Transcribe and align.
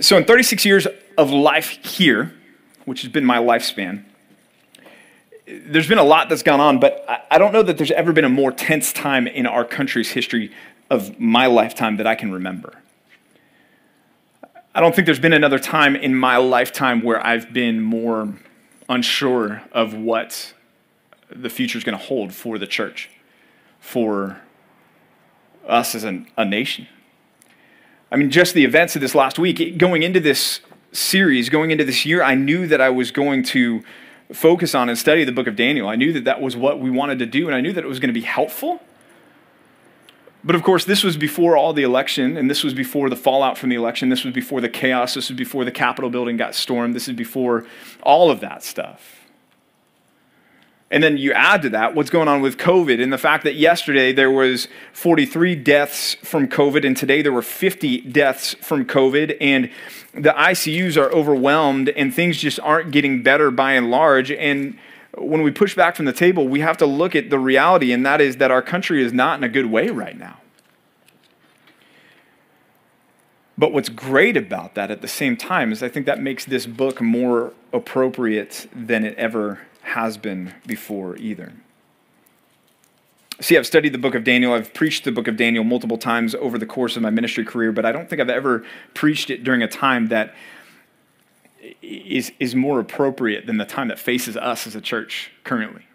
So, 0.00 0.16
in 0.16 0.24
36 0.24 0.64
years 0.64 0.86
of 1.18 1.30
life 1.30 1.68
here, 1.84 2.32
which 2.86 3.02
has 3.02 3.12
been 3.12 3.24
my 3.24 3.36
lifespan, 3.36 4.04
there's 5.46 5.88
been 5.88 5.98
a 5.98 6.04
lot 6.04 6.28
that's 6.28 6.42
gone 6.42 6.60
on, 6.60 6.80
but 6.80 7.04
I 7.30 7.38
don't 7.38 7.52
know 7.52 7.62
that 7.62 7.76
there's 7.76 7.90
ever 7.90 8.12
been 8.12 8.24
a 8.24 8.30
more 8.30 8.50
tense 8.52 8.92
time 8.92 9.26
in 9.26 9.46
our 9.46 9.64
country's 9.64 10.10
history 10.10 10.52
of 10.88 11.20
my 11.20 11.46
lifetime 11.46 11.98
that 11.98 12.06
I 12.06 12.14
can 12.14 12.32
remember. 12.32 12.80
I 14.74 14.80
don't 14.80 14.94
think 14.94 15.06
there's 15.06 15.20
been 15.20 15.32
another 15.32 15.58
time 15.58 15.96
in 15.96 16.14
my 16.14 16.36
lifetime 16.36 17.02
where 17.02 17.24
I've 17.24 17.52
been 17.52 17.80
more 17.80 18.32
unsure 18.88 19.62
of 19.72 19.92
what 19.94 20.54
the 21.28 21.50
future 21.50 21.76
is 21.76 21.84
going 21.84 21.98
to 21.98 22.04
hold 22.04 22.32
for 22.32 22.56
the 22.56 22.66
church, 22.66 23.10
for 23.80 24.40
us 25.66 25.94
as 25.94 26.04
an, 26.04 26.28
a 26.36 26.44
nation. 26.44 26.86
I 28.10 28.16
mean, 28.16 28.30
just 28.30 28.54
the 28.54 28.64
events 28.64 28.96
of 28.96 29.02
this 29.02 29.14
last 29.14 29.38
week, 29.38 29.78
going 29.78 30.02
into 30.02 30.20
this 30.20 30.60
series, 30.92 31.48
going 31.48 31.70
into 31.70 31.84
this 31.84 32.04
year, 32.04 32.22
I 32.22 32.34
knew 32.34 32.66
that 32.66 32.80
I 32.80 32.90
was 32.90 33.10
going 33.10 33.44
to 33.44 33.84
focus 34.32 34.74
on 34.74 34.88
and 34.88 34.98
study 34.98 35.24
the 35.24 35.32
book 35.32 35.46
of 35.46 35.56
Daniel. 35.56 35.88
I 35.88 35.96
knew 35.96 36.12
that 36.12 36.24
that 36.24 36.40
was 36.40 36.56
what 36.56 36.80
we 36.80 36.90
wanted 36.90 37.18
to 37.20 37.26
do, 37.26 37.46
and 37.46 37.54
I 37.54 37.60
knew 37.60 37.72
that 37.72 37.84
it 37.84 37.86
was 37.88 38.00
going 38.00 38.08
to 38.08 38.20
be 38.20 38.26
helpful. 38.26 38.80
But 40.42 40.56
of 40.56 40.62
course, 40.62 40.84
this 40.84 41.04
was 41.04 41.16
before 41.16 41.56
all 41.56 41.72
the 41.72 41.82
election, 41.82 42.36
and 42.36 42.50
this 42.50 42.64
was 42.64 42.72
before 42.72 43.10
the 43.10 43.16
fallout 43.16 43.58
from 43.58 43.68
the 43.68 43.76
election. 43.76 44.08
This 44.08 44.24
was 44.24 44.32
before 44.32 44.60
the 44.60 44.68
chaos. 44.68 45.14
This 45.14 45.28
was 45.28 45.36
before 45.36 45.64
the 45.64 45.70
Capitol 45.70 46.10
building 46.10 46.36
got 46.36 46.54
stormed. 46.54 46.94
This 46.94 47.08
is 47.08 47.14
before 47.14 47.66
all 48.02 48.30
of 48.30 48.40
that 48.40 48.64
stuff. 48.64 49.19
And 50.92 51.04
then 51.04 51.18
you 51.18 51.32
add 51.32 51.62
to 51.62 51.70
that 51.70 51.94
what's 51.94 52.10
going 52.10 52.26
on 52.26 52.40
with 52.40 52.56
COVID 52.56 53.00
and 53.00 53.12
the 53.12 53.18
fact 53.18 53.44
that 53.44 53.54
yesterday 53.54 54.12
there 54.12 54.30
was 54.30 54.66
43 54.92 55.54
deaths 55.54 56.14
from 56.22 56.48
COVID 56.48 56.84
and 56.84 56.96
today 56.96 57.22
there 57.22 57.32
were 57.32 57.42
50 57.42 58.00
deaths 58.02 58.54
from 58.54 58.84
COVID 58.84 59.36
and 59.40 59.70
the 60.12 60.30
ICUs 60.30 60.96
are 60.96 61.12
overwhelmed 61.12 61.90
and 61.90 62.12
things 62.12 62.38
just 62.38 62.58
aren't 62.60 62.90
getting 62.90 63.22
better 63.22 63.52
by 63.52 63.74
and 63.74 63.90
large 63.90 64.32
and 64.32 64.76
when 65.16 65.42
we 65.42 65.50
push 65.50 65.74
back 65.74 65.96
from 65.96 66.04
the 66.04 66.12
table, 66.12 66.46
we 66.46 66.60
have 66.60 66.76
to 66.78 66.86
look 66.86 67.16
at 67.16 67.30
the 67.30 67.38
reality, 67.38 67.92
and 67.92 68.06
that 68.06 68.20
is 68.20 68.36
that 68.36 68.50
our 68.50 68.62
country 68.62 69.02
is 69.02 69.12
not 69.12 69.38
in 69.38 69.44
a 69.44 69.48
good 69.48 69.66
way 69.66 69.88
right 69.88 70.16
now. 70.16 70.38
But 73.58 73.72
what's 73.72 73.88
great 73.88 74.36
about 74.36 74.74
that 74.76 74.90
at 74.90 75.02
the 75.02 75.08
same 75.08 75.36
time 75.36 75.72
is 75.72 75.82
I 75.82 75.88
think 75.88 76.06
that 76.06 76.20
makes 76.20 76.44
this 76.44 76.64
book 76.64 77.00
more 77.00 77.52
appropriate 77.72 78.68
than 78.74 79.04
it 79.04 79.14
ever 79.18 79.60
has 79.82 80.16
been 80.16 80.54
before 80.66 81.16
either. 81.16 81.52
See, 83.40 83.56
I've 83.56 83.66
studied 83.66 83.94
the 83.94 83.98
book 83.98 84.14
of 84.14 84.22
Daniel. 84.22 84.52
I've 84.52 84.74
preached 84.74 85.04
the 85.04 85.12
book 85.12 85.26
of 85.26 85.36
Daniel 85.36 85.64
multiple 85.64 85.96
times 85.96 86.34
over 86.34 86.58
the 86.58 86.66
course 86.66 86.96
of 86.96 87.02
my 87.02 87.08
ministry 87.08 87.44
career, 87.44 87.72
but 87.72 87.86
I 87.86 87.92
don't 87.92 88.08
think 88.08 88.20
I've 88.20 88.28
ever 88.28 88.64
preached 88.92 89.30
it 89.30 89.44
during 89.44 89.62
a 89.62 89.68
time 89.68 90.08
that 90.08 90.34
is, 91.80 92.32
is 92.38 92.54
more 92.54 92.80
appropriate 92.80 93.46
than 93.46 93.56
the 93.56 93.64
time 93.64 93.88
that 93.88 93.98
faces 93.98 94.36
us 94.36 94.66
as 94.66 94.74
a 94.74 94.80
church 94.80 95.30
currently. 95.44 95.86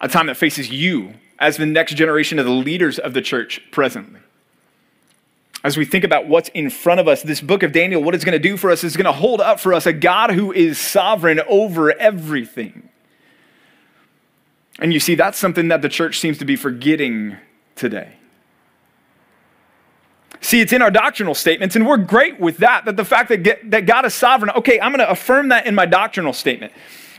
A 0.00 0.08
time 0.08 0.26
that 0.26 0.36
faces 0.36 0.70
you 0.70 1.14
as 1.38 1.56
the 1.56 1.66
next 1.66 1.94
generation 1.94 2.40
of 2.40 2.44
the 2.44 2.50
leaders 2.50 2.98
of 2.98 3.14
the 3.14 3.22
church 3.22 3.60
presently. 3.70 4.20
As 5.64 5.78
we 5.78 5.86
think 5.86 6.04
about 6.04 6.28
what's 6.28 6.50
in 6.50 6.68
front 6.68 7.00
of 7.00 7.08
us, 7.08 7.22
this 7.22 7.40
book 7.40 7.62
of 7.62 7.72
Daniel, 7.72 8.02
what 8.02 8.14
it's 8.14 8.24
going 8.24 8.34
to 8.34 8.38
do 8.38 8.58
for 8.58 8.70
us 8.70 8.84
is 8.84 8.98
going 8.98 9.06
to 9.06 9.12
hold 9.12 9.40
up 9.40 9.58
for 9.58 9.72
us 9.72 9.86
a 9.86 9.94
God 9.94 10.30
who 10.30 10.52
is 10.52 10.78
sovereign 10.78 11.40
over 11.48 11.90
everything. 11.98 12.90
And 14.78 14.92
you 14.92 15.00
see, 15.00 15.14
that's 15.14 15.38
something 15.38 15.68
that 15.68 15.80
the 15.80 15.88
church 15.88 16.20
seems 16.20 16.36
to 16.38 16.44
be 16.44 16.54
forgetting 16.54 17.38
today. 17.76 18.16
See, 20.42 20.60
it's 20.60 20.74
in 20.74 20.82
our 20.82 20.90
doctrinal 20.90 21.34
statements, 21.34 21.74
and 21.74 21.86
we're 21.86 21.96
great 21.96 22.38
with 22.38 22.58
that, 22.58 22.84
that 22.84 22.98
the 22.98 23.04
fact 23.04 23.30
that, 23.30 23.70
that 23.70 23.86
God 23.86 24.04
is 24.04 24.12
sovereign, 24.12 24.50
okay, 24.56 24.78
I'm 24.78 24.92
going 24.92 24.98
to 24.98 25.08
affirm 25.08 25.48
that 25.48 25.66
in 25.66 25.74
my 25.74 25.86
doctrinal 25.86 26.34
statement. 26.34 26.74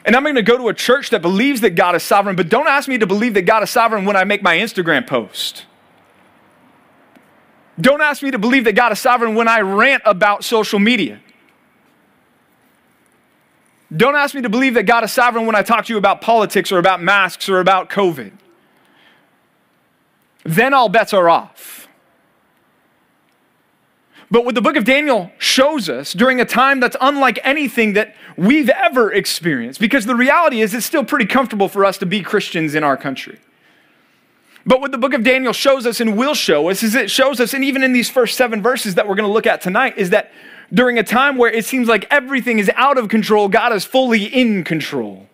And 0.05 0.15
I'm 0.15 0.21
going 0.21 0.35
to 0.35 0.43
go 0.43 0.59
to 0.59 0.67
a 0.67 0.73
church 0.75 1.09
that 1.09 1.23
believes 1.23 1.61
that 1.61 1.71
God 1.71 1.95
is 1.95 2.03
sovereign, 2.03 2.35
but 2.35 2.49
don't 2.49 2.67
ask 2.67 2.87
me 2.87 2.99
to 2.99 3.07
believe 3.07 3.33
that 3.33 3.47
God 3.47 3.63
is 3.63 3.71
sovereign 3.71 4.05
when 4.05 4.15
I 4.15 4.23
make 4.23 4.43
my 4.43 4.57
Instagram 4.57 5.07
post. 5.07 5.65
Don't 7.79 8.01
ask 8.01 8.23
me 8.23 8.31
to 8.31 8.39
believe 8.39 8.63
that 8.63 8.73
God 8.73 8.91
is 8.91 8.99
sovereign 8.99 9.35
when 9.35 9.47
I 9.47 9.59
rant 9.61 10.03
about 10.05 10.43
social 10.43 10.79
media. 10.79 11.19
Don't 13.95 14.15
ask 14.15 14.33
me 14.33 14.41
to 14.41 14.49
believe 14.49 14.73
that 14.73 14.83
God 14.83 15.03
is 15.03 15.11
sovereign 15.11 15.45
when 15.45 15.55
I 15.55 15.61
talk 15.61 15.85
to 15.85 15.93
you 15.93 15.97
about 15.97 16.21
politics 16.21 16.71
or 16.71 16.79
about 16.79 17.01
masks 17.01 17.47
or 17.49 17.59
about 17.59 17.89
COVID. 17.89 18.31
Then 20.43 20.73
all 20.73 20.89
bets 20.89 21.13
are 21.13 21.29
off. 21.29 21.87
But 24.31 24.43
what 24.43 24.55
the 24.55 24.61
book 24.61 24.75
of 24.75 24.85
Daniel 24.85 25.31
shows 25.37 25.87
us 25.87 26.13
during 26.13 26.41
a 26.41 26.45
time 26.45 26.79
that's 26.79 26.97
unlike 26.99 27.39
anything 27.43 27.93
that 27.93 28.15
we've 28.35 28.69
ever 28.69 29.13
experienced, 29.13 29.79
because 29.79 30.05
the 30.05 30.15
reality 30.15 30.61
is 30.61 30.73
it's 30.73 30.85
still 30.85 31.05
pretty 31.05 31.25
comfortable 31.25 31.69
for 31.69 31.85
us 31.85 31.97
to 31.99 32.05
be 32.05 32.21
Christians 32.21 32.73
in 32.73 32.83
our 32.83 32.97
country. 32.97 33.39
But 34.65 34.81
what 34.81 34.91
the 34.91 34.97
book 34.97 35.13
of 35.13 35.23
Daniel 35.23 35.53
shows 35.53 35.85
us 35.85 35.99
and 35.99 36.17
will 36.17 36.33
show 36.33 36.69
us 36.69 36.81
is 36.81 36.95
it 36.95 37.11
shows 37.11 37.39
us, 37.39 37.53
and 37.53 37.63
even 37.63 37.83
in 37.83 37.93
these 37.93 38.09
first 38.09 38.35
seven 38.35 38.63
verses 38.63 38.95
that 38.95 39.07
we're 39.07 39.15
going 39.15 39.27
to 39.27 39.33
look 39.33 39.45
at 39.45 39.61
tonight, 39.61 39.97
is 39.97 40.09
that 40.09 40.31
during 40.73 40.97
a 40.97 41.03
time 41.03 41.37
where 41.37 41.51
it 41.51 41.65
seems 41.65 41.87
like 41.87 42.07
everything 42.09 42.57
is 42.57 42.71
out 42.75 42.97
of 42.97 43.07
control, 43.07 43.47
God 43.47 43.73
is 43.73 43.85
fully 43.85 44.25
in 44.25 44.63
control. 44.63 45.27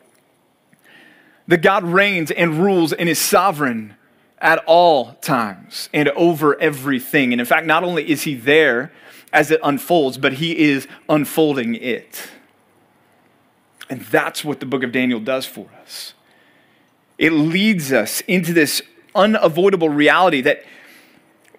That 1.47 1.61
God 1.61 1.83
reigns 1.83 2.29
and 2.31 2.61
rules 2.61 2.91
and 2.91 3.07
is 3.07 3.19
sovereign 3.19 3.95
at 4.39 4.63
all 4.65 5.13
times 5.15 5.87
and 5.93 6.09
over 6.09 6.59
everything. 6.59 7.31
And 7.31 7.39
in 7.39 7.45
fact, 7.45 7.65
not 7.65 7.83
only 7.83 8.09
is 8.09 8.23
he 8.23 8.35
there 8.35 8.91
as 9.31 9.49
it 9.49 9.61
unfolds, 9.63 10.17
but 10.17 10.33
he 10.33 10.57
is 10.57 10.87
unfolding 11.07 11.75
it. 11.75 12.29
And 13.89 14.01
that's 14.01 14.43
what 14.43 14.59
the 14.59 14.65
book 14.65 14.83
of 14.83 14.91
Daniel 14.91 15.19
does 15.19 15.45
for 15.45 15.67
us. 15.81 16.13
It 17.17 17.31
leads 17.31 17.93
us 17.93 18.21
into 18.21 18.51
this 18.51 18.81
unavoidable 19.15 19.89
reality 19.89 20.41
that 20.41 20.63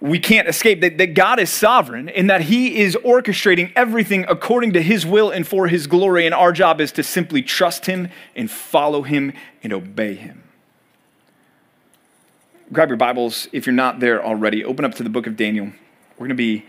we 0.00 0.18
can't 0.18 0.48
escape 0.48 0.80
that, 0.80 0.98
that 0.98 1.14
God 1.14 1.38
is 1.38 1.48
sovereign 1.48 2.08
and 2.08 2.28
that 2.28 2.42
He 2.42 2.80
is 2.80 2.96
orchestrating 3.04 3.72
everything 3.76 4.24
according 4.28 4.72
to 4.72 4.82
His 4.82 5.06
will 5.06 5.30
and 5.30 5.46
for 5.46 5.68
His 5.68 5.86
glory. 5.86 6.26
And 6.26 6.34
our 6.34 6.52
job 6.52 6.80
is 6.80 6.90
to 6.92 7.02
simply 7.02 7.42
trust 7.42 7.86
Him 7.86 8.08
and 8.34 8.50
follow 8.50 9.02
Him 9.02 9.32
and 9.62 9.72
obey 9.72 10.14
Him 10.14 10.42
grab 12.72 12.88
your 12.88 12.96
Bibles 12.96 13.48
if 13.52 13.66
you're 13.66 13.74
not 13.74 14.00
there 14.00 14.24
already. 14.24 14.64
Open 14.64 14.84
up 14.84 14.94
to 14.94 15.02
the 15.02 15.10
book 15.10 15.26
of 15.26 15.36
Daniel. 15.36 15.66
We're 16.12 16.26
going 16.26 16.30
to 16.30 16.34
be 16.34 16.64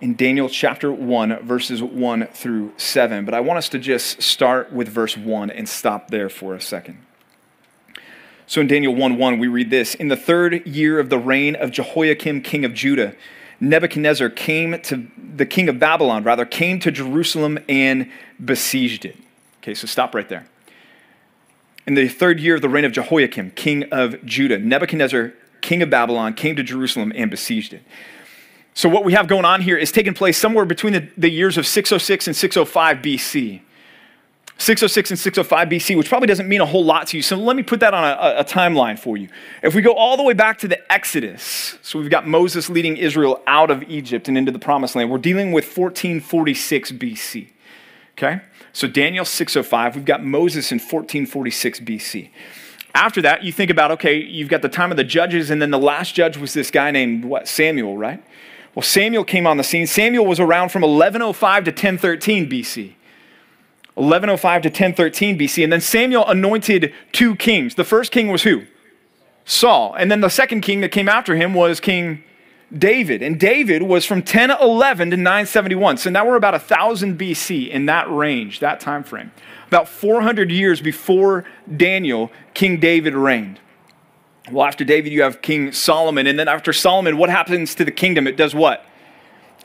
in 0.00 0.16
Daniel 0.16 0.48
chapter 0.48 0.90
1, 0.90 1.46
verses 1.46 1.82
1 1.82 2.28
through 2.28 2.72
7. 2.78 3.24
But 3.24 3.34
I 3.34 3.40
want 3.40 3.58
us 3.58 3.68
to 3.70 3.78
just 3.78 4.22
start 4.22 4.72
with 4.72 4.88
verse 4.88 5.16
1 5.16 5.50
and 5.50 5.68
stop 5.68 6.08
there 6.08 6.28
for 6.28 6.54
a 6.54 6.60
second. 6.60 6.98
So 8.52 8.60
in 8.60 8.66
Daniel 8.66 8.94
1 8.94 9.16
1, 9.16 9.38
we 9.38 9.48
read 9.48 9.70
this 9.70 9.94
In 9.94 10.08
the 10.08 10.16
third 10.16 10.66
year 10.66 10.98
of 10.98 11.08
the 11.08 11.16
reign 11.16 11.56
of 11.56 11.70
Jehoiakim, 11.70 12.42
king 12.42 12.66
of 12.66 12.74
Judah, 12.74 13.14
Nebuchadnezzar 13.60 14.28
came 14.28 14.78
to 14.82 15.06
the 15.16 15.46
king 15.46 15.70
of 15.70 15.78
Babylon, 15.78 16.22
rather, 16.22 16.44
came 16.44 16.78
to 16.80 16.90
Jerusalem 16.90 17.58
and 17.66 18.10
besieged 18.44 19.06
it. 19.06 19.16
Okay, 19.62 19.72
so 19.72 19.86
stop 19.86 20.14
right 20.14 20.28
there. 20.28 20.44
In 21.86 21.94
the 21.94 22.06
third 22.08 22.40
year 22.40 22.56
of 22.56 22.60
the 22.60 22.68
reign 22.68 22.84
of 22.84 22.92
Jehoiakim, 22.92 23.52
king 23.52 23.84
of 23.84 24.22
Judah, 24.22 24.58
Nebuchadnezzar 24.58 25.32
king 25.62 25.80
of 25.80 25.88
Babylon, 25.88 26.34
came 26.34 26.54
to 26.56 26.62
Jerusalem 26.62 27.10
and 27.16 27.30
besieged 27.30 27.72
it. 27.72 27.82
So, 28.74 28.86
what 28.86 29.02
we 29.02 29.14
have 29.14 29.28
going 29.28 29.46
on 29.46 29.62
here 29.62 29.78
is 29.78 29.90
taking 29.90 30.12
place 30.12 30.36
somewhere 30.36 30.66
between 30.66 30.92
the, 30.92 31.08
the 31.16 31.30
years 31.30 31.56
of 31.56 31.66
606 31.66 32.26
and 32.26 32.36
605 32.36 32.98
BC. 32.98 33.62
606 34.58 35.10
and 35.10 35.18
605 35.18 35.68
BC, 35.68 35.96
which 35.96 36.08
probably 36.08 36.28
doesn't 36.28 36.48
mean 36.48 36.60
a 36.60 36.66
whole 36.66 36.84
lot 36.84 37.08
to 37.08 37.16
you. 37.16 37.22
So 37.22 37.36
let 37.36 37.56
me 37.56 37.62
put 37.62 37.80
that 37.80 37.94
on 37.94 38.04
a, 38.04 38.40
a, 38.40 38.44
timeline 38.44 38.98
for 38.98 39.16
you. 39.16 39.28
If 39.62 39.74
we 39.74 39.82
go 39.82 39.92
all 39.94 40.16
the 40.16 40.22
way 40.22 40.34
back 40.34 40.58
to 40.58 40.68
the 40.68 40.92
Exodus, 40.92 41.78
so 41.82 41.98
we've 41.98 42.10
got 42.10 42.28
Moses 42.28 42.70
leading 42.70 42.96
Israel 42.96 43.42
out 43.46 43.70
of 43.70 43.82
Egypt 43.84 44.28
and 44.28 44.38
into 44.38 44.52
the 44.52 44.60
promised 44.60 44.94
land, 44.94 45.10
we're 45.10 45.18
dealing 45.18 45.50
with 45.52 45.64
1446 45.64 46.92
BC. 46.92 47.48
Okay? 48.16 48.42
So 48.72 48.86
Daniel 48.86 49.24
605, 49.24 49.96
we've 49.96 50.04
got 50.04 50.24
Moses 50.24 50.70
in 50.70 50.78
1446 50.78 51.80
BC. 51.80 52.30
After 52.94 53.22
that, 53.22 53.42
you 53.42 53.52
think 53.52 53.70
about 53.70 53.90
okay, 53.92 54.16
you've 54.16 54.50
got 54.50 54.62
the 54.62 54.68
time 54.68 54.90
of 54.90 54.96
the 54.96 55.04
judges, 55.04 55.50
and 55.50 55.62
then 55.62 55.70
the 55.70 55.78
last 55.78 56.14
judge 56.14 56.36
was 56.36 56.52
this 56.52 56.70
guy 56.70 56.90
named 56.90 57.24
what? 57.24 57.48
Samuel, 57.48 57.96
right? 57.96 58.22
Well, 58.74 58.82
Samuel 58.82 59.24
came 59.24 59.46
on 59.46 59.56
the 59.56 59.64
scene. 59.64 59.86
Samuel 59.86 60.26
was 60.26 60.40
around 60.40 60.70
from 60.70 60.82
1105 60.82 61.64
to 61.64 61.70
1013 61.70 62.48
BC. 62.48 62.92
1105 63.94 64.62
to 64.62 64.68
1013 64.68 65.38
BC. 65.38 65.64
And 65.64 65.72
then 65.72 65.80
Samuel 65.80 66.26
anointed 66.26 66.94
two 67.12 67.36
kings. 67.36 67.74
The 67.74 67.84
first 67.84 68.12
king 68.12 68.28
was 68.28 68.42
who? 68.42 68.64
Saul. 69.44 69.94
And 69.94 70.10
then 70.10 70.20
the 70.20 70.30
second 70.30 70.62
king 70.62 70.80
that 70.80 70.90
came 70.90 71.08
after 71.08 71.36
him 71.36 71.52
was 71.52 71.80
King 71.80 72.24
David. 72.76 73.22
And 73.22 73.38
David 73.38 73.82
was 73.82 74.06
from 74.06 74.18
1011 74.18 75.10
to 75.10 75.16
971. 75.16 75.98
So 75.98 76.10
now 76.10 76.26
we're 76.26 76.36
about 76.36 76.54
1000 76.54 77.18
BC 77.18 77.68
in 77.68 77.86
that 77.86 78.10
range, 78.10 78.60
that 78.60 78.80
time 78.80 79.04
frame. 79.04 79.30
About 79.66 79.88
400 79.88 80.50
years 80.50 80.80
before 80.80 81.44
Daniel, 81.76 82.30
King 82.54 82.80
David 82.80 83.14
reigned. 83.14 83.60
Well, 84.50 84.66
after 84.66 84.84
David, 84.84 85.12
you 85.12 85.22
have 85.22 85.42
King 85.42 85.72
Solomon. 85.72 86.26
And 86.26 86.38
then 86.38 86.48
after 86.48 86.72
Solomon, 86.72 87.16
what 87.16 87.30
happens 87.30 87.74
to 87.74 87.84
the 87.84 87.90
kingdom? 87.90 88.26
It 88.26 88.36
does 88.36 88.54
what? 88.54 88.86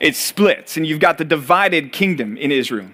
it 0.00 0.16
splits, 0.16 0.76
and 0.76 0.86
you've 0.86 1.00
got 1.00 1.18
the 1.18 1.24
divided 1.24 1.92
kingdom 1.92 2.36
in 2.36 2.52
Israel. 2.52 2.88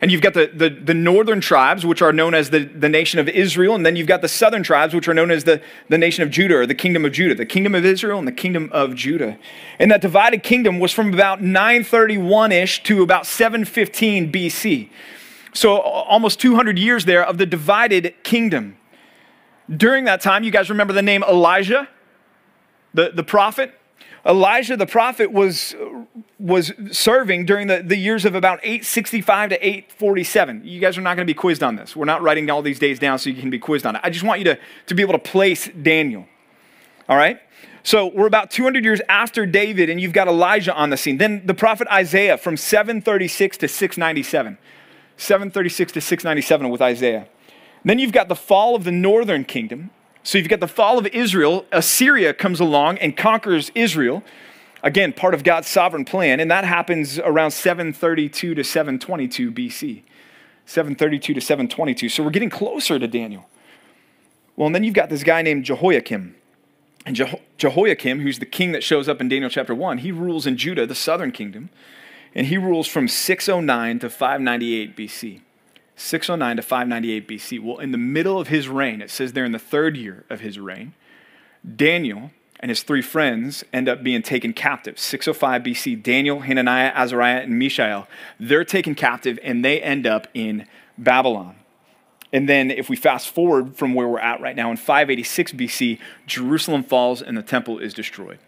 And 0.00 0.12
you've 0.12 0.22
got 0.22 0.34
the, 0.34 0.50
the, 0.54 0.70
the, 0.70 0.94
northern 0.94 1.40
tribes, 1.40 1.84
which 1.84 2.02
are 2.02 2.12
known 2.12 2.32
as 2.32 2.50
the, 2.50 2.60
the 2.60 2.88
nation 2.88 3.18
of 3.18 3.28
Israel, 3.28 3.74
and 3.74 3.84
then 3.84 3.96
you've 3.96 4.06
got 4.06 4.22
the 4.22 4.28
southern 4.28 4.62
tribes, 4.62 4.94
which 4.94 5.08
are 5.08 5.14
known 5.14 5.32
as 5.32 5.42
the, 5.42 5.60
the 5.88 5.98
nation 5.98 6.22
of 6.22 6.30
Judah, 6.30 6.58
or 6.58 6.66
the 6.66 6.74
kingdom 6.74 7.04
of 7.04 7.12
Judah, 7.12 7.34
the 7.34 7.46
kingdom 7.46 7.74
of 7.74 7.84
Israel 7.84 8.18
and 8.18 8.28
the 8.28 8.32
kingdom 8.32 8.70
of 8.72 8.94
Judah. 8.94 9.36
And 9.78 9.90
that 9.90 10.00
divided 10.00 10.44
kingdom 10.44 10.78
was 10.78 10.92
from 10.92 11.12
about 11.12 11.42
931 11.42 12.52
ish 12.52 12.82
to 12.84 13.02
about 13.02 13.26
715 13.26 14.30
BC. 14.30 14.90
So 15.52 15.78
almost 15.78 16.38
200 16.40 16.78
years 16.78 17.04
there 17.04 17.24
of 17.24 17.38
the 17.38 17.46
divided 17.46 18.14
kingdom. 18.22 18.76
During 19.68 20.04
that 20.04 20.20
time, 20.20 20.44
you 20.44 20.52
guys 20.52 20.70
remember 20.70 20.92
the 20.92 21.02
name 21.02 21.24
Elijah, 21.24 21.88
the, 22.94 23.10
the 23.12 23.24
prophet? 23.24 23.77
Elijah 24.28 24.76
the 24.76 24.86
prophet 24.86 25.32
was, 25.32 25.74
was 26.38 26.72
serving 26.90 27.46
during 27.46 27.66
the, 27.66 27.82
the 27.82 27.96
years 27.96 28.26
of 28.26 28.34
about 28.34 28.60
865 28.62 29.50
to 29.50 29.66
847. 29.66 30.62
You 30.64 30.80
guys 30.80 30.98
are 30.98 31.00
not 31.00 31.16
going 31.16 31.26
to 31.26 31.30
be 31.30 31.34
quizzed 31.34 31.62
on 31.62 31.76
this. 31.76 31.96
We're 31.96 32.04
not 32.04 32.20
writing 32.20 32.50
all 32.50 32.60
these 32.60 32.78
days 32.78 32.98
down 32.98 33.18
so 33.18 33.30
you 33.30 33.40
can 33.40 33.48
be 33.48 33.58
quizzed 33.58 33.86
on 33.86 33.96
it. 33.96 34.02
I 34.04 34.10
just 34.10 34.24
want 34.24 34.40
you 34.40 34.44
to, 34.44 34.58
to 34.86 34.94
be 34.94 35.02
able 35.02 35.14
to 35.14 35.18
place 35.18 35.68
Daniel. 35.68 36.26
All 37.08 37.16
right? 37.16 37.40
So 37.82 38.08
we're 38.08 38.26
about 38.26 38.50
200 38.50 38.84
years 38.84 39.00
after 39.08 39.46
David, 39.46 39.88
and 39.88 39.98
you've 39.98 40.12
got 40.12 40.28
Elijah 40.28 40.74
on 40.74 40.90
the 40.90 40.98
scene. 40.98 41.16
Then 41.16 41.46
the 41.46 41.54
prophet 41.54 41.88
Isaiah 41.88 42.36
from 42.36 42.58
736 42.58 43.56
to 43.58 43.68
697. 43.68 44.58
736 45.16 45.92
to 45.92 46.00
697 46.02 46.68
with 46.68 46.82
Isaiah. 46.82 47.28
Then 47.82 47.98
you've 47.98 48.12
got 48.12 48.28
the 48.28 48.36
fall 48.36 48.74
of 48.74 48.84
the 48.84 48.92
northern 48.92 49.44
kingdom. 49.44 49.90
So 50.22 50.38
you've 50.38 50.48
got 50.48 50.60
the 50.60 50.68
fall 50.68 50.98
of 50.98 51.06
Israel. 51.06 51.64
Assyria 51.72 52.34
comes 52.34 52.60
along 52.60 52.98
and 52.98 53.16
conquers 53.16 53.70
Israel. 53.74 54.22
Again, 54.82 55.12
part 55.12 55.34
of 55.34 55.42
God's 55.42 55.68
sovereign 55.68 56.04
plan, 56.04 56.38
and 56.38 56.50
that 56.50 56.64
happens 56.64 57.18
around 57.18 57.50
732 57.50 58.54
to 58.54 58.62
722 58.62 59.50
BC. 59.50 60.02
732 60.66 61.34
to 61.34 61.40
722. 61.40 62.08
So 62.08 62.22
we're 62.22 62.30
getting 62.30 62.50
closer 62.50 62.98
to 62.98 63.08
Daniel. 63.08 63.48
Well, 64.54 64.66
and 64.66 64.74
then 64.74 64.84
you've 64.84 64.94
got 64.94 65.08
this 65.08 65.24
guy 65.24 65.42
named 65.42 65.64
Jehoiakim. 65.64 66.34
And 67.06 67.16
Jeho- 67.16 67.40
Jehoiakim, 67.56 68.20
who's 68.20 68.38
the 68.38 68.46
king 68.46 68.72
that 68.72 68.84
shows 68.84 69.08
up 69.08 69.20
in 69.20 69.28
Daniel 69.28 69.48
chapter 69.48 69.74
1, 69.74 69.98
he 69.98 70.12
rules 70.12 70.46
in 70.46 70.56
Judah, 70.56 70.86
the 70.86 70.94
southern 70.94 71.32
kingdom, 71.32 71.70
and 72.34 72.48
he 72.48 72.58
rules 72.58 72.86
from 72.86 73.08
609 73.08 74.00
to 74.00 74.10
598 74.10 74.96
BC. 74.96 75.40
609 75.98 76.56
to 76.56 76.62
598 76.62 77.28
BC. 77.28 77.62
Well, 77.62 77.78
in 77.78 77.92
the 77.92 77.98
middle 77.98 78.40
of 78.40 78.48
his 78.48 78.68
reign, 78.68 79.02
it 79.02 79.10
says 79.10 79.32
there 79.32 79.44
in 79.44 79.52
the 79.52 79.58
third 79.58 79.96
year 79.96 80.24
of 80.30 80.40
his 80.40 80.58
reign, 80.58 80.94
Daniel 81.76 82.30
and 82.60 82.70
his 82.70 82.82
three 82.82 83.02
friends 83.02 83.64
end 83.72 83.88
up 83.88 84.02
being 84.02 84.22
taken 84.22 84.52
captive. 84.52 84.98
605 84.98 85.62
BC, 85.62 86.02
Daniel, 86.02 86.40
Hananiah, 86.40 86.92
Azariah, 86.94 87.42
and 87.42 87.58
Mishael, 87.58 88.08
they're 88.38 88.64
taken 88.64 88.94
captive 88.94 89.38
and 89.42 89.64
they 89.64 89.80
end 89.80 90.06
up 90.06 90.26
in 90.34 90.66
Babylon. 90.96 91.56
And 92.32 92.48
then, 92.48 92.70
if 92.70 92.90
we 92.90 92.96
fast 92.96 93.30
forward 93.30 93.76
from 93.76 93.94
where 93.94 94.06
we're 94.06 94.20
at 94.20 94.40
right 94.40 94.54
now 94.54 94.70
in 94.70 94.76
586 94.76 95.52
BC, 95.52 95.98
Jerusalem 96.26 96.82
falls 96.82 97.22
and 97.22 97.36
the 97.36 97.42
temple 97.42 97.78
is 97.78 97.94
destroyed. 97.94 98.38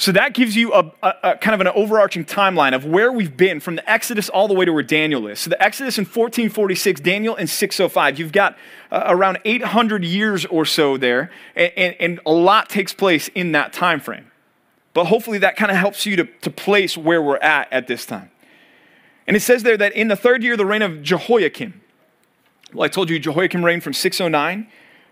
So 0.00 0.12
that 0.12 0.32
gives 0.32 0.56
you 0.56 0.72
a, 0.72 0.90
a, 1.02 1.14
a, 1.22 1.36
kind 1.36 1.52
of 1.52 1.60
an 1.60 1.66
overarching 1.66 2.24
timeline 2.24 2.74
of 2.74 2.86
where 2.86 3.12
we've 3.12 3.36
been 3.36 3.60
from 3.60 3.76
the 3.76 3.88
Exodus 3.88 4.30
all 4.30 4.48
the 4.48 4.54
way 4.54 4.64
to 4.64 4.72
where 4.72 4.82
Daniel 4.82 5.26
is. 5.26 5.40
So 5.40 5.50
the 5.50 5.62
Exodus 5.62 5.98
in 5.98 6.06
1446, 6.06 7.02
Daniel 7.02 7.36
in 7.36 7.46
605. 7.46 8.18
You've 8.18 8.32
got 8.32 8.56
uh, 8.90 9.02
around 9.08 9.40
800 9.44 10.02
years 10.02 10.46
or 10.46 10.64
so 10.64 10.96
there, 10.96 11.30
and, 11.54 11.72
and, 11.76 11.96
and, 12.00 12.20
a 12.24 12.32
lot 12.32 12.70
takes 12.70 12.94
place 12.94 13.28
in 13.34 13.52
that 13.52 13.74
time 13.74 14.00
frame. 14.00 14.30
But 14.94 15.04
hopefully 15.04 15.36
that 15.36 15.56
kind 15.56 15.70
of 15.70 15.76
helps 15.76 16.06
you 16.06 16.16
to, 16.16 16.24
to 16.24 16.50
place 16.50 16.96
where 16.96 17.20
we're 17.20 17.36
at 17.36 17.70
at 17.70 17.86
this 17.86 18.06
time. 18.06 18.30
And 19.26 19.36
it 19.36 19.40
says 19.40 19.64
there 19.64 19.76
that 19.76 19.92
in 19.92 20.08
the 20.08 20.16
third 20.16 20.42
year 20.42 20.52
of 20.52 20.58
the 20.58 20.64
reign 20.64 20.80
of 20.80 21.02
Jehoiakim, 21.02 21.78
well, 22.72 22.84
I 22.86 22.88
told 22.88 23.10
you 23.10 23.18
Jehoiakim 23.18 23.62
reigned 23.62 23.82
from 23.82 23.92
609 23.92 24.66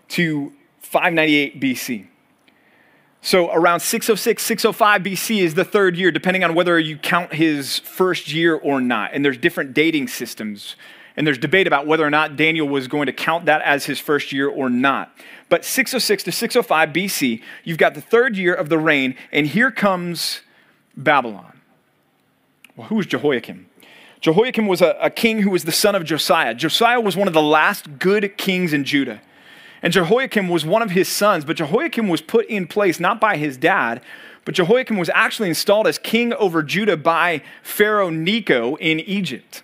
to 0.07 0.51
598 0.79 1.61
BC. 1.61 2.07
So 3.21 3.51
around 3.51 3.81
606, 3.81 4.41
605 4.41 5.01
BC 5.03 5.41
is 5.41 5.53
the 5.53 5.65
third 5.65 5.97
year, 5.97 6.11
depending 6.11 6.43
on 6.43 6.55
whether 6.55 6.79
you 6.79 6.97
count 6.97 7.33
his 7.33 7.79
first 7.79 8.31
year 8.31 8.55
or 8.55 8.79
not. 8.79 9.11
And 9.13 9.25
there's 9.25 9.37
different 9.37 9.73
dating 9.73 10.07
systems. 10.07 10.75
And 11.17 11.27
there's 11.27 11.37
debate 11.37 11.67
about 11.67 11.85
whether 11.85 12.05
or 12.05 12.09
not 12.09 12.37
Daniel 12.37 12.67
was 12.67 12.87
going 12.87 13.07
to 13.07 13.13
count 13.13 13.45
that 13.45 13.61
as 13.63 13.85
his 13.85 13.99
first 13.99 14.31
year 14.31 14.47
or 14.47 14.69
not. 14.69 15.13
But 15.49 15.65
606 15.65 16.23
to 16.23 16.31
605 16.31 16.89
BC, 16.89 17.41
you've 17.65 17.77
got 17.77 17.93
the 17.93 18.01
third 18.01 18.37
year 18.37 18.53
of 18.53 18.69
the 18.69 18.77
reign, 18.77 19.15
and 19.31 19.47
here 19.47 19.69
comes 19.69 20.41
Babylon. 20.95 21.59
Well, 22.77 22.87
who 22.87 22.95
was 22.95 23.05
Jehoiakim? 23.05 23.65
Jehoiakim 24.21 24.67
was 24.67 24.81
a, 24.81 24.97
a 25.01 25.09
king 25.09 25.41
who 25.41 25.49
was 25.49 25.65
the 25.65 25.71
son 25.73 25.95
of 25.95 26.05
Josiah. 26.05 26.53
Josiah 26.53 27.01
was 27.01 27.17
one 27.17 27.27
of 27.27 27.33
the 27.33 27.41
last 27.41 27.99
good 27.99 28.37
kings 28.37 28.71
in 28.71 28.85
Judah. 28.85 29.21
And 29.81 29.93
Jehoiakim 29.93 30.49
was 30.49 30.65
one 30.65 30.81
of 30.81 30.91
his 30.91 31.07
sons, 31.07 31.45
but 31.45 31.57
Jehoiakim 31.57 32.09
was 32.09 32.21
put 32.21 32.45
in 32.47 32.67
place 32.67 32.99
not 32.99 33.19
by 33.21 33.37
his 33.37 33.57
dad, 33.57 34.01
but 34.45 34.55
Jehoiakim 34.55 34.97
was 34.97 35.09
actually 35.13 35.49
installed 35.49 35.87
as 35.87 35.97
king 35.97 36.33
over 36.33 36.63
Judah 36.63 36.97
by 36.97 37.41
Pharaoh 37.63 38.09
Necho 38.09 38.75
in 38.75 38.99
Egypt. 38.99 39.63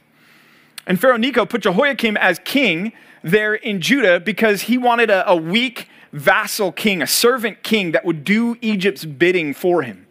And 0.88 1.00
Pharaoh 1.00 1.18
Necho 1.18 1.46
put 1.46 1.64
Jehoiakim 1.64 2.18
as 2.18 2.40
king 2.40 2.94
there 3.24 3.56
in 3.56 3.82
Judah 3.82 4.20
because 4.20 4.64
he 4.64 4.78
wanted 4.78 5.10
a, 5.10 5.28
a 5.30 5.36
weak 5.36 5.90
vassal 6.14 6.72
king, 6.72 7.02
a 7.02 7.08
servant 7.08 7.64
king 7.64 7.92
that 7.92 8.06
would 8.06 8.24
do 8.24 8.58
Egypt's 8.62 9.04
bidding 9.04 9.54
for 9.54 9.82
him. 9.82 10.05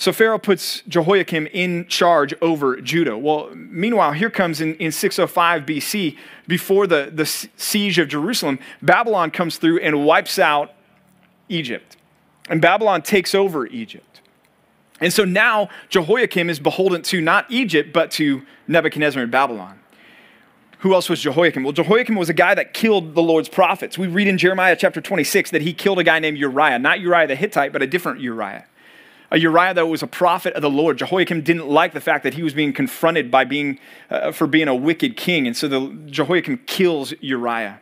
So 0.00 0.14
Pharaoh 0.14 0.38
puts 0.38 0.80
Jehoiakim 0.88 1.46
in 1.48 1.86
charge 1.86 2.32
over 2.40 2.80
Judah. 2.80 3.18
Well, 3.18 3.50
meanwhile, 3.54 4.12
here 4.12 4.30
comes 4.30 4.62
in, 4.62 4.74
in 4.76 4.92
605 4.92 5.66
BC, 5.66 6.16
before 6.48 6.86
the, 6.86 7.10
the 7.12 7.26
siege 7.26 7.98
of 7.98 8.08
Jerusalem, 8.08 8.58
Babylon 8.80 9.30
comes 9.30 9.58
through 9.58 9.80
and 9.80 10.06
wipes 10.06 10.38
out 10.38 10.72
Egypt. 11.50 11.98
And 12.48 12.62
Babylon 12.62 13.02
takes 13.02 13.34
over 13.34 13.66
Egypt. 13.66 14.22
And 15.02 15.12
so 15.12 15.26
now 15.26 15.68
Jehoiakim 15.90 16.48
is 16.48 16.58
beholden 16.58 17.02
to 17.02 17.20
not 17.20 17.44
Egypt, 17.50 17.92
but 17.92 18.10
to 18.12 18.40
Nebuchadnezzar 18.68 19.22
and 19.22 19.30
Babylon. 19.30 19.80
Who 20.78 20.94
else 20.94 21.10
was 21.10 21.20
Jehoiakim? 21.20 21.62
Well, 21.62 21.74
Jehoiakim 21.74 22.14
was 22.16 22.30
a 22.30 22.34
guy 22.34 22.54
that 22.54 22.72
killed 22.72 23.14
the 23.14 23.22
Lord's 23.22 23.50
prophets. 23.50 23.98
We 23.98 24.06
read 24.06 24.28
in 24.28 24.38
Jeremiah 24.38 24.76
chapter 24.76 25.02
26 25.02 25.50
that 25.50 25.60
he 25.60 25.74
killed 25.74 25.98
a 25.98 26.04
guy 26.04 26.20
named 26.20 26.38
Uriah, 26.38 26.78
not 26.78 27.00
Uriah 27.00 27.26
the 27.26 27.36
Hittite, 27.36 27.70
but 27.70 27.82
a 27.82 27.86
different 27.86 28.20
Uriah 28.20 28.64
Uriah 29.36 29.74
that 29.74 29.86
was 29.86 30.02
a 30.02 30.06
prophet 30.06 30.54
of 30.54 30.62
the 30.62 30.70
Lord. 30.70 30.98
Jehoiakim 30.98 31.42
didn't 31.42 31.68
like 31.68 31.92
the 31.92 32.00
fact 32.00 32.24
that 32.24 32.34
he 32.34 32.42
was 32.42 32.54
being 32.54 32.72
confronted 32.72 33.30
by 33.30 33.44
being, 33.44 33.78
uh, 34.10 34.32
for 34.32 34.46
being 34.46 34.68
a 34.68 34.74
wicked 34.74 35.16
king. 35.16 35.46
And 35.46 35.56
so 35.56 35.68
the, 35.68 35.96
Jehoiakim 36.06 36.62
kills 36.66 37.14
Uriah. 37.20 37.80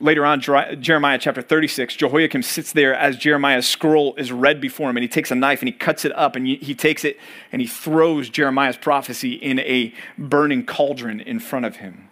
Later 0.00 0.26
on, 0.26 0.40
Jeremiah 0.40 1.18
chapter 1.18 1.40
36, 1.40 1.94
Jehoiakim 1.96 2.42
sits 2.42 2.72
there 2.72 2.94
as 2.94 3.16
Jeremiah's 3.16 3.66
scroll 3.66 4.14
is 4.16 4.32
read 4.32 4.60
before 4.60 4.90
him, 4.90 4.96
and 4.96 5.04
he 5.04 5.08
takes 5.08 5.30
a 5.30 5.36
knife 5.36 5.60
and 5.60 5.68
he 5.68 5.72
cuts 5.72 6.04
it 6.04 6.12
up, 6.16 6.34
and 6.34 6.46
he 6.46 6.74
takes 6.74 7.04
it 7.04 7.16
and 7.52 7.62
he 7.62 7.68
throws 7.68 8.28
Jeremiah's 8.28 8.76
prophecy 8.76 9.34
in 9.34 9.60
a 9.60 9.94
burning 10.18 10.66
cauldron 10.66 11.20
in 11.20 11.38
front 11.38 11.64
of 11.64 11.76
him. 11.76 12.08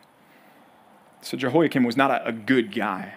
So 1.23 1.37
Jehoiakim 1.37 1.83
was 1.83 1.97
not 1.97 2.27
a 2.27 2.33
good 2.33 2.73
guy. 2.75 3.15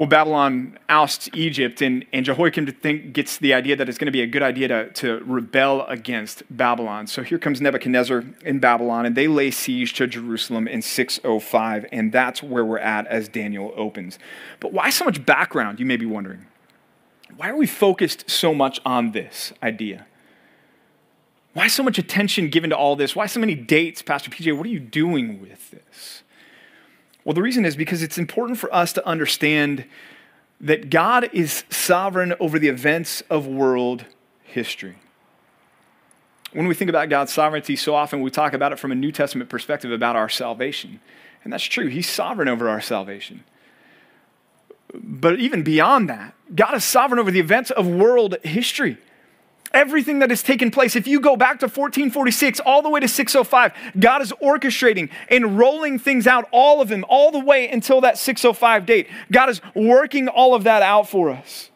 Well, 0.00 0.08
Babylon 0.08 0.78
ousts 0.88 1.28
Egypt, 1.34 1.82
and, 1.82 2.06
and 2.10 2.24
Jehoiakim 2.24 2.66
think, 2.68 3.12
gets 3.12 3.36
the 3.36 3.52
idea 3.52 3.76
that 3.76 3.86
it's 3.86 3.98
going 3.98 4.06
to 4.06 4.10
be 4.10 4.22
a 4.22 4.26
good 4.26 4.42
idea 4.42 4.66
to, 4.66 4.90
to 4.92 5.22
rebel 5.26 5.84
against 5.88 6.42
Babylon. 6.48 7.06
So 7.06 7.22
here 7.22 7.36
comes 7.36 7.60
Nebuchadnezzar 7.60 8.24
in 8.42 8.60
Babylon, 8.60 9.04
and 9.04 9.14
they 9.14 9.28
lay 9.28 9.50
siege 9.50 9.92
to 9.96 10.06
Jerusalem 10.06 10.66
in 10.66 10.80
605, 10.80 11.84
and 11.92 12.12
that's 12.12 12.42
where 12.42 12.64
we're 12.64 12.78
at 12.78 13.08
as 13.08 13.28
Daniel 13.28 13.74
opens. 13.76 14.18
But 14.58 14.72
why 14.72 14.88
so 14.88 15.04
much 15.04 15.26
background, 15.26 15.78
you 15.78 15.84
may 15.84 15.98
be 15.98 16.06
wondering? 16.06 16.46
Why 17.36 17.50
are 17.50 17.56
we 17.56 17.66
focused 17.66 18.30
so 18.30 18.54
much 18.54 18.80
on 18.86 19.12
this 19.12 19.52
idea? 19.62 20.06
Why 21.52 21.66
so 21.66 21.82
much 21.82 21.98
attention 21.98 22.48
given 22.48 22.70
to 22.70 22.76
all 22.76 22.96
this? 22.96 23.14
Why 23.14 23.26
so 23.26 23.38
many 23.38 23.54
dates, 23.54 24.00
Pastor 24.00 24.30
PJ? 24.30 24.56
What 24.56 24.64
are 24.64 24.70
you 24.70 24.80
doing 24.80 25.42
with 25.42 25.70
this? 25.70 26.22
Well, 27.30 27.36
the 27.36 27.42
reason 27.42 27.64
is 27.64 27.76
because 27.76 28.02
it's 28.02 28.18
important 28.18 28.58
for 28.58 28.74
us 28.74 28.92
to 28.94 29.06
understand 29.06 29.84
that 30.60 30.90
God 30.90 31.30
is 31.32 31.62
sovereign 31.70 32.34
over 32.40 32.58
the 32.58 32.66
events 32.66 33.22
of 33.30 33.46
world 33.46 34.04
history. 34.42 34.96
When 36.52 36.66
we 36.66 36.74
think 36.74 36.88
about 36.88 37.08
God's 37.08 37.32
sovereignty, 37.32 37.76
so 37.76 37.94
often 37.94 38.20
we 38.20 38.32
talk 38.32 38.52
about 38.52 38.72
it 38.72 38.80
from 38.80 38.90
a 38.90 38.96
New 38.96 39.12
Testament 39.12 39.48
perspective 39.48 39.92
about 39.92 40.16
our 40.16 40.28
salvation. 40.28 40.98
And 41.44 41.52
that's 41.52 41.62
true. 41.62 41.86
He's 41.86 42.08
sovereign 42.08 42.48
over 42.48 42.68
our 42.68 42.80
salvation. 42.80 43.44
But 44.92 45.38
even 45.38 45.62
beyond 45.62 46.08
that, 46.08 46.34
God 46.52 46.74
is 46.74 46.84
sovereign 46.84 47.20
over 47.20 47.30
the 47.30 47.38
events 47.38 47.70
of 47.70 47.86
world 47.86 48.38
history. 48.42 48.98
Everything 49.72 50.18
that 50.18 50.30
has 50.30 50.42
taken 50.42 50.70
place, 50.70 50.96
if 50.96 51.06
you 51.06 51.20
go 51.20 51.36
back 51.36 51.60
to 51.60 51.66
1446 51.66 52.58
all 52.60 52.82
the 52.82 52.90
way 52.90 52.98
to 53.00 53.06
605, 53.06 53.72
God 54.00 54.20
is 54.20 54.32
orchestrating 54.42 55.10
and 55.28 55.56
rolling 55.56 55.98
things 55.98 56.26
out, 56.26 56.48
all 56.50 56.80
of 56.80 56.88
them, 56.88 57.04
all 57.08 57.30
the 57.30 57.38
way 57.38 57.68
until 57.68 58.00
that 58.00 58.18
605 58.18 58.84
date. 58.84 59.08
God 59.30 59.48
is 59.48 59.60
working 59.74 60.26
all 60.26 60.54
of 60.54 60.64
that 60.64 60.82
out 60.82 61.08
for 61.08 61.30
us. 61.30 61.70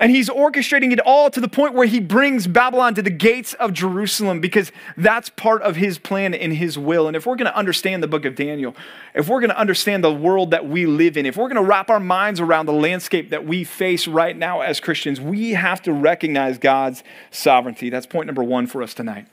And 0.00 0.10
he's 0.10 0.30
orchestrating 0.30 0.92
it 0.92 1.00
all 1.00 1.30
to 1.30 1.42
the 1.42 1.48
point 1.48 1.74
where 1.74 1.86
he 1.86 2.00
brings 2.00 2.46
Babylon 2.46 2.94
to 2.94 3.02
the 3.02 3.10
gates 3.10 3.52
of 3.54 3.74
Jerusalem 3.74 4.40
because 4.40 4.72
that's 4.96 5.28
part 5.28 5.60
of 5.60 5.76
his 5.76 5.98
plan 5.98 6.32
and 6.32 6.54
his 6.54 6.78
will. 6.78 7.06
And 7.06 7.14
if 7.14 7.26
we're 7.26 7.36
going 7.36 7.50
to 7.50 7.56
understand 7.56 8.02
the 8.02 8.08
book 8.08 8.24
of 8.24 8.34
Daniel, 8.34 8.74
if 9.14 9.28
we're 9.28 9.40
going 9.40 9.50
to 9.50 9.58
understand 9.58 10.02
the 10.02 10.12
world 10.12 10.52
that 10.52 10.66
we 10.66 10.86
live 10.86 11.18
in, 11.18 11.26
if 11.26 11.36
we're 11.36 11.48
going 11.48 11.62
to 11.62 11.68
wrap 11.68 11.90
our 11.90 12.00
minds 12.00 12.40
around 12.40 12.64
the 12.64 12.72
landscape 12.72 13.28
that 13.28 13.44
we 13.44 13.62
face 13.62 14.08
right 14.08 14.34
now 14.34 14.62
as 14.62 14.80
Christians, 14.80 15.20
we 15.20 15.50
have 15.50 15.82
to 15.82 15.92
recognize 15.92 16.56
God's 16.56 17.04
sovereignty. 17.30 17.90
That's 17.90 18.06
point 18.06 18.24
number 18.24 18.42
one 18.42 18.66
for 18.66 18.82
us 18.82 18.94
tonight. 18.94 19.26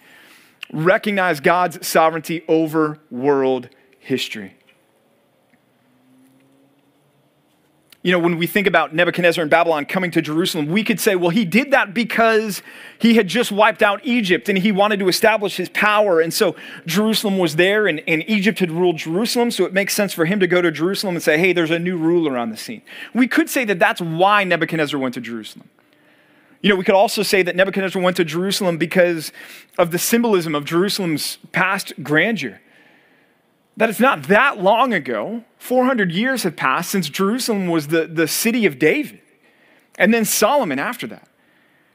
Recognize 0.73 1.39
God's 1.39 1.87
sovereignty 1.87 2.43
over 2.49 2.99
world 3.09 3.69
history. 3.99 4.56
You 8.07 8.13
know, 8.13 8.19
when 8.19 8.37
we 8.37 8.47
think 8.47 8.67
about 8.67 8.95
Nebuchadnezzar 8.95 9.41
and 9.41 9.51
Babylon 9.51 9.85
coming 9.85 10.11
to 10.11 10.21
Jerusalem, 10.21 10.67
we 10.67 10.81
could 10.81 10.97
say, 10.97 11.17
well, 11.17 11.29
he 11.29 11.43
did 11.43 11.71
that 11.71 11.93
because 11.93 12.61
he 12.99 13.15
had 13.15 13.27
just 13.27 13.51
wiped 13.51 13.83
out 13.83 13.99
Egypt 14.05 14.47
and 14.47 14.57
he 14.57 14.71
wanted 14.71 14.99
to 14.99 15.09
establish 15.09 15.57
his 15.57 15.67
power. 15.67 16.21
And 16.21 16.33
so 16.33 16.55
Jerusalem 16.85 17.37
was 17.37 17.57
there 17.57 17.85
and, 17.85 18.01
and 18.07 18.23
Egypt 18.29 18.59
had 18.59 18.71
ruled 18.71 18.95
Jerusalem. 18.95 19.51
So 19.51 19.65
it 19.65 19.73
makes 19.73 19.93
sense 19.93 20.13
for 20.13 20.23
him 20.23 20.39
to 20.39 20.47
go 20.47 20.61
to 20.61 20.71
Jerusalem 20.71 21.17
and 21.17 21.21
say, 21.21 21.37
hey, 21.37 21.51
there's 21.51 21.69
a 21.69 21.79
new 21.79 21.97
ruler 21.97 22.37
on 22.37 22.49
the 22.49 22.55
scene. 22.55 22.81
We 23.13 23.27
could 23.27 23.49
say 23.49 23.65
that 23.65 23.77
that's 23.77 23.99
why 23.99 24.45
Nebuchadnezzar 24.45 24.97
went 24.97 25.15
to 25.15 25.19
Jerusalem. 25.19 25.67
You 26.61 26.69
know, 26.69 26.77
we 26.77 26.85
could 26.85 26.95
also 26.95 27.23
say 27.23 27.41
that 27.41 27.57
Nebuchadnezzar 27.57 28.01
went 28.01 28.15
to 28.15 28.23
Jerusalem 28.23 28.77
because 28.77 29.33
of 29.77 29.91
the 29.91 29.99
symbolism 29.99 30.55
of 30.55 30.63
Jerusalem's 30.63 31.39
past 31.51 31.91
grandeur 32.01 32.61
that 33.77 33.89
it's 33.89 33.99
not 33.99 34.23
that 34.23 34.61
long 34.61 34.91
ago, 34.93 35.43
400 35.59 36.11
years 36.11 36.43
have 36.43 36.55
passed 36.55 36.89
since 36.89 37.09
Jerusalem 37.09 37.67
was 37.67 37.87
the, 37.87 38.07
the 38.07 38.27
city 38.27 38.65
of 38.65 38.79
David, 38.79 39.21
and 39.97 40.13
then 40.13 40.25
Solomon 40.25 40.79
after 40.79 41.07
that. 41.07 41.27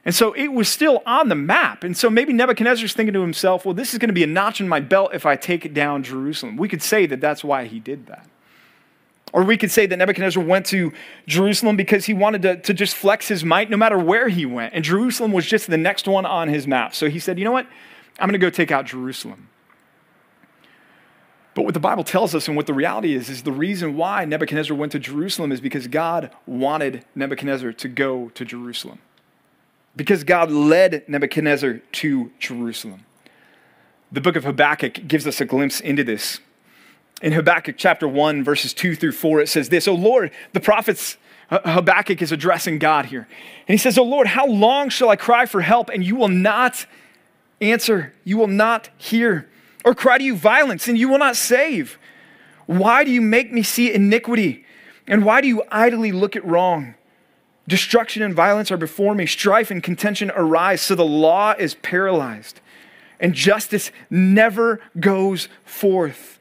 And 0.04 0.14
so 0.14 0.32
it 0.32 0.48
was 0.48 0.68
still 0.68 1.02
on 1.06 1.28
the 1.28 1.36
map. 1.36 1.84
And 1.84 1.96
so 1.96 2.10
maybe 2.10 2.32
Nebuchadnezzar's 2.32 2.92
thinking 2.92 3.12
to 3.12 3.20
himself, 3.20 3.64
well, 3.64 3.74
this 3.74 3.92
is 3.92 3.98
going 3.98 4.08
to 4.08 4.14
be 4.14 4.24
a 4.24 4.28
notch 4.28 4.60
in 4.60 4.68
my 4.68 4.80
belt 4.80 5.14
if 5.14 5.26
I 5.26 5.36
take 5.36 5.72
down 5.74 6.02
Jerusalem. 6.02 6.56
We 6.56 6.68
could 6.68 6.82
say 6.82 7.06
that 7.06 7.20
that's 7.20 7.44
why 7.44 7.66
he 7.66 7.78
did 7.78 8.06
that. 8.06 8.26
Or 9.32 9.44
we 9.44 9.56
could 9.56 9.70
say 9.70 9.86
that 9.86 9.96
Nebuchadnezzar 9.96 10.42
went 10.42 10.66
to 10.66 10.92
Jerusalem 11.26 11.76
because 11.76 12.04
he 12.04 12.14
wanted 12.14 12.42
to, 12.42 12.56
to 12.56 12.74
just 12.74 12.96
flex 12.96 13.28
his 13.28 13.44
might 13.44 13.70
no 13.70 13.76
matter 13.76 13.96
where 13.96 14.28
he 14.28 14.44
went. 14.44 14.74
And 14.74 14.84
Jerusalem 14.84 15.32
was 15.32 15.46
just 15.46 15.70
the 15.70 15.78
next 15.78 16.08
one 16.08 16.26
on 16.26 16.48
his 16.48 16.66
map. 16.66 16.94
So 16.94 17.08
he 17.08 17.18
said, 17.18 17.38
you 17.38 17.44
know 17.44 17.52
what? 17.52 17.66
I'm 18.18 18.28
going 18.28 18.38
to 18.38 18.44
go 18.44 18.50
take 18.50 18.70
out 18.70 18.86
Jerusalem. 18.86 19.48
But 21.54 21.62
what 21.62 21.74
the 21.74 21.80
Bible 21.80 22.04
tells 22.04 22.34
us 22.34 22.48
and 22.48 22.56
what 22.56 22.66
the 22.66 22.74
reality 22.74 23.14
is, 23.14 23.28
is 23.28 23.42
the 23.42 23.52
reason 23.52 23.96
why 23.96 24.24
Nebuchadnezzar 24.24 24.76
went 24.76 24.92
to 24.92 24.98
Jerusalem 24.98 25.52
is 25.52 25.60
because 25.60 25.86
God 25.86 26.30
wanted 26.46 27.04
Nebuchadnezzar 27.14 27.72
to 27.72 27.88
go 27.88 28.30
to 28.30 28.44
Jerusalem. 28.44 28.98
Because 29.94 30.24
God 30.24 30.50
led 30.50 31.06
Nebuchadnezzar 31.08 31.82
to 31.92 32.30
Jerusalem. 32.38 33.04
The 34.10 34.22
book 34.22 34.36
of 34.36 34.44
Habakkuk 34.44 35.06
gives 35.06 35.26
us 35.26 35.40
a 35.40 35.44
glimpse 35.44 35.80
into 35.80 36.04
this. 36.04 36.40
In 37.20 37.32
Habakkuk 37.32 37.76
chapter 37.78 38.08
1, 38.08 38.42
verses 38.42 38.72
2 38.72 38.96
through 38.96 39.12
4, 39.12 39.40
it 39.40 39.48
says 39.48 39.68
this 39.68 39.86
Oh 39.86 39.94
Lord, 39.94 40.30
the 40.54 40.60
prophets, 40.60 41.18
Habakkuk 41.50 42.22
is 42.22 42.32
addressing 42.32 42.78
God 42.78 43.06
here. 43.06 43.28
And 43.68 43.74
he 43.74 43.76
says, 43.76 43.98
Oh 43.98 44.04
Lord, 44.04 44.26
how 44.26 44.46
long 44.46 44.88
shall 44.88 45.10
I 45.10 45.16
cry 45.16 45.44
for 45.44 45.60
help 45.60 45.90
and 45.90 46.02
you 46.02 46.16
will 46.16 46.28
not 46.28 46.86
answer? 47.60 48.14
You 48.24 48.38
will 48.38 48.48
not 48.48 48.88
hear 48.96 49.48
or 49.84 49.94
cry 49.94 50.18
to 50.18 50.24
you 50.24 50.36
violence, 50.36 50.88
and 50.88 50.98
you 50.98 51.08
will 51.08 51.18
not 51.18 51.36
save? 51.36 51.98
Why 52.66 53.04
do 53.04 53.10
you 53.10 53.20
make 53.20 53.52
me 53.52 53.62
see 53.62 53.92
iniquity? 53.92 54.64
And 55.06 55.24
why 55.24 55.40
do 55.40 55.48
you 55.48 55.62
idly 55.70 56.12
look 56.12 56.36
at 56.36 56.44
wrong? 56.44 56.94
Destruction 57.68 58.22
and 58.22 58.34
violence 58.34 58.70
are 58.70 58.76
before 58.76 59.14
me, 59.14 59.26
strife 59.26 59.70
and 59.70 59.82
contention 59.82 60.32
arise, 60.34 60.80
so 60.80 60.94
the 60.94 61.04
law 61.04 61.54
is 61.56 61.74
paralyzed, 61.76 62.60
and 63.20 63.34
justice 63.34 63.92
never 64.10 64.80
goes 64.98 65.48
forth. 65.64 66.40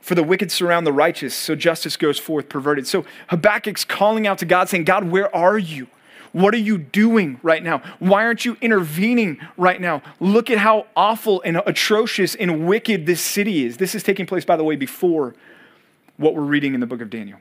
For 0.00 0.14
the 0.14 0.22
wicked 0.22 0.52
surround 0.52 0.86
the 0.86 0.92
righteous, 0.92 1.34
so 1.34 1.54
justice 1.54 1.96
goes 1.96 2.18
forth 2.18 2.50
perverted. 2.50 2.86
So 2.86 3.06
Habakkuk's 3.30 3.86
calling 3.86 4.26
out 4.26 4.36
to 4.38 4.44
God, 4.44 4.68
saying, 4.68 4.84
God, 4.84 5.04
where 5.04 5.34
are 5.34 5.56
you? 5.56 5.86
What 6.34 6.52
are 6.52 6.58
you 6.58 6.78
doing 6.78 7.38
right 7.44 7.62
now? 7.62 7.80
Why 8.00 8.24
aren't 8.24 8.44
you 8.44 8.56
intervening 8.60 9.38
right 9.56 9.80
now? 9.80 10.02
Look 10.18 10.50
at 10.50 10.58
how 10.58 10.88
awful 10.96 11.40
and 11.42 11.62
atrocious 11.64 12.34
and 12.34 12.66
wicked 12.66 13.06
this 13.06 13.20
city 13.20 13.64
is. 13.64 13.76
This 13.76 13.94
is 13.94 14.02
taking 14.02 14.26
place, 14.26 14.44
by 14.44 14.56
the 14.56 14.64
way, 14.64 14.74
before 14.74 15.36
what 16.16 16.34
we're 16.34 16.42
reading 16.42 16.74
in 16.74 16.80
the 16.80 16.88
book 16.88 17.00
of 17.00 17.08
Daniel. 17.08 17.38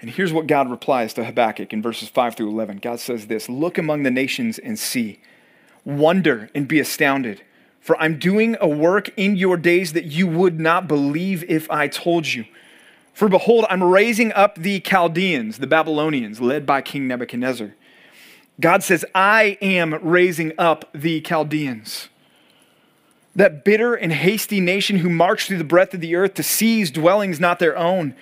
And 0.00 0.08
here's 0.08 0.32
what 0.32 0.46
God 0.46 0.70
replies 0.70 1.14
to 1.14 1.24
Habakkuk 1.24 1.72
in 1.72 1.82
verses 1.82 2.08
5 2.08 2.36
through 2.36 2.48
11. 2.48 2.78
God 2.78 3.00
says 3.00 3.26
this 3.26 3.48
Look 3.48 3.76
among 3.76 4.04
the 4.04 4.10
nations 4.12 4.60
and 4.60 4.78
see, 4.78 5.18
wonder 5.84 6.48
and 6.54 6.68
be 6.68 6.78
astounded. 6.78 7.42
For 7.80 8.00
I'm 8.00 8.20
doing 8.20 8.56
a 8.60 8.68
work 8.68 9.10
in 9.16 9.34
your 9.34 9.56
days 9.56 9.94
that 9.94 10.04
you 10.04 10.28
would 10.28 10.60
not 10.60 10.86
believe 10.86 11.42
if 11.50 11.68
I 11.72 11.88
told 11.88 12.28
you. 12.28 12.44
For 13.12 13.28
behold, 13.28 13.66
I'm 13.68 13.82
raising 13.82 14.32
up 14.32 14.56
the 14.56 14.80
Chaldeans, 14.80 15.58
the 15.58 15.66
Babylonians, 15.66 16.40
led 16.40 16.64
by 16.64 16.80
King 16.80 17.06
Nebuchadnezzar. 17.06 17.74
God 18.60 18.82
says, 18.82 19.04
I 19.14 19.58
am 19.60 19.94
raising 20.02 20.52
up 20.58 20.88
the 20.94 21.20
Chaldeans. 21.20 22.08
That 23.34 23.64
bitter 23.64 23.94
and 23.94 24.12
hasty 24.12 24.60
nation 24.60 24.98
who 24.98 25.08
march 25.08 25.46
through 25.46 25.58
the 25.58 25.64
breadth 25.64 25.94
of 25.94 26.00
the 26.00 26.16
earth 26.16 26.34
to 26.34 26.42
seize 26.42 26.90
dwellings 26.90 27.40
not 27.40 27.58
their 27.58 27.76
own. 27.76 28.14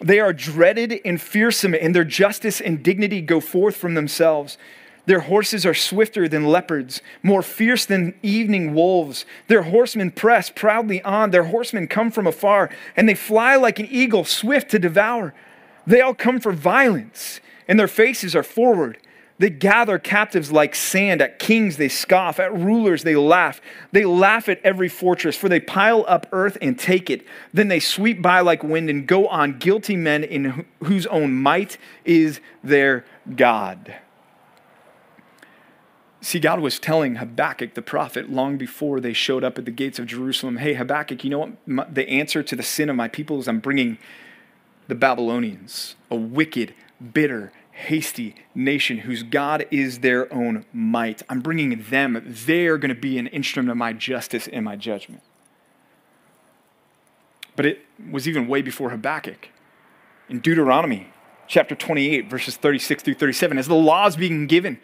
They 0.00 0.20
are 0.20 0.32
dreaded 0.32 1.00
and 1.04 1.20
fearsome, 1.20 1.74
and 1.74 1.94
their 1.94 2.04
justice 2.04 2.60
and 2.60 2.82
dignity 2.82 3.20
go 3.20 3.40
forth 3.40 3.76
from 3.76 3.94
themselves. 3.94 4.58
Their 5.06 5.20
horses 5.20 5.64
are 5.64 5.74
swifter 5.74 6.28
than 6.28 6.46
leopards, 6.46 7.00
more 7.22 7.42
fierce 7.42 7.86
than 7.86 8.14
evening 8.22 8.74
wolves. 8.74 9.24
Their 9.46 9.62
horsemen 9.62 10.10
press 10.10 10.50
proudly 10.50 11.00
on. 11.02 11.30
Their 11.30 11.44
horsemen 11.44 11.86
come 11.86 12.10
from 12.10 12.26
afar, 12.26 12.70
and 12.96 13.08
they 13.08 13.14
fly 13.14 13.54
like 13.56 13.78
an 13.78 13.86
eagle, 13.88 14.24
swift 14.24 14.70
to 14.72 14.78
devour. 14.78 15.32
They 15.86 16.00
all 16.00 16.14
come 16.14 16.40
for 16.40 16.52
violence, 16.52 17.40
and 17.68 17.78
their 17.78 17.88
faces 17.88 18.34
are 18.34 18.42
forward. 18.42 18.98
They 19.38 19.50
gather 19.50 19.98
captives 19.98 20.50
like 20.50 20.74
sand. 20.74 21.20
At 21.20 21.38
kings 21.38 21.76
they 21.76 21.88
scoff. 21.88 22.40
At 22.40 22.56
rulers 22.56 23.02
they 23.04 23.14
laugh. 23.16 23.60
They 23.92 24.04
laugh 24.04 24.48
at 24.48 24.60
every 24.64 24.88
fortress, 24.88 25.36
for 25.36 25.48
they 25.48 25.60
pile 25.60 26.04
up 26.08 26.26
earth 26.32 26.56
and 26.62 26.78
take 26.78 27.10
it. 27.10 27.24
Then 27.52 27.68
they 27.68 27.80
sweep 27.80 28.22
by 28.22 28.40
like 28.40 28.64
wind 28.64 28.88
and 28.88 29.06
go 29.06 29.28
on 29.28 29.58
guilty 29.58 29.94
men 29.94 30.24
in 30.24 30.64
whose 30.82 31.06
own 31.06 31.34
might 31.34 31.76
is 32.04 32.40
their 32.64 33.04
God. 33.36 33.94
See, 36.26 36.40
God 36.40 36.58
was 36.58 36.80
telling 36.80 37.14
Habakkuk 37.14 37.74
the 37.74 37.82
prophet 37.82 38.28
long 38.28 38.56
before 38.56 38.98
they 38.98 39.12
showed 39.12 39.44
up 39.44 39.58
at 39.58 39.64
the 39.64 39.70
gates 39.70 40.00
of 40.00 40.06
Jerusalem 40.06 40.56
hey, 40.56 40.74
Habakkuk, 40.74 41.22
you 41.22 41.30
know 41.30 41.38
what? 41.38 41.68
My, 41.68 41.86
the 41.88 42.08
answer 42.08 42.42
to 42.42 42.56
the 42.56 42.64
sin 42.64 42.90
of 42.90 42.96
my 42.96 43.06
people 43.06 43.38
is 43.38 43.46
I'm 43.46 43.60
bringing 43.60 43.96
the 44.88 44.96
Babylonians, 44.96 45.94
a 46.10 46.16
wicked, 46.16 46.74
bitter, 47.12 47.52
hasty 47.70 48.34
nation 48.56 48.98
whose 48.98 49.22
God 49.22 49.68
is 49.70 50.00
their 50.00 50.26
own 50.34 50.64
might. 50.72 51.22
I'm 51.28 51.42
bringing 51.42 51.80
them. 51.90 52.20
They're 52.26 52.76
going 52.76 52.92
to 52.92 53.00
be 53.00 53.18
an 53.18 53.28
instrument 53.28 53.70
of 53.70 53.76
my 53.76 53.92
justice 53.92 54.48
and 54.48 54.64
my 54.64 54.74
judgment. 54.74 55.22
But 57.54 57.66
it 57.66 57.86
was 58.10 58.26
even 58.26 58.48
way 58.48 58.62
before 58.62 58.90
Habakkuk. 58.90 59.50
In 60.28 60.40
Deuteronomy 60.40 61.12
chapter 61.46 61.76
28, 61.76 62.28
verses 62.28 62.56
36 62.56 63.04
through 63.04 63.14
37, 63.14 63.58
as 63.58 63.68
the 63.68 63.76
law 63.76 64.08
is 64.08 64.16
being 64.16 64.48
given, 64.48 64.80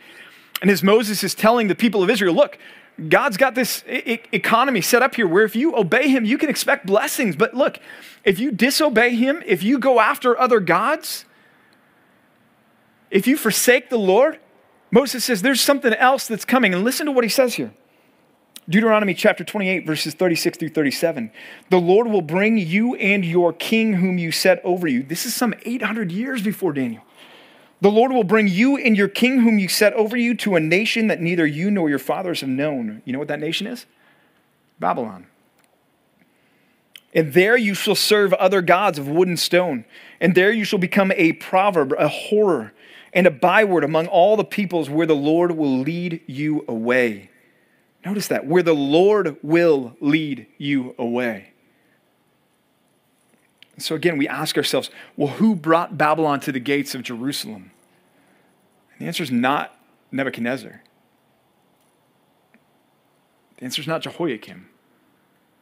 and 0.62 0.71
as 0.71 0.83
Moses 0.83 1.25
is 1.25 1.35
telling 1.35 1.66
the 1.66 1.75
people 1.75 2.04
of 2.04 2.09
Israel, 2.09 2.35
look, 2.35 2.57
God's 3.09 3.37
got 3.37 3.57
this 3.57 3.83
e- 3.88 4.21
economy 4.31 4.81
set 4.81 5.02
up 5.02 5.16
here 5.16 5.26
where 5.26 5.45
if 5.45 5.57
you 5.57 5.76
obey 5.76 6.09
him, 6.09 6.25
you 6.25 6.38
can 6.38 6.49
expect 6.49 6.87
blessings. 6.87 7.35
But 7.35 7.52
look, 7.52 7.78
if 8.25 8.38
you 8.38 8.52
disobey 8.52 9.16
him, 9.16 9.42
if 9.45 9.64
you 9.64 9.81
go 9.81 9.99
after 9.99 10.38
other 10.38 10.61
gods, 10.61 11.25
if 13.11 13.26
you 13.26 13.37
forsake 13.37 13.90
the 13.90 13.99
Lord, 13.99 14.38
Moses 14.92 15.25
says 15.25 15.42
there's 15.42 15.61
something 15.61 15.92
else 15.95 16.28
that's 16.28 16.45
coming. 16.45 16.73
And 16.73 16.85
listen 16.85 17.07
to 17.07 17.12
what 17.12 17.25
he 17.25 17.31
says 17.31 17.54
here 17.54 17.73
Deuteronomy 18.69 19.14
chapter 19.14 19.42
28, 19.42 19.85
verses 19.85 20.14
36 20.14 20.59
through 20.59 20.69
37. 20.69 21.33
The 21.71 21.81
Lord 21.81 22.07
will 22.07 22.23
bring 22.23 22.57
you 22.57 22.95
and 22.95 23.25
your 23.25 23.52
king, 23.52 23.95
whom 23.95 24.16
you 24.16 24.31
set 24.31 24.61
over 24.62 24.87
you. 24.87 25.02
This 25.02 25.26
is 25.26 25.35
some 25.35 25.54
800 25.64 26.12
years 26.12 26.40
before 26.40 26.73
Daniel. 26.73 27.02
The 27.83 27.91
Lord 27.91 28.12
will 28.12 28.23
bring 28.23 28.47
you 28.47 28.77
and 28.77 28.97
your 28.97 29.09
king, 29.09 29.41
whom 29.41 29.59
you 29.59 29.67
set 29.67 29.93
over 29.95 30.17
you, 30.17 30.37
to 30.37 30.55
a 30.55 30.61
nation 30.61 31.09
that 31.09 31.21
neither 31.21 31.45
you 31.45 31.69
nor 31.69 31.91
your 31.91 31.99
fathers 31.99 32.41
have 32.41 32.49
known. 32.49 33.03
You 33.05 33.12
know 33.12 33.19
what 33.19 33.27
that 33.27 33.41
nation 33.41 33.67
is? 33.67 33.87
Babylon. 34.79 35.27
And 37.12 37.33
there 37.33 37.57
you 37.57 37.75
shall 37.75 37.97
serve 37.97 38.33
other 38.35 38.62
gods 38.62 39.01
of 39.01 39.09
wood 39.09 39.27
and 39.27 39.39
stone. 39.39 39.85
And 40.21 40.37
there 40.37 40.53
you 40.53 40.65
shall 40.65 40.79
become 40.79 41.11
a 41.17 41.33
proverb, 41.33 41.93
a 41.99 42.07
horror, 42.07 42.73
and 43.12 43.27
a 43.27 43.33
byword 43.33 43.83
among 43.83 44.07
all 44.07 44.37
the 44.37 44.45
peoples 44.45 44.89
where 44.89 45.07
the 45.07 45.17
Lord 45.17 45.51
will 45.51 45.81
lead 45.81 46.21
you 46.29 46.65
away. 46.69 47.31
Notice 48.05 48.29
that, 48.29 48.47
where 48.47 48.62
the 48.62 48.75
Lord 48.75 49.39
will 49.43 49.97
lead 50.01 50.47
you 50.57 50.95
away. 50.99 51.51
So 53.83 53.97
again, 53.97 54.17
we 54.17 54.29
ask 54.29 54.57
ourselves, 54.57 54.91
well, 55.17 55.35
who 55.35 55.57
brought 55.57 55.99
Babylon 55.99 56.41
to 56.41 56.53
the 56.53 56.61
gates 56.61 56.95
of 56.95 57.03
Jerusalem? 57.03 57.73
The 58.99 59.07
answer 59.07 59.25
is 59.25 59.31
not 59.31 59.77
Nebuchadnezzar. 60.12 60.83
The 63.57 63.65
answer 63.65 63.83
is 63.83 63.89
not 63.89 64.03
Jehoiakim. 64.03 64.69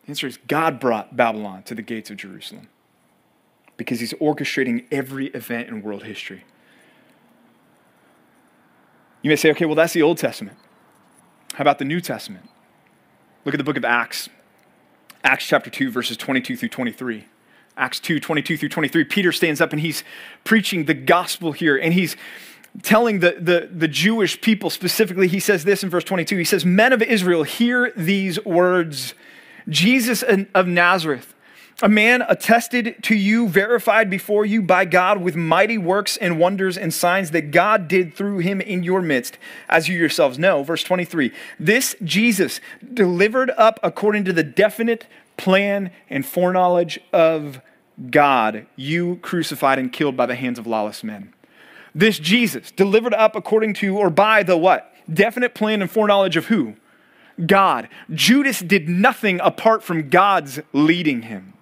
The 0.03 0.09
answer 0.11 0.27
is 0.27 0.37
God 0.37 0.79
brought 0.79 1.17
Babylon 1.17 1.63
to 1.65 1.75
the 1.75 1.83
gates 1.83 2.11
of 2.11 2.19
Jerusalem 2.19 2.69
because 3.77 4.01
he's 4.01 4.13
orchestrating 4.15 4.85
every 4.93 5.29
event 5.29 5.69
in 5.69 5.81
world 5.81 6.03
history. 6.03 6.45
You 9.23 9.31
may 9.31 9.37
say, 9.37 9.51
okay, 9.53 9.65
well, 9.65 9.75
that's 9.75 9.95
the 9.95 10.03
Old 10.03 10.19
Testament. 10.19 10.59
How 11.55 11.63
about 11.63 11.79
the 11.79 11.85
New 11.85 12.01
Testament? 12.01 12.49
Look 13.45 13.55
at 13.55 13.59
the 13.59 13.65
book 13.65 13.79
of 13.79 13.85
Acts, 13.85 14.29
Acts 15.25 15.47
chapter 15.47 15.71
2, 15.71 15.91
verses 15.91 16.19
22 16.19 16.57
through 16.57 16.69
23. 16.69 17.25
Acts 17.81 17.99
2, 18.01 18.21
22 18.21 18.57
through 18.59 18.69
23. 18.69 19.05
Peter 19.05 19.33
stands 19.33 19.61
up 19.61 19.73
and 19.73 19.81
he's 19.81 20.05
preaching 20.45 20.85
the 20.85 20.95
gospel 20.95 21.53
here, 21.53 21.77
and 21.77 21.95
he's 21.95 22.17
telling 22.83 23.21
the, 23.21 23.37
the, 23.41 23.69
the 23.73 23.89
Jewish 23.89 24.41
people 24.41 24.71
specifically, 24.71 25.27
he 25.27 25.41
says 25.41 25.65
this 25.65 25.83
in 25.83 25.91
verse 25.91 26.05
22. 26.05 26.37
He 26.37 26.45
says, 26.45 26.65
Men 26.65 26.93
of 26.93 27.03
Israel, 27.03 27.43
hear 27.43 27.93
these 27.97 28.45
words 28.45 29.15
Jesus 29.69 30.23
of 30.55 30.67
Nazareth 30.67 31.35
a 31.83 31.89
man 31.89 32.23
attested 32.29 33.03
to 33.05 33.15
you, 33.15 33.49
verified 33.49 34.11
before 34.11 34.45
you 34.45 34.61
by 34.61 34.85
God 34.85 35.23
with 35.23 35.35
mighty 35.35 35.79
works 35.79 36.17
and 36.17 36.39
wonders 36.39 36.77
and 36.77 36.93
signs 36.93 37.31
that 37.31 37.51
God 37.51 37.89
did 37.89 38.15
through 38.15 38.39
him 38.39 38.61
in 38.61 38.83
your 38.83 39.01
midst, 39.01 39.39
as 39.69 39.89
you 39.89 39.97
yourselves 39.99 40.39
know. 40.39 40.63
Verse 40.63 40.83
23 40.83 41.33
This 41.59 41.97
Jesus, 42.05 42.61
delivered 42.93 43.51
up 43.57 43.81
according 43.83 44.25
to 44.25 44.33
the 44.33 44.43
definite 44.43 45.07
plan 45.37 45.91
and 46.11 46.27
foreknowledge 46.27 47.01
of 47.13 47.63
God, 48.09 48.67
you 48.77 49.17
crucified 49.17 49.79
and 49.79 49.93
killed 49.93 50.17
by 50.17 50.27
the 50.27 50.35
hands 50.35 50.59
of 50.59 50.67
lawless 50.67 51.05
men. 51.05 51.35
This 51.95 52.19
Jesus, 52.19 52.71
delivered 52.71 53.15
up 53.15 53.35
according 53.35 53.75
to 53.75 53.97
or 53.99 54.11
by 54.11 54.43
the 54.43 54.57
what? 54.57 54.95
Definite 55.13 55.55
plan 55.55 55.83
and 55.83 55.91
foreknowledge 55.91 56.37
of 56.37 56.47
who? 56.47 56.77
God. 57.45 57.89
Judas 58.13 58.61
did 58.61 58.89
nothing 58.89 59.41
apart 59.41 59.83
from 59.83 60.09
God's 60.09 60.61
leading 60.73 61.23
him. 61.23 61.55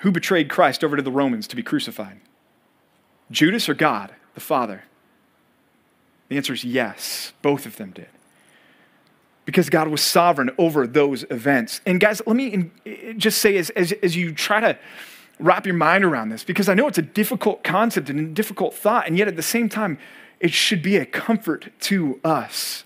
Who 0.00 0.12
betrayed 0.12 0.48
Christ 0.48 0.84
over 0.84 0.96
to 0.96 1.02
the 1.02 1.10
Romans 1.10 1.48
to 1.48 1.56
be 1.56 1.62
crucified? 1.62 2.20
Judas 3.30 3.68
or 3.68 3.74
God, 3.74 4.14
the 4.34 4.40
Father? 4.40 4.84
The 6.28 6.36
answer 6.36 6.52
is 6.52 6.64
yes, 6.64 7.32
both 7.42 7.66
of 7.66 7.76
them 7.76 7.90
did. 7.90 8.08
Because 9.48 9.70
God 9.70 9.88
was 9.88 10.02
sovereign 10.02 10.50
over 10.58 10.86
those 10.86 11.24
events. 11.30 11.80
And 11.86 11.98
guys, 11.98 12.20
let 12.26 12.36
me 12.36 12.70
just 13.16 13.38
say 13.38 13.56
as, 13.56 13.70
as, 13.70 13.92
as 14.02 14.14
you 14.14 14.34
try 14.34 14.60
to 14.60 14.78
wrap 15.38 15.64
your 15.64 15.74
mind 15.74 16.04
around 16.04 16.28
this, 16.28 16.44
because 16.44 16.68
I 16.68 16.74
know 16.74 16.86
it's 16.86 16.98
a 16.98 17.02
difficult 17.02 17.64
concept 17.64 18.10
and 18.10 18.20
a 18.20 18.24
difficult 18.24 18.74
thought, 18.74 19.06
and 19.06 19.16
yet 19.16 19.26
at 19.26 19.36
the 19.36 19.42
same 19.42 19.70
time, 19.70 19.96
it 20.38 20.52
should 20.52 20.82
be 20.82 20.98
a 20.98 21.06
comfort 21.06 21.70
to 21.80 22.20
us. 22.22 22.84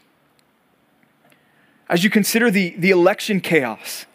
As 1.89 2.05
you 2.05 2.11
consider 2.11 2.49
the, 2.49 2.77
the 2.79 2.91
election 2.91 3.41
chaos, 3.41 4.07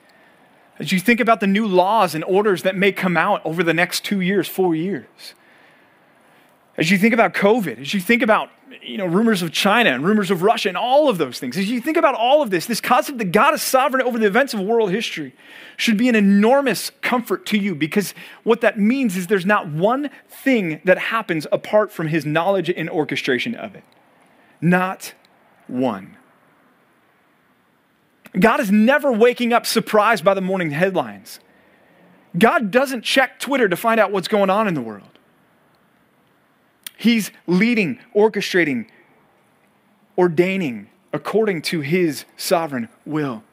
as 0.80 0.94
you 0.94 1.02
think 1.02 1.20
about 1.20 1.42
the 1.42 1.48
new 1.48 1.68
laws 1.68 2.16
and 2.16 2.24
orders 2.24 2.64
that 2.64 2.78
may 2.78 2.94
come 2.94 3.18
out 3.18 3.42
over 3.46 3.62
the 3.62 3.74
next 3.74 4.06
two 4.06 4.22
years, 4.22 4.48
four 4.48 4.74
years, 4.74 5.34
as 6.78 6.90
you 6.92 6.98
think 6.98 7.14
about 7.14 7.34
COVID, 7.34 7.82
as 7.82 7.94
you 7.94 8.00
think 8.00 8.22
about 8.22 8.52
you 8.82 8.98
know, 8.98 9.06
rumors 9.06 9.42
of 9.42 9.52
China 9.52 9.92
and 9.92 10.04
rumors 10.04 10.32
of 10.32 10.42
Russia 10.42 10.70
and 10.70 10.78
all 10.78 11.10
of 11.10 11.18
those 11.18 11.40
things, 11.40 11.58
as 11.58 11.70
you 11.70 11.82
think 11.82 11.98
about 11.98 12.16
all 12.16 12.42
of 12.42 12.50
this, 12.50 12.66
this 12.66 12.82
concept 12.82 13.18
that 13.18 13.32
God 13.32 13.54
is 13.54 13.62
sovereign 13.62 14.02
over 14.06 14.18
the 14.18 14.26
events 14.26 14.54
of 14.54 14.60
world 14.60 14.92
history 14.92 15.34
should 15.78 15.98
be 15.98 16.10
an 16.10 16.16
enormous 16.16 16.92
comfort 17.02 17.46
to 17.48 17.58
you 17.58 17.76
because 17.76 18.14
what 18.44 18.62
that 18.62 18.80
means 18.80 19.16
is 19.16 19.28
there's 19.28 19.46
not 19.46 19.68
one 19.68 20.10
thing 20.28 20.82
that 20.84 20.98
happens 20.98 21.48
apart 21.52 21.92
from 21.92 22.08
his 22.08 22.26
knowledge 22.26 22.70
and 22.70 22.90
orchestration 22.90 23.56
of 23.56 23.76
it. 23.76 23.84
Not 24.62 25.14
one. 25.68 26.18
God 28.40 28.60
is 28.60 28.72
never 28.72 29.12
waking 29.12 29.54
up 29.54 29.66
surprised 29.66 30.24
by 30.24 30.34
the 30.34 30.42
morning 30.42 30.72
headlines. 30.72 31.40
God 32.38 32.72
doesn't 32.72 33.04
check 33.04 33.40
Twitter 33.40 33.68
to 33.68 33.76
find 33.76 34.00
out 34.00 34.12
what's 34.12 34.28
going 34.28 34.50
on 34.50 34.68
in 34.68 34.74
the 34.74 34.82
world. 34.82 35.17
He's 36.98 37.32
leading, 37.46 38.00
orchestrating, 38.16 38.88
ordaining 40.18 40.90
according 41.14 41.62
to 41.64 41.82
his 41.82 42.26
sovereign 42.36 42.90
will. 43.06 43.44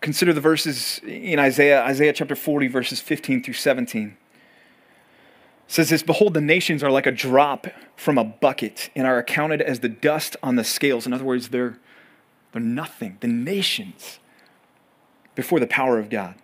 Consider 0.00 0.32
the 0.32 0.40
verses 0.40 1.00
in 1.04 1.38
Isaiah, 1.38 1.82
Isaiah 1.82 2.12
chapter 2.12 2.36
40, 2.36 2.68
verses 2.68 3.00
15 3.00 3.42
through 3.42 3.54
17 3.54 4.16
says 5.68 5.90
this 5.90 6.02
Behold, 6.02 6.34
the 6.34 6.40
nations 6.40 6.82
are 6.82 6.90
like 6.90 7.06
a 7.06 7.12
drop 7.12 7.66
from 7.96 8.18
a 8.18 8.24
bucket 8.24 8.90
and 8.94 9.06
are 9.06 9.18
accounted 9.18 9.60
as 9.60 9.80
the 9.80 9.88
dust 9.88 10.36
on 10.42 10.56
the 10.56 10.64
scales. 10.64 11.06
In 11.06 11.12
other 11.12 11.24
words, 11.24 11.48
they're, 11.48 11.78
they're 12.52 12.62
nothing. 12.62 13.18
The 13.20 13.28
nations 13.28 14.18
before 15.34 15.60
the 15.60 15.66
power 15.66 15.98
of 15.98 16.08
God. 16.08 16.34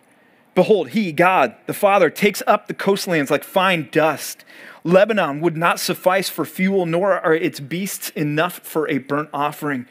Behold, 0.54 0.90
he, 0.90 1.12
God, 1.12 1.54
the 1.66 1.74
Father, 1.74 2.10
takes 2.10 2.42
up 2.46 2.66
the 2.66 2.74
coastlands 2.74 3.30
like 3.30 3.44
fine 3.44 3.88
dust. 3.90 4.44
Lebanon 4.84 5.40
would 5.40 5.56
not 5.56 5.80
suffice 5.80 6.28
for 6.28 6.44
fuel, 6.44 6.84
nor 6.86 7.12
are 7.12 7.34
its 7.34 7.60
beasts 7.60 8.10
enough 8.10 8.58
for 8.58 8.88
a 8.88 8.98
burnt 8.98 9.30
offering. 9.32 9.86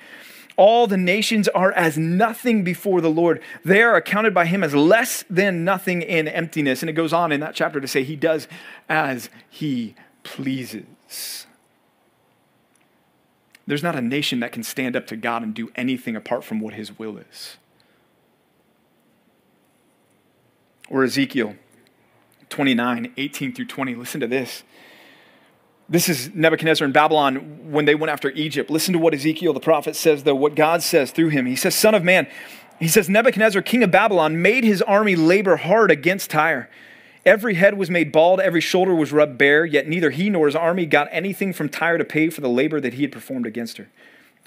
All 0.58 0.86
the 0.86 0.98
nations 0.98 1.48
are 1.48 1.72
as 1.72 1.98
nothing 1.98 2.64
before 2.64 3.02
the 3.02 3.10
Lord. 3.10 3.42
They 3.66 3.82
are 3.82 3.96
accounted 3.96 4.34
by 4.34 4.46
him 4.46 4.64
as 4.64 4.76
less 4.76 5.24
than 5.30 5.64
nothing 5.64 6.02
in 6.02 6.28
emptiness. 6.28 6.84
And 6.84 6.90
it 6.90 6.94
goes 6.94 7.14
on 7.14 7.32
in 7.32 7.40
that 7.40 7.56
chapter 7.56 7.80
to 7.82 7.88
say 7.88 8.04
he 8.04 8.16
does 8.16 8.48
as 8.88 9.30
he 9.50 9.96
pleases. 10.24 11.48
There's 13.66 13.82
not 13.84 13.96
a 13.96 14.02
nation 14.02 14.42
that 14.42 14.52
can 14.52 14.64
stand 14.64 14.96
up 14.96 15.08
to 15.08 15.16
God 15.16 15.42
and 15.42 15.54
do 15.54 15.72
anything 15.76 16.16
apart 16.16 16.44
from 16.44 16.60
what 16.60 16.74
his 16.74 17.00
will 17.00 17.18
is. 17.18 17.58
Or 20.92 21.06
Ezekiel 21.06 21.56
29, 22.50 23.14
18 23.16 23.54
through 23.56 23.66
20. 23.66 23.96
Listen 23.96 24.20
to 24.20 24.28
this. 24.28 24.64
This 25.88 26.10
is 26.10 26.36
Nebuchadnezzar 26.36 26.86
in 26.86 26.92
Babylon 26.92 27.72
when 27.72 27.86
they 27.86 27.96
went 27.96 28.12
after 28.12 28.30
Egypt. 28.32 28.70
Listen 28.70 28.92
to 28.94 29.00
what 29.00 29.14
Ezekiel 29.14 29.54
the 29.54 29.62
prophet 29.62 29.96
says, 29.96 30.24
though, 30.24 30.36
what 30.36 30.54
God 30.54 30.84
says 30.84 31.12
through 31.12 31.30
him. 31.30 31.46
He 31.46 31.56
says, 31.56 31.76
Son 31.76 31.96
of 31.96 32.04
man, 32.04 32.28
he 32.78 32.90
says, 32.90 33.10
Nebuchadnezzar, 33.10 33.62
king 33.62 33.84
of 33.84 33.92
Babylon, 33.92 34.42
made 34.42 34.66
his 34.66 34.82
army 34.82 35.16
labor 35.16 35.56
hard 35.56 35.92
against 35.92 36.30
Tyre. 36.30 36.70
Every 37.26 37.54
head 37.54 37.78
was 37.78 37.90
made 37.90 38.12
bald, 38.12 38.42
every 38.42 38.62
shoulder 38.62 38.94
was 38.94 39.14
rubbed 39.14 39.38
bare, 39.38 39.66
yet 39.66 39.88
neither 39.88 40.10
he 40.10 40.30
nor 40.30 40.48
his 40.48 40.56
army 40.56 40.86
got 40.86 41.08
anything 41.12 41.54
from 41.54 41.70
Tyre 41.70 41.98
to 41.98 42.06
pay 42.06 42.30
for 42.30 42.42
the 42.42 42.50
labor 42.50 42.82
that 42.82 42.96
he 42.96 43.04
had 43.04 43.12
performed 43.12 43.46
against 43.46 43.78
her. 43.78 43.88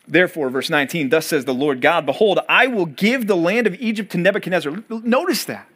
Therefore, 0.07 0.51
verse 0.51 0.69
19, 0.69 1.09
thus 1.09 1.27
says 1.27 1.47
the 1.47 1.55
Lord 1.55 1.81
God, 1.81 2.05
Behold, 2.05 2.41
I 2.49 2.67
will 2.67 2.87
give 2.87 3.27
the 3.27 3.37
land 3.37 3.67
of 3.67 3.75
Egypt 3.77 4.13
to 4.13 4.19
Nebuchadnezzar. 4.19 4.83
Notice 4.91 5.45
that. 5.47 5.69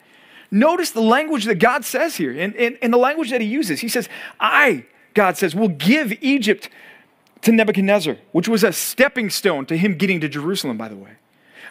Notice 0.50 0.90
the 0.90 1.02
language 1.02 1.44
that 1.44 1.56
God 1.56 1.84
says 1.84 2.16
here 2.16 2.30
and, 2.38 2.54
and, 2.56 2.78
and 2.80 2.92
the 2.92 2.98
language 2.98 3.30
that 3.30 3.40
he 3.40 3.46
uses. 3.46 3.80
He 3.80 3.88
says, 3.88 4.08
I 4.40 4.86
God 5.14 5.36
says, 5.36 5.54
will 5.54 5.68
give 5.68 6.12
Egypt 6.22 6.68
to 7.42 7.50
Nebuchadnezzar, 7.50 8.16
which 8.32 8.48
was 8.48 8.62
a 8.62 8.72
stepping 8.72 9.30
stone 9.30 9.66
to 9.66 9.76
him 9.76 9.96
getting 9.96 10.20
to 10.20 10.28
Jerusalem, 10.28 10.76
by 10.76 10.88
the 10.88 10.96
way. 10.96 11.10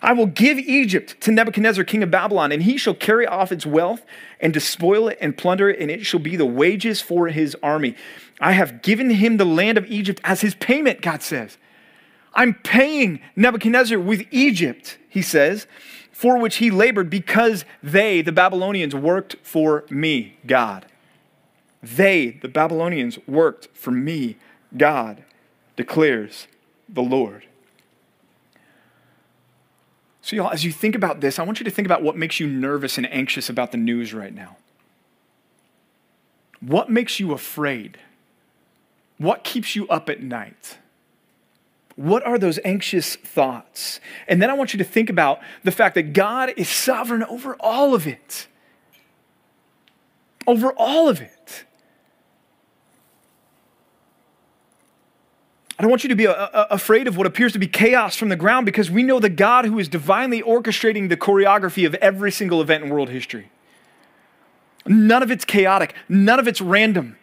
I 0.02 0.13
will 0.13 0.28
give 0.28 0.58
Egypt 0.58 1.20
to 1.22 1.32
Nebuchadnezzar, 1.32 1.84
king 1.86 2.04
of 2.04 2.12
Babylon, 2.12 2.52
and 2.52 2.63
he 2.63 2.78
shall 2.78 2.94
carry 2.94 3.26
off 3.26 3.52
its 3.52 3.66
wealth 3.66 4.06
and 4.40 4.54
despoil 4.54 5.08
it 5.08 5.18
and 5.22 5.38
plunder 5.38 5.70
it, 5.70 5.80
and 5.80 5.90
it 5.90 6.06
shall 6.06 6.20
be 6.20 6.36
the 6.36 6.46
wages 6.46 7.02
for 7.02 7.30
his 7.30 7.56
army. 7.63 7.96
I 8.40 8.52
have 8.52 8.82
given 8.82 9.10
him 9.10 9.38
the 9.38 9.46
land 9.46 9.78
of 9.78 9.86
Egypt 9.86 10.22
as 10.24 10.42
his 10.42 10.54
payment, 10.56 11.02
God 11.02 11.24
says. 11.24 11.58
I'm 12.34 12.54
paying 12.54 13.22
Nebuchadnezzar 13.36 13.98
with 14.00 14.28
Egypt, 14.30 14.98
he 15.10 15.22
says, 15.22 15.66
for 16.17 16.39
which 16.39 16.56
he 16.56 16.71
labored 16.71 17.12
because 17.12 17.63
they, 17.84 18.23
the 18.23 18.32
Babylonians, 18.32 18.95
worked 18.95 19.36
for 19.43 19.86
me, 19.88 20.36
God. 20.47 20.88
They, 21.84 22.39
the 22.41 22.47
Babylonians, 22.47 23.19
worked 23.27 23.67
for 23.75 23.91
me, 23.91 24.38
God, 24.75 25.23
declares 25.75 26.47
the 26.89 27.03
Lord. 27.03 27.45
So, 30.23 30.36
y'all, 30.36 30.49
as 30.49 30.65
you 30.65 30.71
think 30.71 30.95
about 30.95 31.21
this, 31.21 31.38
I 31.38 31.43
want 31.43 31.60
you 31.60 31.63
to 31.65 31.69
think 31.69 31.86
about 31.86 32.01
what 32.01 32.17
makes 32.17 32.39
you 32.39 32.47
nervous 32.47 32.97
and 32.97 33.06
anxious 33.13 33.47
about 33.47 33.71
the 33.71 33.77
news 33.77 34.12
right 34.12 34.34
now. 34.34 34.58
What 36.62 36.89
makes 36.89 37.19
you 37.19 37.32
afraid? 37.32 37.99
What 39.19 39.43
keeps 39.43 39.75
you 39.75 39.88
up 39.88 40.10
at 40.10 40.23
night? 40.23 40.80
What 41.98 42.24
are 42.28 42.38
those 42.38 42.60
anxious 42.64 43.16
thoughts? 43.16 44.00
And 44.28 44.40
then 44.40 44.52
I 44.52 44.54
want 44.54 44.72
you 44.72 44.78
to 44.78 44.84
think 44.84 45.10
about 45.10 45.40
the 45.64 45.72
fact 45.72 45.96
that 45.96 46.14
God 46.14 46.54
is 46.56 46.70
sovereign 46.70 47.24
over 47.24 47.56
all 47.60 47.96
of 47.96 48.06
it. 48.06 48.48
Over 50.46 50.72
all 50.74 51.10
of 51.10 51.20
it. 51.20 51.66
I 55.80 55.84
don't 55.84 55.90
want 55.90 56.04
you 56.04 56.10
to 56.10 56.16
be 56.16 56.26
a, 56.26 56.32
a, 56.32 56.68
afraid 56.72 57.08
of 57.08 57.18
what 57.18 57.26
appears 57.26 57.54
to 57.54 57.60
be 57.60 57.68
chaos 57.68 58.16
from 58.16 58.30
the 58.30 58.36
ground 58.36 58.68
because 58.68 58.92
we 58.92 59.02
know 59.02 59.20
the 59.20 59.30
God 59.30 59.66
who 59.66 59.80
is 59.80 59.88
divinely 59.88 60.44
orchestrating 60.44 61.10
the 61.10 61.18
choreography 61.18 61.86
of 61.86 61.96
every 61.96 62.32
single 62.32 62.62
event 62.62 62.84
in 62.84 62.92
world 62.92 63.10
history. 63.10 63.50
None 64.86 65.24
of 65.24 65.32
it's 65.32 65.46
chaotic, 65.46 65.96
none 66.08 66.40
of 66.40 66.48
it's 66.48 66.62
random. 66.62 67.18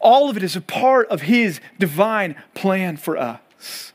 All 0.00 0.30
of 0.30 0.36
it 0.38 0.42
is 0.42 0.56
a 0.56 0.60
part 0.62 1.08
of 1.08 1.22
His 1.22 1.60
divine 1.78 2.36
plan 2.54 2.96
for 2.96 3.16
us. 3.16 3.93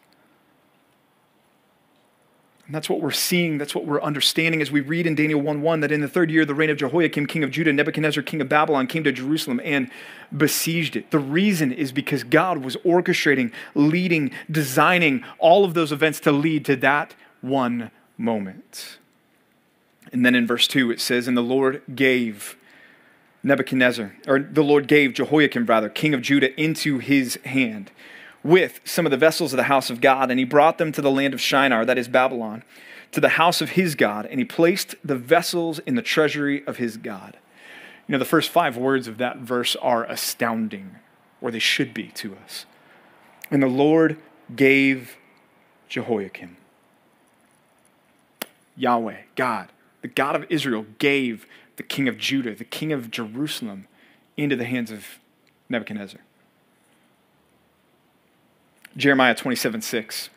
And 2.70 2.76
that's 2.76 2.88
what 2.88 3.02
we're 3.02 3.10
seeing, 3.10 3.58
that's 3.58 3.74
what 3.74 3.88
we're 3.88 4.00
understanding 4.00 4.62
as 4.62 4.70
we 4.70 4.80
read 4.80 5.08
in 5.08 5.16
Daniel 5.16 5.42
1 5.42 5.64
1 5.64 5.80
that 5.80 5.92
in 5.92 6.02
the 6.02 6.08
third 6.08 6.30
year 6.30 6.44
of 6.44 6.48
the 6.48 6.54
reign 6.54 6.70
of 6.70 6.78
Jehoiakim, 6.78 7.26
king 7.26 7.44
of 7.44 7.50
Judah, 7.50 7.74
Nebuchadnezzar, 7.74 8.22
king 8.22 8.42
of 8.42 8.48
Babylon, 8.48 8.86
came 8.86 9.04
to 9.06 9.12
Jerusalem 9.12 9.60
and 9.64 9.90
besieged 10.38 10.96
it. 10.96 11.10
The 11.10 11.18
reason 11.18 11.72
is 11.72 11.92
because 11.92 12.24
God 12.24 12.60
was 12.60 12.76
orchestrating, 12.86 13.52
leading, 13.74 14.30
designing 14.52 15.24
all 15.40 15.66
of 15.66 15.74
those 15.74 15.92
events 15.92 16.20
to 16.20 16.32
lead 16.32 16.64
to 16.66 16.76
that 16.76 17.16
one 17.42 17.90
moment. 18.16 19.00
And 20.14 20.24
then 20.24 20.36
in 20.36 20.46
verse 20.46 20.68
2, 20.68 20.92
it 20.92 21.02
says, 21.02 21.28
And 21.28 21.36
the 21.36 21.42
Lord 21.42 21.82
gave 21.96 22.56
Nebuchadnezzar, 23.42 24.14
or 24.28 24.42
the 24.42 24.64
Lord 24.64 24.88
gave 24.88 25.16
Jehoiakim, 25.16 25.66
rather, 25.66 25.90
king 25.90 26.14
of 26.14 26.22
Judah, 26.22 26.56
into 26.62 27.00
his 27.00 27.40
hand 27.46 27.90
with 28.44 28.80
some 28.84 29.06
of 29.06 29.12
the 29.12 29.18
vessels 29.18 29.54
of 29.54 29.58
the 29.58 29.64
house 29.64 29.90
of 29.90 30.02
God, 30.02 30.32
and 30.32 30.40
he 30.40 30.46
brought 30.46 30.78
them 30.78 30.92
to 30.94 31.02
the 31.02 31.12
land 31.12 31.34
of 31.34 31.42
Shinar, 31.42 31.86
that 31.86 31.98
is 31.98 32.08
Babylon, 32.08 32.64
to 33.12 33.20
the 33.20 33.30
house 33.30 33.62
of 33.62 33.72
his 33.72 33.96
God, 33.96 34.26
and 34.26 34.40
he 34.40 34.46
placed 34.46 34.96
the 35.04 35.16
vessels 35.16 35.80
in 35.80 35.96
the 35.96 36.02
treasury 36.02 36.66
of 36.66 36.78
his 36.78 36.98
God. 36.98 37.38
You 38.08 38.14
know, 38.14 38.20
the 38.20 38.26
first 38.26 38.50
five 38.50 38.78
words 38.78 39.08
of 39.08 39.18
that 39.18 39.38
verse 39.38 39.76
are 39.78 40.04
astounding, 40.06 40.96
or 41.42 41.52
they 41.52 41.60
should 41.60 41.94
be 41.94 42.08
to 42.10 42.36
us. 42.44 42.66
And 43.52 43.62
the 43.62 43.68
Lord 43.68 44.18
gave 44.56 45.18
Jehoiakim. 45.90 46.58
Yahweh, 48.78 49.18
God, 49.36 49.70
the 50.02 50.08
God 50.08 50.36
of 50.36 50.46
Israel, 50.50 50.86
gave 51.00 51.46
the 51.76 51.84
king 51.84 52.08
of 52.08 52.18
Judah, 52.18 52.56
the 52.56 52.64
king 52.64 52.94
of 52.94 53.12
Jerusalem, 53.12 53.88
into 54.38 54.56
the 54.56 54.66
hands 54.66 54.92
of 54.92 55.06
Nebuchadnezzar. 55.68 56.22
Jeremiah 58.98 59.36
27 59.36 59.82
6 59.82 60.30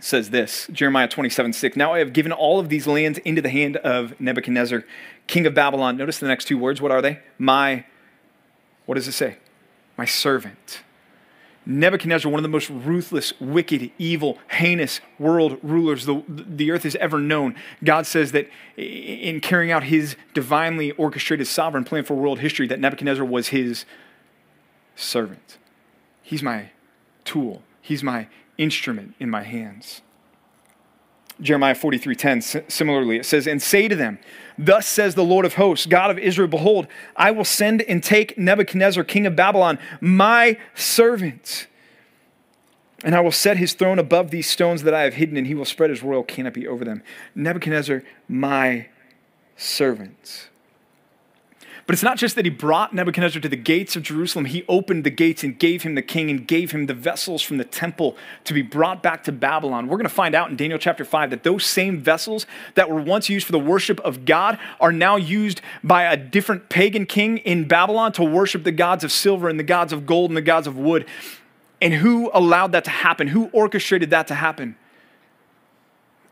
says 0.00 0.30
this 0.30 0.66
Jeremiah 0.72 1.08
27 1.08 1.52
6. 1.52 1.76
Now 1.76 1.92
I 1.92 1.98
have 1.98 2.12
given 2.12 2.32
all 2.32 2.58
of 2.58 2.68
these 2.68 2.86
lands 2.86 3.18
into 3.18 3.42
the 3.42 3.50
hand 3.50 3.76
of 3.78 4.18
Nebuchadnezzar, 4.20 4.84
king 5.26 5.46
of 5.46 5.54
Babylon. 5.54 5.96
Notice 5.96 6.18
the 6.18 6.28
next 6.28 6.46
two 6.46 6.58
words. 6.58 6.80
What 6.80 6.90
are 6.90 7.02
they? 7.02 7.20
My, 7.38 7.84
what 8.86 8.94
does 8.94 9.06
it 9.06 9.12
say? 9.12 9.36
My 9.96 10.04
servant. 10.04 10.82
Nebuchadnezzar, 11.66 12.30
one 12.30 12.38
of 12.38 12.42
the 12.42 12.48
most 12.48 12.70
ruthless, 12.70 13.38
wicked, 13.38 13.90
evil, 13.98 14.38
heinous 14.50 15.00
world 15.18 15.58
rulers 15.62 16.06
the, 16.06 16.24
the 16.26 16.70
earth 16.70 16.84
has 16.84 16.96
ever 16.96 17.18
known. 17.18 17.54
God 17.84 18.06
says 18.06 18.32
that 18.32 18.48
in 18.76 19.40
carrying 19.40 19.70
out 19.70 19.84
his 19.84 20.16
divinely 20.32 20.92
orchestrated 20.92 21.46
sovereign 21.46 21.84
plan 21.84 22.04
for 22.04 22.14
world 22.14 22.38
history, 22.38 22.66
that 22.68 22.80
Nebuchadnezzar 22.80 23.24
was 23.24 23.48
his 23.48 23.84
servant. 24.96 25.58
He's 26.22 26.42
my 26.42 26.70
tool. 27.30 27.62
He's 27.80 28.02
my 28.02 28.26
instrument 28.58 29.14
in 29.20 29.30
my 29.30 29.44
hands. 29.44 30.02
Jeremiah 31.40 31.74
43:10 31.74 32.70
similarly 32.70 33.16
it 33.16 33.24
says 33.24 33.46
and 33.46 33.62
say 33.62 33.88
to 33.88 33.96
them 33.96 34.18
thus 34.58 34.86
says 34.86 35.14
the 35.14 35.24
Lord 35.24 35.46
of 35.46 35.54
hosts 35.54 35.86
God 35.86 36.10
of 36.10 36.18
Israel 36.18 36.48
behold 36.48 36.86
I 37.16 37.30
will 37.30 37.46
send 37.46 37.80
and 37.80 38.02
take 38.02 38.36
Nebuchadnezzar 38.36 39.04
king 39.04 39.26
of 39.26 39.36
Babylon 39.36 39.78
my 40.02 40.58
servant 40.74 41.66
and 43.02 43.14
I 43.14 43.20
will 43.20 43.32
set 43.32 43.56
his 43.56 43.72
throne 43.72 43.98
above 43.98 44.30
these 44.30 44.50
stones 44.50 44.82
that 44.82 44.92
I 44.92 45.04
have 45.04 45.14
hidden 45.14 45.38
and 45.38 45.46
he 45.46 45.54
will 45.54 45.64
spread 45.64 45.88
his 45.88 46.02
royal 46.02 46.24
canopy 46.24 46.68
over 46.68 46.84
them 46.84 47.02
Nebuchadnezzar 47.34 48.02
my 48.28 48.88
servant 49.56 50.49
but 51.90 51.94
it's 51.94 52.04
not 52.04 52.18
just 52.18 52.36
that 52.36 52.44
he 52.44 52.52
brought 52.52 52.94
Nebuchadnezzar 52.94 53.42
to 53.42 53.48
the 53.48 53.56
gates 53.56 53.96
of 53.96 54.04
Jerusalem, 54.04 54.44
he 54.44 54.64
opened 54.68 55.02
the 55.02 55.10
gates 55.10 55.42
and 55.42 55.58
gave 55.58 55.82
him 55.82 55.96
the 55.96 56.02
king 56.02 56.30
and 56.30 56.46
gave 56.46 56.70
him 56.70 56.86
the 56.86 56.94
vessels 56.94 57.42
from 57.42 57.56
the 57.56 57.64
temple 57.64 58.16
to 58.44 58.54
be 58.54 58.62
brought 58.62 59.02
back 59.02 59.24
to 59.24 59.32
Babylon. 59.32 59.88
We're 59.88 59.96
going 59.96 60.04
to 60.04 60.08
find 60.08 60.36
out 60.36 60.50
in 60.50 60.56
Daniel 60.56 60.78
chapter 60.78 61.04
5 61.04 61.30
that 61.30 61.42
those 61.42 61.66
same 61.66 61.98
vessels 61.98 62.46
that 62.76 62.88
were 62.88 63.02
once 63.02 63.28
used 63.28 63.44
for 63.44 63.50
the 63.50 63.58
worship 63.58 63.98
of 64.02 64.24
God 64.24 64.56
are 64.78 64.92
now 64.92 65.16
used 65.16 65.62
by 65.82 66.04
a 66.04 66.16
different 66.16 66.68
pagan 66.68 67.06
king 67.06 67.38
in 67.38 67.66
Babylon 67.66 68.12
to 68.12 68.22
worship 68.22 68.62
the 68.62 68.70
gods 68.70 69.02
of 69.02 69.10
silver 69.10 69.48
and 69.48 69.58
the 69.58 69.64
gods 69.64 69.92
of 69.92 70.06
gold 70.06 70.30
and 70.30 70.36
the 70.36 70.42
gods 70.42 70.68
of 70.68 70.78
wood. 70.78 71.06
And 71.82 71.92
who 71.92 72.30
allowed 72.32 72.70
that 72.70 72.84
to 72.84 72.90
happen? 72.90 73.26
Who 73.26 73.46
orchestrated 73.46 74.10
that 74.10 74.28
to 74.28 74.36
happen? 74.36 74.76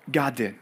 God 0.08 0.36
did. 0.36 0.54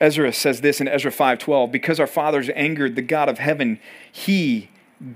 Ezra 0.00 0.32
says 0.32 0.60
this 0.60 0.80
in 0.80 0.88
Ezra 0.88 1.10
5:12, 1.10 1.72
because 1.72 1.98
our 1.98 2.06
fathers 2.06 2.50
angered 2.54 2.94
the 2.94 3.02
God 3.02 3.28
of 3.28 3.38
heaven, 3.38 3.80
he 4.10 4.68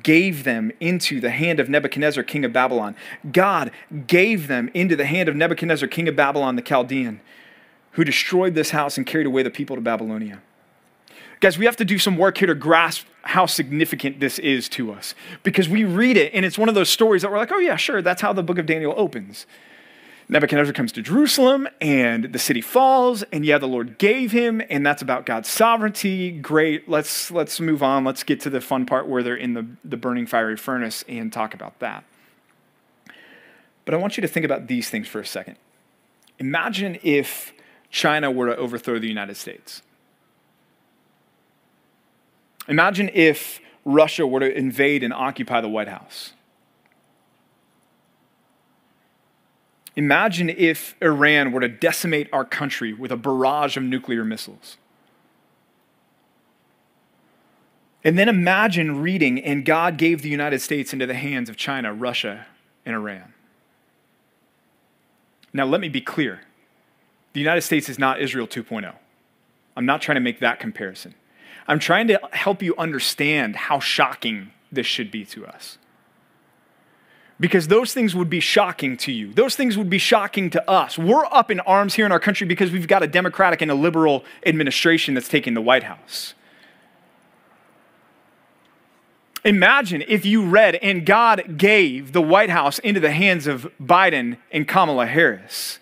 gave 0.02 0.44
them 0.44 0.70
into 0.80 1.20
the 1.20 1.30
hand 1.30 1.58
of 1.58 1.68
Nebuchadnezzar, 1.68 2.22
king 2.22 2.44
of 2.44 2.52
Babylon. 2.52 2.94
God 3.32 3.70
gave 4.06 4.46
them 4.46 4.70
into 4.74 4.94
the 4.94 5.06
hand 5.06 5.28
of 5.28 5.36
Nebuchadnezzar, 5.36 5.88
king 5.88 6.08
of 6.08 6.16
Babylon, 6.16 6.56
the 6.56 6.62
Chaldean, 6.62 7.20
who 7.92 8.04
destroyed 8.04 8.54
this 8.54 8.70
house 8.70 8.96
and 8.96 9.06
carried 9.06 9.26
away 9.26 9.42
the 9.42 9.50
people 9.50 9.76
to 9.76 9.82
Babylonia. 9.82 10.40
Guys, 11.40 11.58
we 11.58 11.64
have 11.64 11.76
to 11.76 11.84
do 11.84 11.98
some 11.98 12.16
work 12.16 12.38
here 12.38 12.46
to 12.46 12.54
grasp 12.54 13.06
how 13.22 13.46
significant 13.46 14.20
this 14.20 14.38
is 14.38 14.68
to 14.68 14.92
us 14.92 15.14
because 15.42 15.68
we 15.68 15.84
read 15.84 16.16
it 16.16 16.32
and 16.34 16.44
it's 16.44 16.58
one 16.58 16.68
of 16.68 16.74
those 16.74 16.88
stories 16.88 17.22
that 17.22 17.30
we're 17.30 17.38
like, 17.38 17.52
oh, 17.52 17.58
yeah, 17.58 17.76
sure, 17.76 18.02
that's 18.02 18.22
how 18.22 18.32
the 18.32 18.42
book 18.42 18.58
of 18.58 18.66
Daniel 18.66 18.94
opens. 18.96 19.46
Nebuchadnezzar 20.28 20.72
comes 20.72 20.92
to 20.92 21.02
Jerusalem 21.02 21.68
and 21.80 22.32
the 22.32 22.38
city 22.38 22.60
falls, 22.60 23.22
and 23.24 23.44
yeah, 23.44 23.58
the 23.58 23.68
Lord 23.68 23.98
gave 23.98 24.32
him, 24.32 24.62
and 24.70 24.86
that's 24.86 25.02
about 25.02 25.26
God's 25.26 25.48
sovereignty. 25.48 26.30
Great. 26.30 26.88
Let's 26.88 27.30
let's 27.30 27.60
move 27.60 27.82
on. 27.82 28.04
Let's 28.04 28.22
get 28.22 28.40
to 28.40 28.50
the 28.50 28.60
fun 28.60 28.86
part 28.86 29.06
where 29.08 29.22
they're 29.22 29.36
in 29.36 29.54
the, 29.54 29.66
the 29.84 29.96
burning 29.96 30.26
fiery 30.26 30.56
furnace 30.56 31.04
and 31.08 31.32
talk 31.32 31.54
about 31.54 31.78
that. 31.80 32.04
But 33.84 33.94
I 33.94 33.96
want 33.98 34.16
you 34.16 34.20
to 34.22 34.28
think 34.28 34.46
about 34.46 34.68
these 34.68 34.88
things 34.88 35.08
for 35.08 35.20
a 35.20 35.26
second. 35.26 35.56
Imagine 36.38 36.98
if 37.02 37.52
China 37.90 38.30
were 38.30 38.46
to 38.46 38.56
overthrow 38.56 38.98
the 38.98 39.08
United 39.08 39.36
States. 39.36 39.82
Imagine 42.68 43.10
if 43.12 43.60
Russia 43.84 44.26
were 44.26 44.40
to 44.40 44.56
invade 44.56 45.02
and 45.02 45.12
occupy 45.12 45.60
the 45.60 45.68
White 45.68 45.88
House. 45.88 46.32
Imagine 49.94 50.48
if 50.48 50.96
Iran 51.02 51.52
were 51.52 51.60
to 51.60 51.68
decimate 51.68 52.28
our 52.32 52.44
country 52.44 52.92
with 52.92 53.12
a 53.12 53.16
barrage 53.16 53.76
of 53.76 53.82
nuclear 53.82 54.24
missiles. 54.24 54.78
And 58.04 58.18
then 58.18 58.28
imagine 58.28 59.00
reading, 59.00 59.38
and 59.40 59.64
God 59.64 59.96
gave 59.96 60.22
the 60.22 60.28
United 60.28 60.60
States 60.60 60.92
into 60.92 61.06
the 61.06 61.14
hands 61.14 61.48
of 61.48 61.56
China, 61.56 61.92
Russia, 61.92 62.46
and 62.84 62.96
Iran. 62.96 63.34
Now, 65.52 65.66
let 65.66 65.80
me 65.80 65.88
be 65.88 66.00
clear 66.00 66.40
the 67.34 67.40
United 67.40 67.62
States 67.62 67.88
is 67.88 67.98
not 67.98 68.20
Israel 68.20 68.46
2.0. 68.46 68.94
I'm 69.76 69.86
not 69.86 70.02
trying 70.02 70.16
to 70.16 70.20
make 70.20 70.40
that 70.40 70.58
comparison. 70.58 71.14
I'm 71.68 71.78
trying 71.78 72.08
to 72.08 72.20
help 72.32 72.62
you 72.62 72.74
understand 72.76 73.56
how 73.56 73.78
shocking 73.78 74.50
this 74.70 74.86
should 74.86 75.10
be 75.10 75.24
to 75.26 75.46
us 75.46 75.78
because 77.42 77.66
those 77.66 77.92
things 77.92 78.14
would 78.14 78.30
be 78.30 78.38
shocking 78.38 78.96
to 78.96 79.10
you. 79.10 79.32
Those 79.32 79.56
things 79.56 79.76
would 79.76 79.90
be 79.90 79.98
shocking 79.98 80.48
to 80.50 80.70
us. 80.70 80.96
We're 80.96 81.24
up 81.24 81.50
in 81.50 81.58
arms 81.58 81.94
here 81.94 82.06
in 82.06 82.12
our 82.12 82.20
country 82.20 82.46
because 82.46 82.70
we've 82.70 82.86
got 82.86 83.02
a 83.02 83.08
Democratic 83.08 83.60
and 83.60 83.68
a 83.68 83.74
liberal 83.74 84.24
administration 84.46 85.14
that's 85.14 85.26
taking 85.26 85.54
the 85.54 85.60
White 85.60 85.82
House. 85.82 86.34
Imagine 89.44 90.04
if 90.06 90.24
you 90.24 90.46
read, 90.46 90.76
and 90.76 91.04
God 91.04 91.58
gave 91.58 92.12
the 92.12 92.22
White 92.22 92.50
House 92.50 92.78
into 92.78 93.00
the 93.00 93.10
hands 93.10 93.48
of 93.48 93.68
Biden 93.82 94.36
and 94.52 94.68
Kamala 94.68 95.06
Harris. 95.06 95.80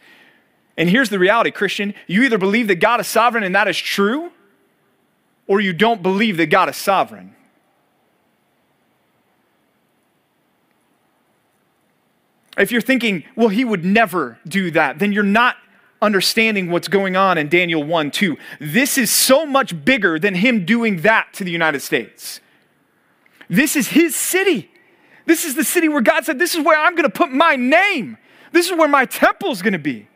And 0.79 0.89
here's 0.89 1.11
the 1.11 1.19
reality, 1.19 1.51
Christian 1.51 1.93
you 2.07 2.23
either 2.23 2.39
believe 2.39 2.69
that 2.69 2.77
God 2.77 3.01
is 3.01 3.07
sovereign 3.07 3.45
and 3.45 3.55
that 3.55 3.69
is 3.69 3.77
true, 3.77 4.33
or 5.47 5.61
you 5.61 5.75
don't 5.75 6.03
believe 6.03 6.39
that 6.39 6.47
God 6.47 6.71
is 6.71 6.77
sovereign. 6.77 7.37
If 12.59 12.73
you're 12.73 12.81
thinking, 12.81 13.25
well, 13.37 13.49
he 13.49 13.65
would 13.65 13.85
never 13.85 14.39
do 14.47 14.71
that, 14.73 14.99
then 14.99 15.13
you're 15.13 15.23
not 15.23 15.57
understanding 16.03 16.71
what's 16.71 16.89
going 16.89 17.17
on 17.17 17.39
in 17.39 17.49
Daniel 17.49 17.83
1 17.83 18.11
2. 18.11 18.37
This 18.61 18.99
is 18.99 19.11
so 19.11 19.47
much 19.47 19.85
bigger 19.85 20.19
than 20.19 20.35
him 20.35 20.65
doing 20.65 21.03
that 21.03 21.33
to 21.35 21.45
the 21.45 21.51
United 21.51 21.81
States. 21.81 22.41
This 23.49 23.77
is 23.77 23.89
his 23.89 24.15
city. 24.15 24.71
This 25.27 25.45
is 25.45 25.55
the 25.55 25.65
city 25.65 25.89
where 25.89 26.01
God 26.01 26.25
said, 26.25 26.39
This 26.39 26.55
is 26.55 26.65
where 26.65 26.79
I'm 26.79 26.95
going 26.95 27.09
to 27.09 27.17
put 27.17 27.31
my 27.31 27.57
name. 27.57 28.17
This 28.53 28.69
is 28.69 28.77
where 28.77 28.89
my 28.89 29.05
temple's 29.05 29.63
going 29.63 29.75
to 29.75 29.79
be. 29.79 30.09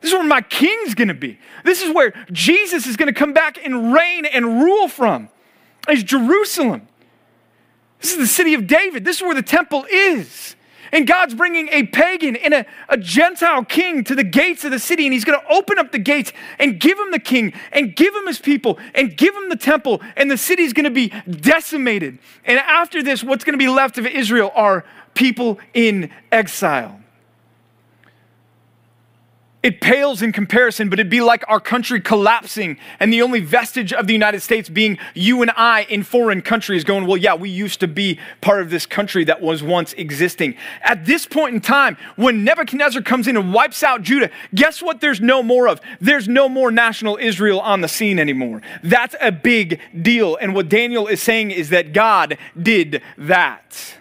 This 0.00 0.10
is 0.10 0.14
where 0.14 0.26
my 0.26 0.40
king's 0.40 0.94
going 0.94 1.08
to 1.08 1.14
be. 1.14 1.38
This 1.64 1.82
is 1.82 1.94
where 1.94 2.12
Jesus 2.32 2.86
is 2.86 2.96
going 2.96 3.12
to 3.12 3.18
come 3.18 3.32
back 3.32 3.58
and 3.64 3.92
reign 3.92 4.26
and 4.26 4.62
rule 4.62 4.88
from. 4.88 5.28
It's 5.88 6.02
Jerusalem. 6.02 6.88
This 8.00 8.12
is 8.12 8.18
the 8.18 8.26
city 8.26 8.54
of 8.54 8.66
David. 8.66 9.04
This 9.04 9.16
is 9.16 9.22
where 9.22 9.34
the 9.34 9.42
temple 9.42 9.86
is. 9.90 10.55
And 10.92 11.06
God's 11.06 11.34
bringing 11.34 11.68
a 11.68 11.84
pagan 11.84 12.36
and 12.36 12.54
a, 12.54 12.66
a 12.88 12.96
Gentile 12.96 13.64
king 13.64 14.04
to 14.04 14.14
the 14.14 14.24
gates 14.24 14.64
of 14.64 14.70
the 14.70 14.78
city, 14.78 15.06
and 15.06 15.12
he's 15.12 15.24
going 15.24 15.38
to 15.38 15.46
open 15.52 15.78
up 15.78 15.92
the 15.92 15.98
gates 15.98 16.32
and 16.58 16.78
give 16.80 16.98
him 16.98 17.10
the 17.10 17.18
king 17.18 17.52
and 17.72 17.94
give 17.94 18.14
him 18.14 18.26
his 18.26 18.38
people 18.38 18.78
and 18.94 19.16
give 19.16 19.34
him 19.34 19.48
the 19.48 19.56
temple, 19.56 20.00
and 20.16 20.30
the 20.30 20.38
city's 20.38 20.72
going 20.72 20.84
to 20.84 20.90
be 20.90 21.08
decimated. 21.30 22.18
And 22.44 22.58
after 22.58 23.02
this, 23.02 23.22
what's 23.22 23.44
going 23.44 23.54
to 23.54 23.58
be 23.58 23.68
left 23.68 23.98
of 23.98 24.06
Israel 24.06 24.52
are 24.54 24.84
people 25.14 25.58
in 25.74 26.10
exile 26.30 27.00
it 29.66 29.80
pales 29.80 30.22
in 30.22 30.30
comparison, 30.30 30.88
but 30.88 31.00
it'd 31.00 31.10
be 31.10 31.20
like 31.20 31.42
our 31.48 31.58
country 31.58 32.00
collapsing 32.00 32.78
and 33.00 33.12
the 33.12 33.20
only 33.20 33.40
vestige 33.40 33.92
of 33.92 34.06
the 34.06 34.12
United 34.12 34.40
States 34.40 34.68
being 34.68 34.96
you 35.12 35.42
and 35.42 35.50
I 35.56 35.82
in 35.88 36.04
foreign 36.04 36.40
countries 36.40 36.84
going, 36.84 37.04
well, 37.04 37.16
yeah, 37.16 37.34
we 37.34 37.50
used 37.50 37.80
to 37.80 37.88
be 37.88 38.20
part 38.40 38.62
of 38.62 38.70
this 38.70 38.86
country 38.86 39.24
that 39.24 39.40
was 39.40 39.64
once 39.64 39.92
existing. 39.94 40.54
At 40.82 41.04
this 41.04 41.26
point 41.26 41.56
in 41.56 41.60
time, 41.60 41.96
when 42.14 42.44
Nebuchadnezzar 42.44 43.02
comes 43.02 43.26
in 43.26 43.36
and 43.36 43.52
wipes 43.52 43.82
out 43.82 44.02
Judah, 44.02 44.30
guess 44.54 44.80
what 44.80 45.00
there's 45.00 45.20
no 45.20 45.42
more 45.42 45.66
of? 45.66 45.80
There's 46.00 46.28
no 46.28 46.48
more 46.48 46.70
national 46.70 47.18
Israel 47.20 47.58
on 47.58 47.80
the 47.80 47.88
scene 47.88 48.20
anymore. 48.20 48.62
That's 48.84 49.16
a 49.20 49.32
big 49.32 49.80
deal. 50.00 50.36
And 50.36 50.54
what 50.54 50.68
Daniel 50.68 51.08
is 51.08 51.20
saying 51.20 51.50
is 51.50 51.70
that 51.70 51.92
God 51.92 52.38
did 52.56 53.02
that. 53.18 53.96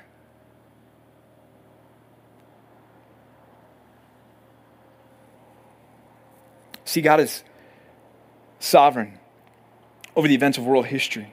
See, 6.96 7.02
God 7.02 7.20
is 7.20 7.44
sovereign 8.58 9.20
over 10.16 10.30
the 10.30 10.34
events 10.34 10.58
of 10.58 10.66
world 10.66 10.86
history. 10.86 11.28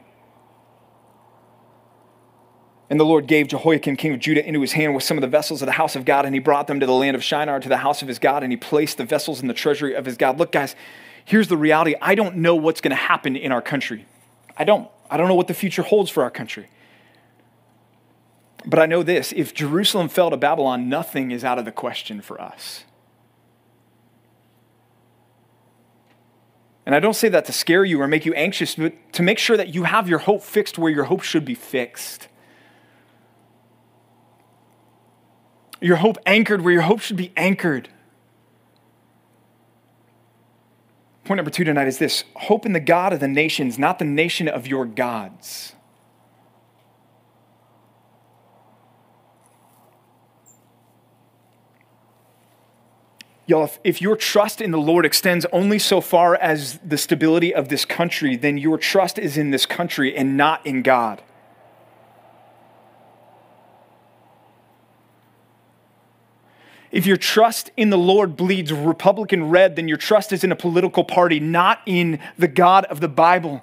And 2.90 2.98
the 2.98 3.04
Lord 3.04 3.28
gave 3.28 3.46
Jehoiakim, 3.46 3.94
king 3.94 4.12
of 4.12 4.18
Judah, 4.18 4.44
into 4.44 4.60
his 4.60 4.72
hand 4.72 4.92
with 4.92 5.04
some 5.04 5.16
of 5.16 5.20
the 5.20 5.28
vessels 5.28 5.62
of 5.62 5.66
the 5.66 5.72
house 5.72 5.94
of 5.94 6.04
God, 6.04 6.24
and 6.24 6.34
he 6.34 6.40
brought 6.40 6.66
them 6.66 6.80
to 6.80 6.86
the 6.86 6.92
land 6.92 7.14
of 7.14 7.22
Shinar, 7.22 7.60
to 7.60 7.68
the 7.68 7.76
house 7.76 8.02
of 8.02 8.08
his 8.08 8.18
God, 8.18 8.42
and 8.42 8.52
he 8.52 8.56
placed 8.56 8.98
the 8.98 9.04
vessels 9.04 9.40
in 9.40 9.46
the 9.46 9.54
treasury 9.54 9.94
of 9.94 10.04
his 10.04 10.16
God. 10.16 10.36
Look, 10.36 10.50
guys, 10.50 10.74
here's 11.24 11.46
the 11.46 11.56
reality. 11.56 11.94
I 12.02 12.16
don't 12.16 12.38
know 12.38 12.56
what's 12.56 12.80
going 12.80 12.90
to 12.90 12.96
happen 12.96 13.36
in 13.36 13.52
our 13.52 13.62
country. 13.62 14.04
I 14.56 14.64
don't. 14.64 14.90
I 15.08 15.16
don't 15.16 15.28
know 15.28 15.36
what 15.36 15.46
the 15.46 15.54
future 15.54 15.82
holds 15.82 16.10
for 16.10 16.24
our 16.24 16.30
country. 16.30 16.66
But 18.66 18.80
I 18.80 18.86
know 18.86 19.04
this 19.04 19.30
if 19.30 19.54
Jerusalem 19.54 20.08
fell 20.08 20.30
to 20.30 20.36
Babylon, 20.36 20.88
nothing 20.88 21.30
is 21.30 21.44
out 21.44 21.60
of 21.60 21.64
the 21.64 21.70
question 21.70 22.20
for 22.20 22.40
us. 22.40 22.82
And 26.84 26.94
I 26.94 27.00
don't 27.00 27.14
say 27.14 27.28
that 27.28 27.44
to 27.44 27.52
scare 27.52 27.84
you 27.84 28.00
or 28.00 28.08
make 28.08 28.26
you 28.26 28.34
anxious, 28.34 28.74
but 28.74 29.12
to 29.12 29.22
make 29.22 29.38
sure 29.38 29.56
that 29.56 29.74
you 29.74 29.84
have 29.84 30.08
your 30.08 30.20
hope 30.20 30.42
fixed 30.42 30.78
where 30.78 30.90
your 30.90 31.04
hope 31.04 31.22
should 31.22 31.44
be 31.44 31.54
fixed. 31.54 32.28
Your 35.80 35.96
hope 35.96 36.18
anchored 36.26 36.62
where 36.62 36.72
your 36.72 36.82
hope 36.82 37.00
should 37.00 37.16
be 37.16 37.32
anchored. 37.36 37.88
Point 41.24 41.36
number 41.36 41.50
two 41.50 41.64
tonight 41.64 41.86
is 41.86 41.98
this 41.98 42.24
hope 42.34 42.66
in 42.66 42.72
the 42.72 42.80
God 42.80 43.12
of 43.12 43.20
the 43.20 43.28
nations, 43.28 43.78
not 43.78 43.98
the 43.98 44.04
nation 44.04 44.48
of 44.48 44.66
your 44.66 44.84
gods. 44.84 45.74
Y'all, 53.46 53.64
if, 53.64 53.78
if, 53.82 54.00
your 54.00 54.14
trust 54.14 54.60
in 54.60 54.70
the 54.70 54.78
Lord 54.78 55.04
extends 55.04 55.44
only 55.52 55.78
so 55.78 56.00
far 56.00 56.36
as 56.36 56.78
the 56.84 56.96
stability 56.96 57.52
of 57.52 57.68
this 57.68 57.84
country, 57.84 58.36
then 58.36 58.56
your 58.56 58.78
trust 58.78 59.18
is 59.18 59.36
in 59.36 59.50
this 59.50 59.66
country 59.66 60.16
and 60.16 60.36
not 60.36 60.64
in 60.64 60.82
God. 60.82 61.22
If 66.92 67.06
your 67.06 67.16
trust 67.16 67.70
in 67.76 67.90
the 67.90 67.98
Lord 67.98 68.36
bleeds 68.36 68.70
Republican 68.70 69.48
red, 69.48 69.76
then 69.76 69.88
your 69.88 69.96
trust 69.96 70.30
is 70.32 70.44
in 70.44 70.52
a 70.52 70.56
political 70.56 71.02
party, 71.02 71.40
not 71.40 71.80
in 71.86 72.20
the 72.38 72.48
God 72.48 72.84
of 72.84 73.00
the 73.00 73.08
Bible. 73.08 73.62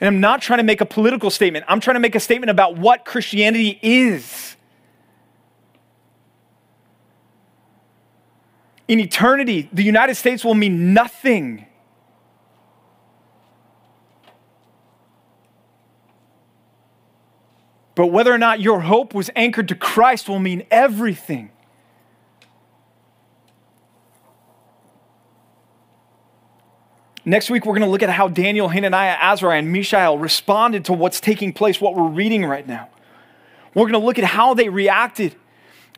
And 0.00 0.08
I'm 0.08 0.20
not 0.20 0.40
trying 0.40 0.58
to 0.58 0.64
make 0.64 0.80
a 0.80 0.86
political 0.86 1.30
statement, 1.30 1.66
I'm 1.68 1.80
trying 1.80 1.96
to 1.96 2.00
make 2.00 2.14
a 2.14 2.20
statement 2.20 2.50
about 2.50 2.76
what 2.76 3.04
Christianity 3.04 3.78
is. 3.82 4.56
In 8.90 8.98
eternity, 8.98 9.68
the 9.72 9.84
United 9.84 10.16
States 10.16 10.44
will 10.44 10.56
mean 10.56 10.92
nothing. 10.92 11.64
But 17.94 18.08
whether 18.08 18.32
or 18.32 18.38
not 18.38 18.60
your 18.60 18.80
hope 18.80 19.14
was 19.14 19.30
anchored 19.36 19.68
to 19.68 19.76
Christ 19.76 20.28
will 20.28 20.40
mean 20.40 20.66
everything. 20.72 21.52
Next 27.24 27.48
week, 27.48 27.64
we're 27.64 27.74
going 27.74 27.86
to 27.86 27.90
look 27.90 28.02
at 28.02 28.10
how 28.10 28.26
Daniel, 28.26 28.66
Hananiah, 28.70 29.16
Azariah, 29.20 29.60
and 29.60 29.72
Mishael 29.72 30.18
responded 30.18 30.84
to 30.86 30.92
what's 30.92 31.20
taking 31.20 31.52
place, 31.52 31.80
what 31.80 31.94
we're 31.94 32.08
reading 32.08 32.44
right 32.44 32.66
now. 32.66 32.88
We're 33.72 33.84
going 33.84 34.00
to 34.00 34.04
look 34.04 34.18
at 34.18 34.24
how 34.24 34.54
they 34.54 34.68
reacted. 34.68 35.36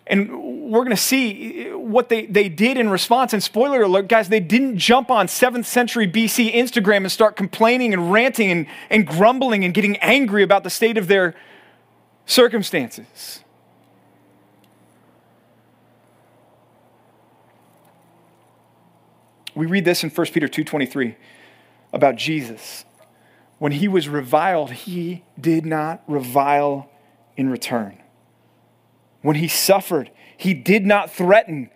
And 0.07 0.71
we're 0.71 0.85
going 0.85 0.91
to 0.91 0.97
see 0.97 1.71
what 1.71 2.09
they, 2.09 2.27
they 2.27 2.49
did 2.49 2.77
in 2.77 2.91
response. 2.91 3.33
And 3.33 3.43
spoiler 3.43 3.83
alert, 3.83 4.09
guys, 4.09 4.29
they 4.29 4.41
didn't 4.41 4.79
jump 4.79 5.11
on 5.11 5.27
7th 5.27 5.65
century 5.65 6.09
BC 6.09 6.53
Instagram 6.53 6.99
and 6.99 7.13
start 7.13 7.37
complaining 7.37 7.93
and 7.93 8.13
ranting 8.13 8.51
and, 8.51 8.67
and 8.91 9.07
grumbling 9.07 9.65
and 9.65 9.73
getting 9.73 9.97
angry 9.99 10.43
about 10.43 10.65
the 10.65 10.71
state 10.71 10.99
of 10.99 11.07
their 11.07 11.35
circumstances. 12.27 13.41
We 19.55 19.67
read 19.67 19.85
this 19.85 20.03
in 20.03 20.11
1 20.11 20.27
Peter 20.33 20.49
2:23 20.49 21.15
about 21.93 22.17
Jesus. 22.17 22.85
When 23.59 23.73
he 23.73 23.87
was 23.87 24.09
reviled, 24.09 24.73
he 24.73 25.25
did 25.39 25.67
not 25.67 26.03
revile 26.09 26.91
in 27.37 27.51
return. 27.51 28.02
When 29.23 29.37
he 29.37 29.49
suffered, 29.49 30.11
he 30.37 30.53
did 30.53 30.85
not 30.85 31.11
threaten. 31.11 31.71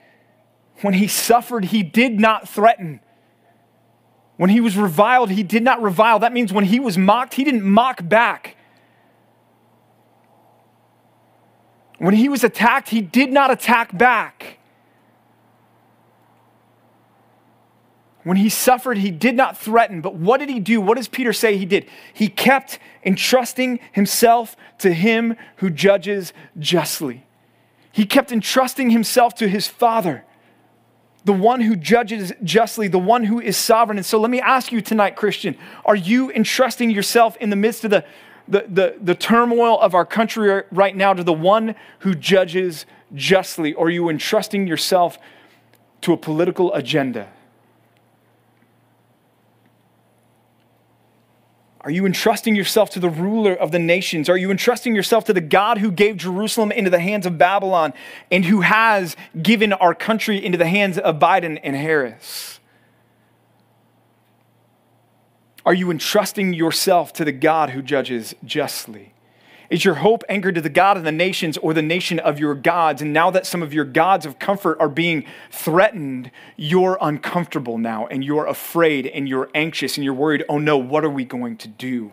When 0.83 0.95
he 0.95 1.09
suffered, 1.09 1.67
he 1.67 1.83
did 1.83 2.21
not 2.21 2.49
threaten. 2.49 3.01
When 4.37 4.51
he 4.51 4.61
was 4.61 4.77
reviled, 4.77 5.31
he 5.31 5.43
did 5.43 5.63
not 5.63 5.81
revile. 5.81 6.19
That 6.19 6.33
means 6.33 6.53
when 6.53 6.65
he 6.65 6.79
was 6.79 6.99
mocked, 6.99 7.35
he 7.35 7.45
didn't 7.45 7.65
mock 7.65 8.07
back. 8.07 8.57
When 11.99 12.15
he 12.15 12.29
was 12.29 12.45
attacked, 12.45 12.91
he 12.91 13.01
did 13.01 13.33
not 13.33 13.51
attack 13.51 13.97
back. 13.97 14.59
When 18.25 18.37
he 18.37 18.49
suffered, 18.49 18.99
he 18.99 19.13
did 19.13 19.37
not 19.37 19.57
threaten. 19.57 20.01
But 20.01 20.17
what 20.17 20.39
did 20.39 20.49
he 20.49 20.59
do? 20.59 20.81
What 20.81 20.97
does 20.97 21.09
Peter 21.09 21.33
say 21.33 21.57
he 21.57 21.65
did? 21.65 21.89
He 22.13 22.29
kept 22.29 22.81
entrusting 23.05 23.79
himself 23.93 24.57
to 24.79 24.93
him 24.93 25.37
who 25.59 25.71
judges 25.71 26.33
justly. 26.59 27.26
He 27.97 28.05
kept 28.05 28.31
entrusting 28.31 28.91
himself 28.91 29.35
to 29.37 29.49
his 29.49 29.69
Father, 29.69 30.23
the 31.25 31.33
one 31.33 31.63
who 31.63 31.75
judges 31.75 32.31
justly, 32.45 32.89
the 32.89 32.99
one 32.99 33.25
who 33.25 33.41
is 33.41 33.57
sovereign. 33.57 33.97
And 33.97 34.05
so 34.05 34.21
let 34.21 34.31
me 34.31 34.39
ask 34.39 34.71
you 34.71 34.83
tonight, 34.83 35.17
Christian, 35.17 35.57
are 35.83 35.97
you 35.97 36.31
entrusting 36.33 36.91
yourself 36.91 37.39
in 37.39 37.49
the 37.49 37.57
midst 37.57 37.87
of 37.87 37.91
the, 37.91 38.05
the, 38.47 38.67
the, 38.69 38.97
the 39.01 39.15
turmoil 39.15 39.81
of 39.81 39.95
our 39.95 40.05
country 40.05 40.63
right 40.71 40.95
now 40.95 41.15
to 41.15 41.25
the 41.25 41.33
one 41.33 41.75
who 42.01 42.15
judges 42.15 42.85
justly? 43.15 43.73
Or 43.73 43.87
are 43.87 43.91
you 43.91 44.11
entrusting 44.11 44.67
yourself 44.67 45.17
to 46.03 46.13
a 46.13 46.19
political 46.19 46.75
agenda? 46.75 47.33
Are 51.87 51.91
you 51.93 52.05
entrusting 52.05 52.57
yourself 52.57 52.91
to 52.91 52.99
the 52.99 53.09
ruler 53.09 53.55
of 53.55 53.71
the 53.71 53.79
nations? 53.79 54.29
Are 54.29 54.37
you 54.37 54.51
entrusting 54.51 54.97
yourself 54.97 55.25
to 55.27 55.33
the 55.33 55.41
God 55.41 55.79
who 55.79 55.93
gave 55.93 56.17
Jerusalem 56.17 56.73
into 56.73 56.91
the 56.91 56.99
hands 56.99 57.27
of 57.27 57.39
Babylon 57.39 57.95
and 58.29 58.45
who 58.45 58.63
has 58.63 59.15
given 59.41 59.73
our 59.73 59.95
country 59.95 60.45
into 60.45 60.59
the 60.59 60.67
hands 60.67 60.99
of 60.99 61.21
Biden 61.21 61.61
and 61.63 61.77
Harris? 61.77 62.59
Are 65.65 65.75
you 65.75 65.93
entrusting 65.93 66.55
yourself 66.55 67.13
to 67.13 67.25
the 67.25 67.31
God 67.31 67.71
who 67.71 67.83
judges 67.83 68.35
justly? 68.45 69.13
Is 69.69 69.85
your 69.85 69.95
hope 69.95 70.23
anchored 70.29 70.55
to 70.55 70.61
the 70.61 70.69
God 70.69 70.97
of 70.97 71.05
the 71.05 71.13
nations 71.13 71.57
or 71.59 71.75
the 71.75 71.83
nation 71.83 72.19
of 72.19 72.39
your 72.39 72.55
gods? 72.55 73.03
And 73.03 73.13
now 73.13 73.31
that 73.31 73.47
some 73.47 73.63
of 73.63 73.75
your 73.75 73.85
gods 73.85 74.25
of 74.25 74.39
comfort 74.39 74.79
are 74.81 74.89
being 74.89 75.25
threatened, 75.51 76.31
you're 76.57 76.99
uncomfortable 77.01 77.79
now 77.79 78.07
and 78.07 78.25
you're 78.25 78.47
afraid 78.47 79.07
and 79.07 79.29
you're 79.29 79.51
anxious 79.55 79.97
and 79.97 80.05
you're 80.05 80.15
worried, 80.15 80.45
oh 80.49 80.59
no, 80.59 80.79
what 80.79 81.05
are 81.05 81.11
we 81.11 81.25
going 81.25 81.57
to 81.59 81.69
do? 81.69 82.13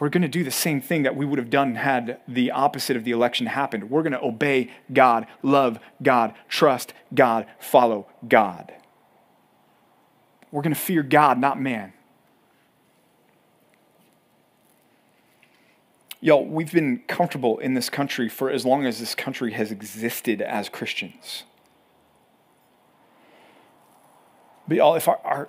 We're 0.00 0.08
going 0.08 0.22
to 0.22 0.28
do 0.28 0.42
the 0.42 0.50
same 0.50 0.80
thing 0.80 1.02
that 1.02 1.14
we 1.14 1.26
would 1.26 1.38
have 1.38 1.50
done 1.50 1.74
had 1.74 2.20
the 2.26 2.50
opposite 2.50 2.96
of 2.96 3.04
the 3.04 3.10
election 3.10 3.46
happened. 3.46 3.90
We're 3.90 4.02
going 4.02 4.14
to 4.14 4.24
obey 4.24 4.70
God, 4.92 5.26
love 5.42 5.78
God, 6.02 6.34
trust 6.48 6.94
God, 7.14 7.46
follow 7.58 8.06
God. 8.26 8.72
We're 10.50 10.62
going 10.62 10.74
to 10.74 10.80
fear 10.80 11.02
God, 11.02 11.38
not 11.38 11.60
man. 11.60 11.92
Y'all, 16.20 16.44
we've 16.44 16.72
been 16.72 17.02
comfortable 17.06 17.58
in 17.58 17.74
this 17.74 17.88
country 17.88 18.28
for 18.28 18.50
as 18.50 18.66
long 18.66 18.84
as 18.84 19.00
this 19.00 19.14
country 19.14 19.52
has 19.52 19.70
existed 19.70 20.42
as 20.42 20.68
Christians. 20.68 21.44
But 24.68 24.76
y'all, 24.76 24.94
if 24.94 25.08
our, 25.08 25.18
our 25.24 25.48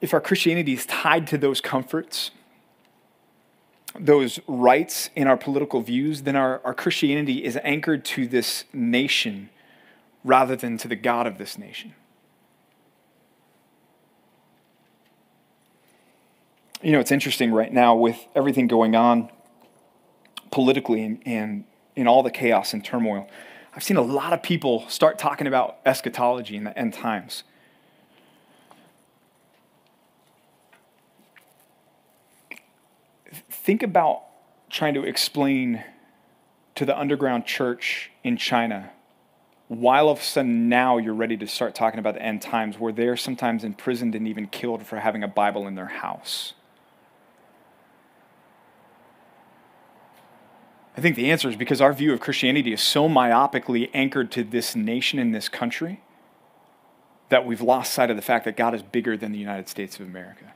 if 0.00 0.12
our 0.12 0.20
Christianity 0.20 0.72
is 0.72 0.84
tied 0.86 1.26
to 1.28 1.38
those 1.38 1.60
comforts, 1.60 2.30
those 3.98 4.40
rights 4.46 5.10
in 5.14 5.26
our 5.26 5.36
political 5.36 5.80
views, 5.80 6.22
then 6.22 6.36
our, 6.36 6.60
our 6.64 6.74
Christianity 6.74 7.44
is 7.44 7.58
anchored 7.62 8.04
to 8.06 8.26
this 8.26 8.64
nation 8.72 9.50
rather 10.24 10.56
than 10.56 10.76
to 10.78 10.88
the 10.88 10.96
God 10.96 11.26
of 11.26 11.38
this 11.38 11.56
nation. 11.56 11.94
You 16.84 16.92
know, 16.92 17.00
it's 17.00 17.12
interesting 17.12 17.50
right 17.50 17.72
now 17.72 17.96
with 17.96 18.18
everything 18.34 18.66
going 18.66 18.94
on 18.94 19.30
politically 20.50 21.18
and, 21.24 21.64
in 21.96 22.06
all 22.06 22.22
the 22.22 22.30
chaos 22.30 22.74
and 22.74 22.84
turmoil. 22.84 23.26
I've 23.74 23.82
seen 23.82 23.96
a 23.96 24.02
lot 24.02 24.34
of 24.34 24.42
people 24.42 24.86
start 24.90 25.18
talking 25.18 25.46
about 25.46 25.78
eschatology 25.86 26.58
in 26.58 26.64
the 26.64 26.78
end 26.78 26.92
times. 26.92 27.42
Think 33.48 33.82
about 33.82 34.24
trying 34.68 34.92
to 34.92 35.04
explain 35.04 35.82
to 36.74 36.84
the 36.84 36.98
underground 36.98 37.46
church 37.46 38.10
in 38.22 38.36
China 38.36 38.90
why 39.68 40.00
all 40.00 40.10
of 40.10 40.18
a 40.18 40.22
sudden 40.22 40.68
now 40.68 40.98
you're 40.98 41.14
ready 41.14 41.38
to 41.38 41.46
start 41.46 41.74
talking 41.74 41.98
about 41.98 42.12
the 42.12 42.22
end 42.22 42.42
times 42.42 42.78
where 42.78 42.92
they're 42.92 43.16
sometimes 43.16 43.64
imprisoned 43.64 44.14
and 44.14 44.28
even 44.28 44.46
killed 44.48 44.86
for 44.86 44.98
having 44.98 45.22
a 45.22 45.28
Bible 45.28 45.66
in 45.66 45.76
their 45.76 45.86
house. 45.86 46.52
I 50.96 51.00
think 51.00 51.16
the 51.16 51.30
answer 51.30 51.48
is 51.48 51.56
because 51.56 51.80
our 51.80 51.92
view 51.92 52.12
of 52.12 52.20
Christianity 52.20 52.72
is 52.72 52.80
so 52.80 53.08
myopically 53.08 53.90
anchored 53.92 54.30
to 54.32 54.44
this 54.44 54.76
nation 54.76 55.18
and 55.18 55.34
this 55.34 55.48
country 55.48 56.00
that 57.30 57.44
we've 57.44 57.60
lost 57.60 57.92
sight 57.92 58.10
of 58.10 58.16
the 58.16 58.22
fact 58.22 58.44
that 58.44 58.56
God 58.56 58.74
is 58.74 58.82
bigger 58.82 59.16
than 59.16 59.32
the 59.32 59.38
United 59.38 59.68
States 59.68 59.98
of 59.98 60.06
America. 60.06 60.52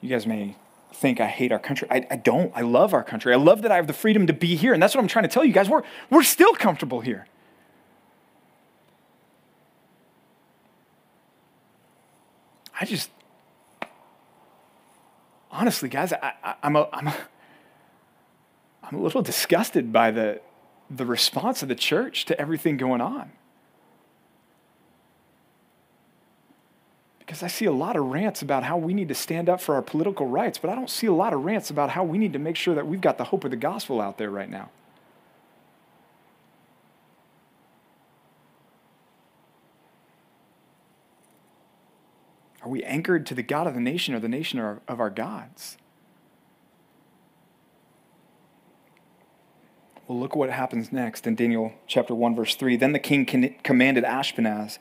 You 0.00 0.08
guys 0.08 0.26
may 0.26 0.56
think 0.92 1.20
I 1.20 1.26
hate 1.26 1.52
our 1.52 1.58
country. 1.58 1.86
I, 1.90 2.06
I, 2.10 2.16
don't. 2.16 2.52
I 2.54 2.62
love 2.62 2.94
our 2.94 3.04
country. 3.04 3.32
I 3.32 3.36
love 3.36 3.62
that 3.62 3.70
I 3.70 3.76
have 3.76 3.86
the 3.86 3.92
freedom 3.92 4.26
to 4.26 4.32
be 4.32 4.56
here. 4.56 4.72
And 4.72 4.82
that's 4.82 4.94
what 4.94 5.02
I'm 5.02 5.08
trying 5.08 5.24
to 5.24 5.28
tell 5.28 5.44
you 5.44 5.52
guys. 5.52 5.68
We're, 5.68 5.82
we're 6.10 6.22
still 6.22 6.54
comfortable 6.54 7.00
here. 7.00 7.26
I 12.80 12.84
just, 12.84 13.10
honestly, 15.56 15.88
guys, 15.88 16.12
I, 16.12 16.54
I'm, 16.62 16.76
a, 16.76 16.88
I'm, 16.92 17.06
a, 17.06 17.16
I'm 18.82 18.98
a 18.98 19.02
little 19.02 19.22
disgusted 19.22 19.92
by 19.92 20.10
the, 20.10 20.40
the 20.90 21.06
response 21.06 21.62
of 21.62 21.68
the 21.68 21.74
church 21.74 22.26
to 22.26 22.38
everything 22.40 22.76
going 22.76 23.00
on. 23.00 23.32
Because 27.18 27.42
I 27.42 27.48
see 27.48 27.64
a 27.64 27.72
lot 27.72 27.96
of 27.96 28.04
rants 28.04 28.42
about 28.42 28.62
how 28.62 28.76
we 28.76 28.94
need 28.94 29.08
to 29.08 29.14
stand 29.14 29.48
up 29.48 29.60
for 29.60 29.74
our 29.74 29.82
political 29.82 30.26
rights, 30.26 30.58
but 30.58 30.70
I 30.70 30.74
don't 30.74 30.90
see 30.90 31.08
a 31.08 31.12
lot 31.12 31.32
of 31.32 31.44
rants 31.44 31.70
about 31.70 31.90
how 31.90 32.04
we 32.04 32.18
need 32.18 32.34
to 32.34 32.38
make 32.38 32.54
sure 32.54 32.74
that 32.74 32.86
we've 32.86 33.00
got 33.00 33.18
the 33.18 33.24
hope 33.24 33.44
of 33.44 33.50
the 33.50 33.56
gospel 33.56 34.00
out 34.00 34.18
there 34.18 34.30
right 34.30 34.48
now. 34.48 34.70
Are 42.66 42.68
we 42.68 42.82
anchored 42.82 43.26
to 43.26 43.34
the 43.34 43.44
God 43.44 43.68
of 43.68 43.74
the 43.74 43.80
nation 43.80 44.12
or 44.12 44.18
the 44.18 44.26
nation 44.26 44.58
of 44.58 44.98
our 44.98 45.08
gods? 45.08 45.76
Well, 50.08 50.18
look 50.18 50.34
what 50.34 50.50
happens 50.50 50.90
next 50.90 51.28
in 51.28 51.36
Daniel 51.36 51.74
chapter 51.86 52.12
1, 52.12 52.34
verse 52.34 52.56
3. 52.56 52.74
Then 52.74 52.90
the 52.90 52.98
king 52.98 53.24
commanded 53.62 54.02
Ashpenaz, 54.02 54.78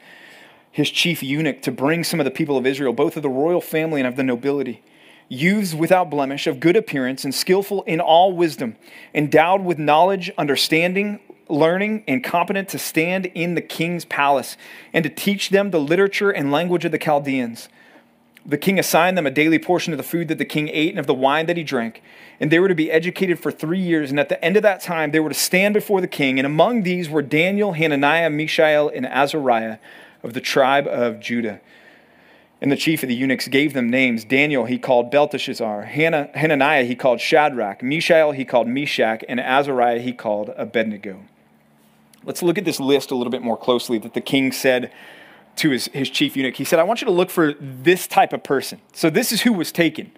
his 0.71 0.89
chief 0.89 1.21
eunuch, 1.21 1.61
to 1.61 1.71
bring 1.71 2.03
some 2.03 2.19
of 2.19 2.23
the 2.23 2.31
people 2.31 2.57
of 2.57 2.65
Israel, 2.65 2.91
both 2.91 3.17
of 3.17 3.21
the 3.21 3.29
royal 3.29 3.61
family 3.61 4.01
and 4.01 4.07
of 4.07 4.15
the 4.15 4.23
nobility, 4.23 4.83
youths 5.29 5.75
without 5.75 6.09
blemish, 6.09 6.47
of 6.47 6.59
good 6.59 6.75
appearance, 6.75 7.23
and 7.23 7.35
skillful 7.35 7.83
in 7.83 7.99
all 7.99 8.31
wisdom, 8.31 8.77
endowed 9.13 9.63
with 9.63 9.77
knowledge, 9.77 10.31
understanding, 10.39 11.19
learning, 11.49 12.03
and 12.07 12.23
competent 12.23 12.69
to 12.69 12.79
stand 12.79 13.27
in 13.27 13.55
the 13.55 13.61
king's 13.61 14.05
palace, 14.05 14.57
and 14.93 15.03
to 15.03 15.09
teach 15.09 15.49
them 15.49 15.71
the 15.71 15.79
literature 15.79 16.31
and 16.31 16.51
language 16.51 16.85
of 16.85 16.91
the 16.91 16.97
Chaldeans. 16.97 17.69
The 18.45 18.57
king 18.59 18.77
assigned 18.77 19.17
them 19.17 19.25
a 19.25 19.31
daily 19.31 19.57
portion 19.57 19.91
of 19.91 19.97
the 19.97 20.03
food 20.03 20.27
that 20.27 20.37
the 20.37 20.45
king 20.45 20.69
ate 20.69 20.91
and 20.91 20.99
of 20.99 21.07
the 21.07 21.15
wine 21.15 21.47
that 21.47 21.57
he 21.57 21.63
drank. 21.63 22.03
And 22.39 22.51
they 22.51 22.59
were 22.59 22.67
to 22.67 22.75
be 22.75 22.91
educated 22.91 23.39
for 23.39 23.51
three 23.51 23.79
years. 23.79 24.11
And 24.11 24.19
at 24.19 24.29
the 24.29 24.43
end 24.43 24.55
of 24.55 24.61
that 24.61 24.81
time, 24.81 25.09
they 25.09 25.19
were 25.19 25.29
to 25.29 25.35
stand 25.35 25.73
before 25.73 25.99
the 25.99 26.07
king. 26.07 26.37
And 26.37 26.45
among 26.45 26.83
these 26.83 27.09
were 27.09 27.23
Daniel, 27.23 27.73
Hananiah, 27.73 28.29
Mishael, 28.29 28.89
and 28.93 29.07
Azariah 29.07 29.79
of 30.21 30.33
the 30.33 30.41
tribe 30.41 30.85
of 30.85 31.19
Judah. 31.19 31.59
And 32.61 32.71
the 32.71 32.75
chief 32.75 33.01
of 33.01 33.09
the 33.09 33.15
eunuchs 33.15 33.47
gave 33.47 33.73
them 33.73 33.89
names. 33.89 34.23
Daniel 34.23 34.65
he 34.65 34.77
called 34.77 35.09
Belteshazzar. 35.09 35.83
Hananiah 35.85 36.83
he 36.83 36.95
called 36.95 37.21
Shadrach. 37.21 37.81
Mishael 37.81 38.31
he 38.31 38.45
called 38.45 38.67
Meshach. 38.67 39.23
And 39.27 39.39
Azariah 39.39 39.99
he 39.99 40.13
called 40.13 40.51
Abednego. 40.55 41.21
Let's 42.25 42.41
look 42.41 42.57
at 42.57 42.65
this 42.65 42.79
list 42.79 43.11
a 43.11 43.15
little 43.15 43.31
bit 43.31 43.41
more 43.41 43.57
closely 43.57 43.97
that 43.99 44.13
the 44.13 44.21
king 44.21 44.51
said 44.51 44.91
to 45.57 45.69
his, 45.69 45.85
his 45.93 46.09
chief 46.09 46.35
eunuch. 46.35 46.55
He 46.55 46.63
said, 46.63 46.79
I 46.79 46.83
want 46.83 47.01
you 47.01 47.05
to 47.05 47.11
look 47.11 47.29
for 47.29 47.53
this 47.53 48.07
type 48.07 48.33
of 48.33 48.43
person. 48.43 48.81
So 48.93 49.09
this 49.09 49.31
is 49.31 49.43
who 49.43 49.53
was 49.53 49.71
taken. 49.71 50.11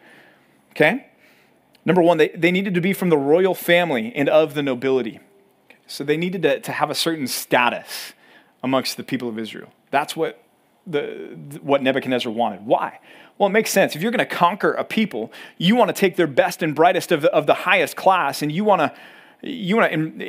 Okay? 0.71 1.07
Number 1.85 2.01
one, 2.01 2.17
they, 2.17 2.29
they 2.29 2.51
needed 2.51 2.73
to 2.73 2.81
be 2.81 2.93
from 2.93 3.09
the 3.09 3.17
royal 3.17 3.53
family 3.53 4.11
and 4.15 4.29
of 4.29 4.53
the 4.53 4.63
nobility. 4.63 5.19
So 5.85 6.03
they 6.03 6.17
needed 6.17 6.41
to, 6.43 6.59
to 6.59 6.71
have 6.71 6.89
a 6.89 6.95
certain 6.95 7.27
status 7.27 8.13
amongst 8.63 8.97
the 8.97 9.03
people 9.03 9.29
of 9.29 9.37
Israel. 9.37 9.71
That's 9.91 10.15
what, 10.15 10.43
the, 10.85 11.37
what 11.61 11.81
Nebuchadnezzar 11.83 12.31
wanted. 12.31 12.65
Why? 12.65 12.99
Well, 13.37 13.47
it 13.47 13.53
makes 13.53 13.69
sense. 13.69 13.95
If 13.95 14.01
you're 14.01 14.11
going 14.11 14.27
to 14.27 14.35
conquer 14.35 14.73
a 14.73 14.83
people, 14.83 15.31
you 15.57 15.75
want 15.75 15.89
to 15.89 15.93
take 15.93 16.15
their 16.15 16.27
best 16.27 16.63
and 16.63 16.73
brightest 16.73 17.11
of 17.11 17.21
the, 17.21 17.31
of 17.31 17.45
the 17.45 17.53
highest 17.53 17.95
class, 17.95 18.41
and 18.41 18.51
you 18.51 18.63
want 18.63 18.81
to 18.81 18.93
you 19.41 19.75
want 19.75 19.91
to 19.91 20.23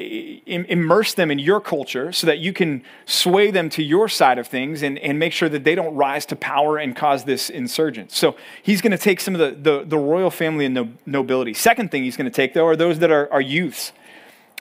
Im- 0.47 0.66
immerse 0.66 1.14
them 1.14 1.31
in 1.31 1.38
your 1.38 1.61
culture 1.61 2.12
so 2.12 2.27
that 2.27 2.38
you 2.38 2.53
can 2.53 2.83
sway 3.07 3.51
them 3.51 3.71
to 3.71 3.83
your 3.83 4.09
side 4.09 4.38
of 4.38 4.47
things 4.47 4.83
and, 4.83 4.99
and 4.99 5.18
make 5.18 5.33
sure 5.33 5.49
that 5.49 5.64
they 5.64 5.75
don't 5.75 5.94
rise 5.94 6.27
to 6.27 6.37
power 6.37 6.77
and 6.77 6.94
cause 6.94 7.25
this 7.25 7.49
insurgence. 7.49 8.16
So 8.16 8.37
he's 8.62 8.83
going 8.83 8.92
to 8.92 8.99
take 8.99 9.21
some 9.21 9.35
of 9.35 9.40
the, 9.40 9.71
the, 9.71 9.85
the 9.85 9.99
royal 9.99 10.31
family 10.31 10.66
and 10.66 10.75
no, 10.75 10.88
nobility. 11.07 11.55
Second 11.55 11.90
thing 11.90 12.05
he's 12.05 12.16
going 12.16 12.31
to 12.31 12.35
take, 12.35 12.53
though, 12.53 12.66
are 12.66 12.77
those 12.77 12.99
that 12.99 13.11
are, 13.11 13.33
are 13.33 13.40
youths. 13.40 13.92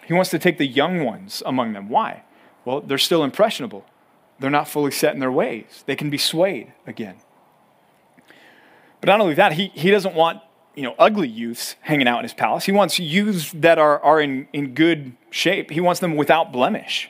He 0.05 0.13
wants 0.13 0.29
to 0.31 0.39
take 0.39 0.57
the 0.57 0.67
young 0.67 1.03
ones 1.03 1.43
among 1.45 1.73
them. 1.73 1.89
Why? 1.89 2.23
Well, 2.63 2.81
they're 2.81 2.97
still 2.97 3.23
impressionable, 3.23 3.85
they're 4.39 4.49
not 4.49 4.67
fully 4.67 4.91
set 4.91 5.13
in 5.13 5.19
their 5.19 5.31
ways, 5.31 5.83
they 5.85 5.95
can 5.95 6.09
be 6.09 6.17
swayed 6.17 6.73
again. 6.85 7.15
But 8.99 9.07
not 9.07 9.21
only 9.21 9.35
that, 9.35 9.53
he, 9.53 9.67
he 9.73 9.91
doesn't 9.91 10.15
want 10.15 10.41
you 10.77 10.83
know, 10.83 10.93
ugly 10.99 11.27
youths 11.27 11.75
hanging 11.81 12.07
out 12.07 12.19
in 12.19 12.23
his 12.23 12.35
palace. 12.35 12.65
He 12.65 12.71
wants 12.71 12.99
youths 12.99 13.51
that 13.53 13.79
are, 13.79 13.99
are 14.03 14.21
in, 14.21 14.47
in 14.53 14.75
good 14.75 15.17
shape. 15.31 15.71
He 15.71 15.81
wants 15.81 15.99
them 15.99 16.15
without 16.15 16.51
blemish. 16.51 17.09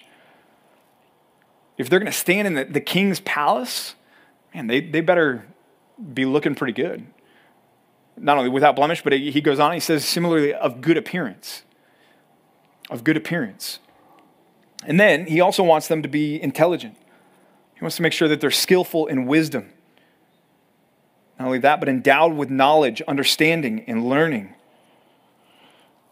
If 1.78 1.90
they're 1.90 2.00
going 2.00 2.12
to 2.12 2.18
stand 2.18 2.48
in 2.48 2.54
the, 2.54 2.64
the 2.64 2.80
king's 2.80 3.20
palace, 3.20 3.96
man, 4.56 4.68
they, 4.68 4.80
they 4.80 5.02
better 5.02 5.46
be 6.14 6.24
looking 6.24 6.56
pretty 6.56 6.72
good. 6.72 7.06
Not 8.16 8.38
only 8.38 8.50
without 8.50 8.78
blemish, 8.78 9.04
but 9.04 9.12
he 9.12 9.42
goes 9.42 9.60
on, 9.60 9.74
he 9.74 9.82
says 9.82 10.06
similarly 10.06 10.54
of 10.54 10.80
good 10.80 10.96
appearance. 10.96 11.64
Of 12.90 13.04
good 13.04 13.18
appearance. 13.18 13.80
And 14.86 14.98
then 14.98 15.26
he 15.26 15.42
also 15.42 15.62
wants 15.62 15.90
them 15.90 16.02
to 16.04 16.08
be 16.08 16.42
intelligent. 16.42 16.96
He 17.76 17.82
wants 17.82 17.98
to 17.98 18.02
make 18.02 18.14
sure 18.14 18.30
that 18.30 18.40
they're 18.40 18.50
skillful 18.50 19.08
in 19.08 19.26
wisdom. 19.26 19.74
Not 21.40 21.46
only 21.46 21.60
that, 21.60 21.80
but 21.80 21.88
endowed 21.88 22.34
with 22.34 22.50
knowledge, 22.50 23.02
understanding, 23.08 23.84
and 23.88 24.08
learning. 24.08 24.54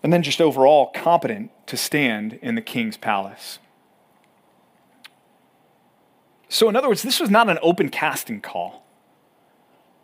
And 0.04 0.14
then 0.14 0.22
just 0.22 0.40
overall 0.40 0.92
competent 0.94 1.52
to 1.68 1.78
stand 1.78 2.34
in 2.42 2.56
the 2.56 2.62
king's 2.62 2.96
palace. 2.96 3.60
So, 6.48 6.69
in 6.69 6.76
other 6.76 6.88
words, 6.88 7.02
this 7.02 7.19
was 7.19 7.32
not 7.32 7.50
an 7.50 7.58
open 7.62 7.90
casting 7.90 8.40
call. 8.40 8.86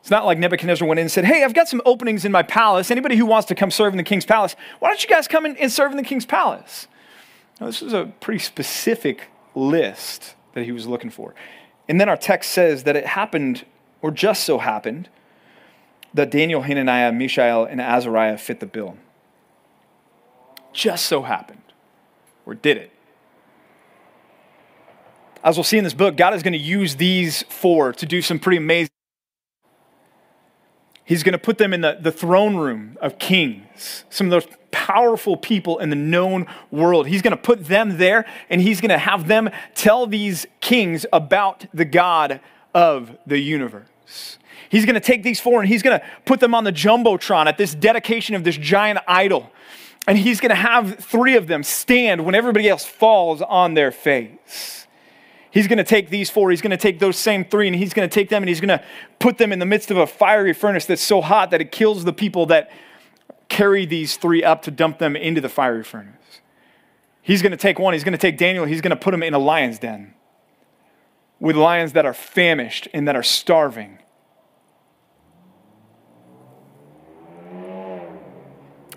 It's 0.02 0.10
not 0.10 0.26
like 0.26 0.40
Nebuchadnezzar 0.40 0.88
went 0.88 1.00
in 1.00 1.04
and 1.04 1.12
said, 1.12 1.26
Hey, 1.26 1.44
I've 1.44 1.54
got 1.54 1.68
some 1.68 1.82
openings 1.86 2.26
in 2.26 2.32
my 2.32 2.42
palace. 2.42 2.90
Anybody 2.90 3.16
who 3.16 3.28
wants 3.28 3.48
to 3.50 3.56
come 3.56 3.70
serve 3.70 3.94
in 3.94 3.98
the 3.98 4.04
king's 4.04 4.26
palace, 4.26 4.56
why 4.80 4.90
don't 4.90 5.02
you 5.04 5.08
guys 5.08 5.28
come 5.28 5.46
in 5.46 5.56
and 5.58 5.72
serve 5.72 5.92
in 5.92 5.98
the 5.98 6.04
king's 6.04 6.26
palace? 6.26 6.88
Now, 7.60 7.68
this 7.68 7.82
was 7.82 7.94
a 7.94 8.12
pretty 8.20 8.40
specific 8.40 9.28
list 9.54 10.34
that 10.54 10.64
he 10.64 10.72
was 10.72 10.88
looking 10.88 11.12
for. 11.12 11.36
And 11.88 12.02
then 12.02 12.10
our 12.10 12.18
text 12.18 12.52
says 12.52 12.84
that 12.86 12.96
it 12.96 13.06
happened 13.06 13.66
or 14.02 14.12
just 14.12 14.44
so 14.44 14.58
happened 14.58 15.10
that 16.14 16.32
Daniel, 16.32 16.62
Hananiah, 16.62 17.12
Mishael, 17.12 17.66
and 17.66 17.80
Azariah 17.80 18.38
fit 18.38 18.60
the 18.60 18.66
bill. 18.66 18.98
Just 20.74 21.06
so 21.06 21.24
happened, 21.24 21.62
or 22.46 22.56
did 22.56 22.78
it? 22.78 22.92
As 25.44 25.58
we'll 25.58 25.64
see 25.64 25.78
in 25.78 25.84
this 25.84 25.94
book, 25.94 26.16
God 26.16 26.34
is 26.34 26.44
going 26.44 26.54
to 26.54 26.60
use 26.60 26.96
these 26.96 27.44
four 27.44 27.94
to 27.94 28.06
do 28.06 28.22
some 28.22 28.40
pretty 28.40 28.58
amazing. 28.58 28.92
He's 31.04 31.24
going 31.24 31.34
to 31.34 31.40
put 31.40 31.58
them 31.58 31.74
in 31.74 31.82
the, 31.82 31.98
the 32.00 32.12
throne 32.12 32.56
room 32.56 32.98
of 33.02 33.20
kings, 33.20 34.06
some 34.10 34.28
of 34.28 34.32
those 34.32 34.48
powerful 34.72 35.36
people 35.36 35.80
in 35.80 35.90
the 35.90 35.96
known 35.96 36.48
world. 36.70 37.08
He's 37.08 37.22
going 37.22 37.36
to 37.36 37.42
put 37.42 37.66
them 37.66 37.98
there 37.98 38.26
and 38.50 38.62
he's 38.62 38.80
going 38.80 38.90
to 38.90 38.98
have 38.98 39.28
them 39.28 39.50
tell 39.76 40.08
these 40.08 40.46
kings 40.62 41.06
about 41.12 41.66
the 41.74 41.86
God 41.86 42.40
of 42.74 43.18
the 43.26 43.40
universe. 43.40 44.38
He's 44.70 44.86
going 44.86 44.96
to 44.96 45.02
take 45.02 45.24
these 45.24 45.40
four 45.40 45.60
and 45.60 45.68
he's 45.68 45.82
going 45.82 46.00
to 46.00 46.06
put 46.26 46.40
them 46.40 46.56
on 46.56 46.64
the 46.64 46.72
Jumbotron 46.72 47.46
at 47.46 47.58
this 47.58 47.76
dedication 47.76 48.36
of 48.36 48.44
this 48.44 48.56
giant 48.56 49.00
idol. 49.08 49.52
And 50.08 50.18
he's 50.18 50.40
going 50.40 50.50
to 50.50 50.56
have 50.56 50.96
three 50.96 51.36
of 51.36 51.48
them 51.48 51.62
stand 51.64 52.26
when 52.26 52.36
everybody 52.36 52.70
else 52.70 52.86
falls 52.86 53.42
on 53.42 53.74
their 53.74 53.92
face. 53.92 54.88
He's 55.52 55.68
going 55.68 55.78
to 55.78 55.84
take 55.84 56.10
these 56.10 56.30
four, 56.30 56.50
he's 56.50 56.62
going 56.62 56.72
to 56.72 56.78
take 56.78 57.00
those 57.00 57.18
same 57.18 57.44
three, 57.44 57.68
and 57.68 57.76
he's 57.76 57.94
going 57.94 58.10
to 58.10 58.14
take 58.14 58.30
them 58.30 58.42
and 58.42 58.48
he's 58.48 58.62
going 58.62 58.70
to 58.70 58.84
put 59.20 59.38
them 59.38 59.52
in 59.52 59.60
the 59.60 59.66
midst 59.66 59.92
of 59.92 59.98
a 59.98 60.08
fiery 60.08 60.54
furnace 60.54 60.86
that's 60.86 61.02
so 61.02 61.20
hot 61.20 61.52
that 61.52 61.60
it 61.60 61.74
kills 61.74 62.06
the 62.06 62.14
people 62.14 62.46
that 62.46 62.72
carry 63.50 63.86
these 63.86 64.16
three 64.16 64.42
up 64.42 64.62
to 64.62 64.72
dump 64.72 64.98
them 64.98 65.18
into 65.18 65.42
the 65.42 65.50
fiery 65.50 65.84
furnace. 65.84 66.16
He's 67.22 67.42
going 67.42 67.52
to 67.52 67.58
take 67.58 67.78
one, 67.78 67.94
he's 67.94 68.06
going 68.06 68.14
to 68.14 68.18
take 68.18 68.38
Daniel, 68.38 68.64
he's 68.64 68.80
going 68.80 68.92
to 68.92 68.96
put 68.96 69.14
him 69.14 69.22
in 69.22 69.34
a 69.34 69.40
lion's 69.40 69.78
den 69.78 70.14
with 71.42 71.56
lions 71.58 71.94
that 71.94 72.06
are 72.06 72.14
famished 72.14 72.88
and 72.94 73.08
that 73.08 73.16
are 73.16 73.24
starving. 73.24 73.98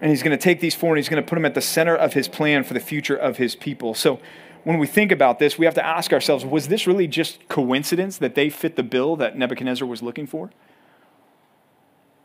And 0.01 0.11
he's 0.11 0.22
going 0.22 0.36
to 0.36 0.42
take 0.42 0.61
these 0.61 0.74
four 0.74 0.90
and 0.90 0.99
he's 0.99 1.09
going 1.09 1.22
to 1.22 1.26
put 1.26 1.36
them 1.36 1.47
at 1.47 1.55
the 1.55 1.62
center 1.62 1.97
of 1.97 2.12
his 2.12 2.28
plan 2.28 2.62
for 2.62 2.74
the 2.74 2.80
future 2.80 3.16
of 3.16 3.38
his 3.38 3.57
people. 3.57 3.95
So 3.95 4.20
when 4.62 4.78
we 4.78 4.86
think 4.86 5.11
about 5.11 5.38
this, 5.38 5.59
we 5.59 5.64
have 5.64 5.74
to 5.74 5.84
ask 5.84 6.12
ourselves 6.12 6.45
was 6.45 6.68
this 6.68 6.86
really 6.86 7.07
just 7.07 7.49
coincidence 7.49 8.18
that 8.18 8.34
they 8.34 8.51
fit 8.51 8.76
the 8.76 8.82
bill 8.82 9.16
that 9.16 9.38
Nebuchadnezzar 9.38 9.88
was 9.88 10.03
looking 10.03 10.26
for? 10.26 10.51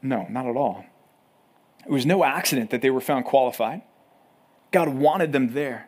No, 0.01 0.27
not 0.29 0.45
at 0.45 0.57
all. 0.57 0.85
It 1.85 1.91
was 1.91 2.05
no 2.05 2.25
accident 2.25 2.71
that 2.71 2.81
they 2.81 2.89
were 2.89 3.01
found 3.01 3.23
qualified. 3.23 3.83
God 4.71 4.89
wanted 4.89 5.31
them 5.31 5.53
there 5.53 5.87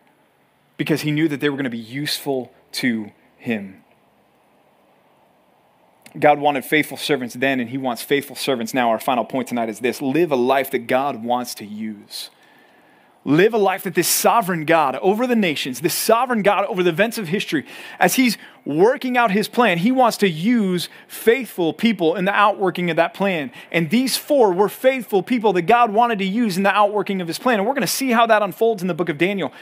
because 0.77 1.01
he 1.01 1.11
knew 1.11 1.27
that 1.27 1.41
they 1.41 1.49
were 1.49 1.57
going 1.57 1.65
to 1.65 1.69
be 1.69 1.77
useful 1.77 2.53
to 2.73 3.11
him. 3.37 3.80
God 6.19 6.39
wanted 6.39 6.65
faithful 6.65 6.97
servants 6.97 7.35
then, 7.35 7.59
and 7.59 7.69
He 7.69 7.77
wants 7.77 8.01
faithful 8.01 8.35
servants 8.35 8.73
now. 8.73 8.89
Our 8.89 8.99
final 8.99 9.25
point 9.25 9.47
tonight 9.47 9.69
is 9.69 9.79
this 9.79 10.01
live 10.01 10.31
a 10.31 10.35
life 10.35 10.71
that 10.71 10.87
God 10.87 11.23
wants 11.23 11.55
to 11.55 11.65
use. 11.65 12.29
Live 13.23 13.53
a 13.53 13.57
life 13.59 13.83
that 13.83 13.93
this 13.93 14.07
sovereign 14.07 14.65
God 14.65 14.95
over 14.95 15.27
the 15.27 15.35
nations, 15.35 15.81
this 15.81 15.93
sovereign 15.93 16.41
God 16.41 16.65
over 16.65 16.81
the 16.81 16.89
events 16.89 17.19
of 17.19 17.27
history, 17.27 17.67
as 17.99 18.15
He's 18.15 18.35
working 18.65 19.15
out 19.15 19.29
His 19.29 19.47
plan, 19.47 19.77
He 19.77 19.91
wants 19.91 20.17
to 20.17 20.29
use 20.29 20.89
faithful 21.07 21.71
people 21.71 22.15
in 22.15 22.25
the 22.25 22.33
outworking 22.33 22.89
of 22.89 22.95
that 22.95 23.13
plan. 23.13 23.51
And 23.71 23.91
these 23.91 24.17
four 24.17 24.51
were 24.51 24.69
faithful 24.69 25.21
people 25.21 25.53
that 25.53 25.63
God 25.63 25.93
wanted 25.93 26.17
to 26.19 26.25
use 26.25 26.57
in 26.57 26.63
the 26.63 26.73
outworking 26.73 27.21
of 27.21 27.27
His 27.27 27.37
plan. 27.37 27.59
And 27.59 27.67
we're 27.67 27.75
going 27.75 27.81
to 27.81 27.87
see 27.87 28.09
how 28.09 28.25
that 28.25 28.41
unfolds 28.41 28.81
in 28.81 28.87
the 28.87 28.95
book 28.95 29.09
of 29.09 29.19
Daniel. 29.19 29.53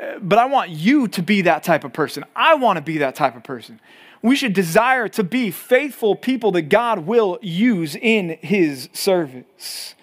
Uh, 0.00 0.20
but 0.20 0.38
I 0.38 0.46
want 0.46 0.70
you 0.70 1.08
to 1.08 1.22
be 1.22 1.42
that 1.42 1.64
type 1.64 1.82
of 1.82 1.92
person. 1.92 2.24
I 2.36 2.54
want 2.54 2.76
to 2.76 2.82
be 2.82 2.98
that 2.98 3.16
type 3.16 3.34
of 3.34 3.42
person. 3.42 3.80
We 4.22 4.36
should 4.36 4.52
desire 4.52 5.08
to 5.08 5.24
be 5.24 5.50
faithful 5.50 6.14
people 6.14 6.52
that 6.52 6.62
God 6.68 7.00
will 7.00 7.38
use 7.40 7.96
in 7.96 8.38
his 8.42 8.88
service. 8.92 9.94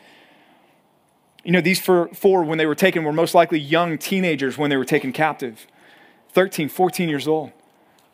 You 1.44 1.52
know, 1.52 1.62
these 1.62 1.80
four, 1.80 2.44
when 2.44 2.58
they 2.58 2.66
were 2.66 2.76
taken, 2.76 3.04
were 3.04 3.14
most 3.14 3.36
likely 3.36 3.60
young 3.60 3.98
teenagers 3.98 4.58
when 4.58 4.70
they 4.70 4.78
were 4.78 4.86
taken 4.86 5.14
captive 5.14 5.68
13, 6.34 6.68
14 6.68 7.10
years 7.10 7.28
old. 7.28 7.52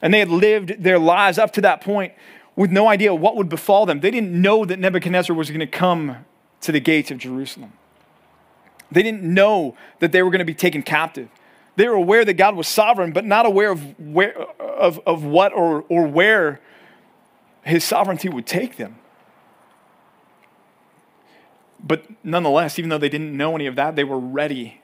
And 0.02 0.14
they 0.14 0.20
had 0.20 0.30
lived 0.30 0.84
their 0.84 1.00
lives 1.00 1.38
up 1.38 1.52
to 1.54 1.62
that 1.62 1.82
point 1.82 2.14
with 2.56 2.70
no 2.70 2.88
idea 2.88 3.16
what 3.16 3.36
would 3.36 3.50
befall 3.50 3.86
them. 3.86 4.02
They 4.02 4.12
didn't 4.12 4.40
know 4.40 4.66
that 4.66 4.78
Nebuchadnezzar 4.78 5.36
was 5.36 5.50
going 5.50 5.62
to 5.62 5.68
come 5.68 6.26
to 6.62 6.72
the 6.72 6.80
gates 6.80 7.10
of 7.10 7.18
Jerusalem. 7.18 7.74
They 8.92 9.02
didn't 9.02 9.24
know 9.24 9.76
that 10.00 10.12
they 10.12 10.22
were 10.22 10.30
going 10.30 10.40
to 10.40 10.46
be 10.46 10.54
taken 10.54 10.84
captive. 10.84 11.30
They 11.76 11.88
were 11.88 11.96
aware 11.96 12.24
that 12.24 12.36
God 12.36 12.56
was 12.56 12.68
sovereign, 12.68 13.12
but 13.12 13.26
not 13.26 13.46
aware 13.46 13.72
of, 13.72 14.00
where, 14.00 14.38
of, 14.60 15.00
of 15.06 15.24
what 15.24 15.54
or, 15.54 15.84
or 15.90 16.06
where 16.08 16.60
his 17.64 17.84
sovereignty 17.84 18.30
would 18.30 18.46
take 18.46 18.78
them. 18.78 18.98
But 21.84 22.06
nonetheless, 22.24 22.78
even 22.80 22.90
though 22.90 22.98
they 22.98 23.10
didn't 23.10 23.36
know 23.36 23.56
any 23.56 23.66
of 23.66 23.76
that, 23.76 23.96
they 23.96 24.04
were 24.04 24.20
ready 24.20 24.82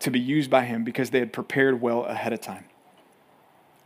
to 0.00 0.10
be 0.10 0.20
used 0.20 0.50
by 0.50 0.64
him 0.64 0.84
because 0.84 1.10
they 1.10 1.18
had 1.18 1.32
prepared 1.32 1.80
well 1.80 2.04
ahead 2.04 2.32
of 2.32 2.40
time. 2.40 2.64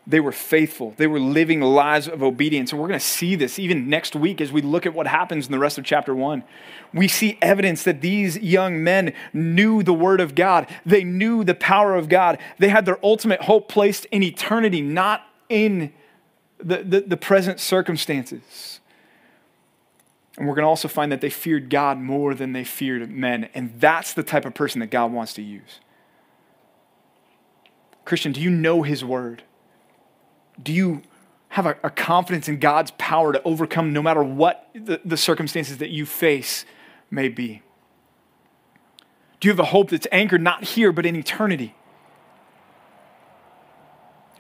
They 0.09 0.21
were 0.21 0.33
faithful. 0.33 0.95
They 0.97 1.09
were 1.09 1.19
living 1.19 1.61
lives 1.61 2.07
of 2.07 2.23
obedience. 2.23 2.71
And 2.71 2.81
we're 2.81 2.87
going 2.87 3.01
to 3.01 3.05
see 3.05 3.35
this 3.35 3.59
even 3.59 3.89
next 3.89 4.15
week 4.15 4.41
as 4.41 4.53
we 4.53 4.63
look 4.63 4.87
at 4.87 4.95
what 4.95 5.09
happens 5.09 5.47
in 5.47 5.53
the 5.53 5.59
rest 5.59 5.79
of 5.79 5.85
chapter 5.85 6.15
one. 6.15 6.45
We 6.95 7.09
see 7.09 7.39
evidence 7.43 7.83
that 7.83 8.01
these 8.01 8.39
young 8.39 8.85
men 8.85 9.15
knew 9.33 9.83
the 9.83 9.93
word 9.93 10.21
of 10.21 10.37
God, 10.37 10.69
they 10.85 11.03
knew 11.03 11.43
the 11.43 11.57
power 11.57 11.97
of 11.97 12.09
God. 12.09 12.39
They 12.59 12.69
had 12.69 12.87
their 12.87 13.05
ultimate 13.05 13.43
hope 13.43 13.69
placed 13.69 14.05
in 14.07 14.23
eternity, 14.23 14.81
not 14.81 15.27
in 15.49 15.93
the, 16.59 16.85
the, 16.85 17.01
the 17.01 17.17
present 17.17 17.59
circumstances. 17.59 18.81
And 20.39 20.47
we're 20.47 20.55
going 20.55 20.65
to 20.65 20.69
also 20.69 20.87
find 20.87 21.11
that 21.11 21.21
they 21.21 21.31
feared 21.31 21.69
God 21.69 21.99
more 21.99 22.35
than 22.35 22.53
they 22.53 22.63
feared 22.63 23.11
men. 23.11 23.49
And 23.55 23.81
that's 23.81 24.13
the 24.13 24.23
type 24.23 24.45
of 24.45 24.55
person 24.55 24.81
that 24.81 24.91
God 24.91 25.11
wants 25.11 25.33
to 25.35 25.43
use. 25.43 25.81
Christian, 28.05 28.33
do 28.33 28.41
you 28.41 28.51
know 28.51 28.83
his 28.83 29.05
word? 29.05 29.43
Do 30.63 30.73
you 30.73 31.03
have 31.49 31.67
a, 31.67 31.77
a, 31.83 31.91
confidence 31.91 32.49
in 32.49 32.59
God's 32.59 32.91
power 32.99 33.33
to 33.33 33.43
overcome 33.43 33.93
no 33.93 34.03
matter 34.03 34.23
what 34.23 34.69
the, 34.75 35.01
the 35.05 35.17
circumstances 35.17 35.79
that 35.79 35.91
you 35.91 36.05
face 36.05 36.65
may 37.11 37.29
be? 37.29 37.63
Do 39.41 39.49
you 39.49 39.53
have 39.53 39.61
a 39.61 39.65
hope 39.65 39.91
that's 39.91 40.07
anchored 40.11 40.43
not 40.43 40.65
here, 40.65 40.93
but 40.93 41.07
in 41.07 41.15
eternity? 41.15 41.75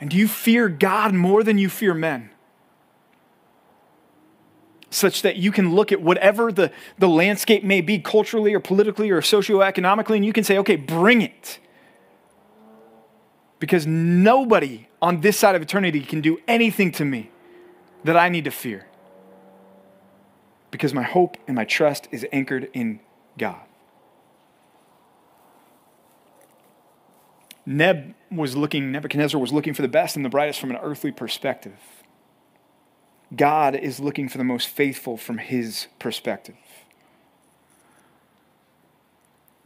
And 0.00 0.10
do 0.10 0.16
you 0.16 0.28
fear 0.28 0.68
God 0.68 1.14
more 1.14 1.42
than 1.42 1.58
you 1.58 1.68
fear 1.68 1.94
men? 1.94 2.30
Such 4.90 5.22
that 5.22 5.36
you 5.36 5.52
can 5.52 5.74
look 5.74 5.92
at 5.92 6.00
whatever 6.00 6.52
the, 6.52 6.70
the 6.98 7.08
landscape 7.08 7.64
may 7.64 7.80
be, 7.80 7.98
culturally 7.98 8.54
or 8.54 8.60
politically 8.60 9.10
or 9.10 9.20
socioeconomically, 9.20 10.16
and 10.16 10.24
you 10.24 10.32
can 10.32 10.44
say, 10.44 10.58
okay, 10.58 10.76
bring 10.76 11.22
it. 11.22 11.58
Because 13.58 13.86
nobody 13.86 14.86
on 15.06 15.20
this 15.20 15.38
side 15.38 15.54
of 15.54 15.62
eternity 15.62 16.00
can 16.00 16.20
do 16.20 16.36
anything 16.48 16.90
to 16.90 17.04
me 17.04 17.30
that 18.02 18.16
I 18.16 18.28
need 18.28 18.42
to 18.42 18.50
fear. 18.50 18.88
Because 20.72 20.92
my 20.92 21.04
hope 21.04 21.36
and 21.46 21.54
my 21.54 21.64
trust 21.64 22.08
is 22.10 22.26
anchored 22.32 22.68
in 22.72 22.98
God. 23.38 23.60
Neb 27.64 28.16
was 28.32 28.56
looking, 28.56 28.90
Nebuchadnezzar 28.90 29.40
was 29.40 29.52
looking 29.52 29.74
for 29.74 29.82
the 29.82 29.88
best 29.88 30.16
and 30.16 30.24
the 30.24 30.28
brightest 30.28 30.58
from 30.58 30.72
an 30.72 30.78
earthly 30.82 31.12
perspective. 31.12 31.78
God 33.34 33.76
is 33.76 34.00
looking 34.00 34.28
for 34.28 34.38
the 34.38 34.44
most 34.44 34.66
faithful 34.66 35.16
from 35.16 35.38
his 35.38 35.86
perspective. 36.00 36.56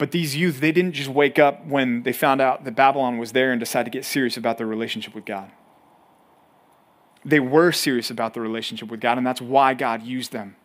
But 0.01 0.13
these 0.13 0.35
youth, 0.35 0.61
they 0.61 0.73
didn't 0.73 0.95
just 0.95 1.11
wake 1.11 1.39
up 1.39 1.67
when 1.67 2.05
they 2.05 2.15
found 2.15 2.41
out 2.41 2.65
that 2.65 2.75
Babylon 2.75 3.19
was 3.19 3.33
there 3.33 3.53
and 3.53 3.61
decide 3.61 3.83
to 3.83 3.91
get 3.91 4.07
serious 4.07 4.39
about 4.39 4.57
their 4.57 4.67
relationship 4.67 5.15
with 5.15 5.27
God. 5.27 5.51
They 7.23 7.39
were 7.39 7.71
serious 7.71 8.11
about 8.11 8.33
their 8.33 8.43
relationship 8.43 8.89
with 8.89 9.03
God, 9.03 9.19
and 9.19 9.27
that's 9.27 9.43
why 9.43 9.75
God 9.75 10.03
used 10.03 10.33
them. 10.33 10.57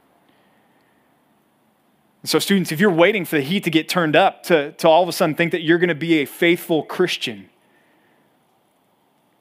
so, 2.24 2.40
students, 2.40 2.72
if 2.72 2.80
you're 2.80 2.90
waiting 2.90 3.26
for 3.26 3.36
the 3.36 3.42
heat 3.42 3.66
to 3.66 3.70
get 3.70 3.90
turned 3.90 4.16
up 4.16 4.44
to, 4.44 4.72
to 4.72 4.88
all 4.88 5.04
of 5.04 5.10
a 5.10 5.12
sudden 5.12 5.36
think 5.36 5.52
that 5.52 5.64
you're 5.64 5.80
going 5.80 5.90
to 5.90 5.96
be 5.96 6.20
a 6.20 6.26
faithful 6.26 6.84
Christian, 6.84 7.50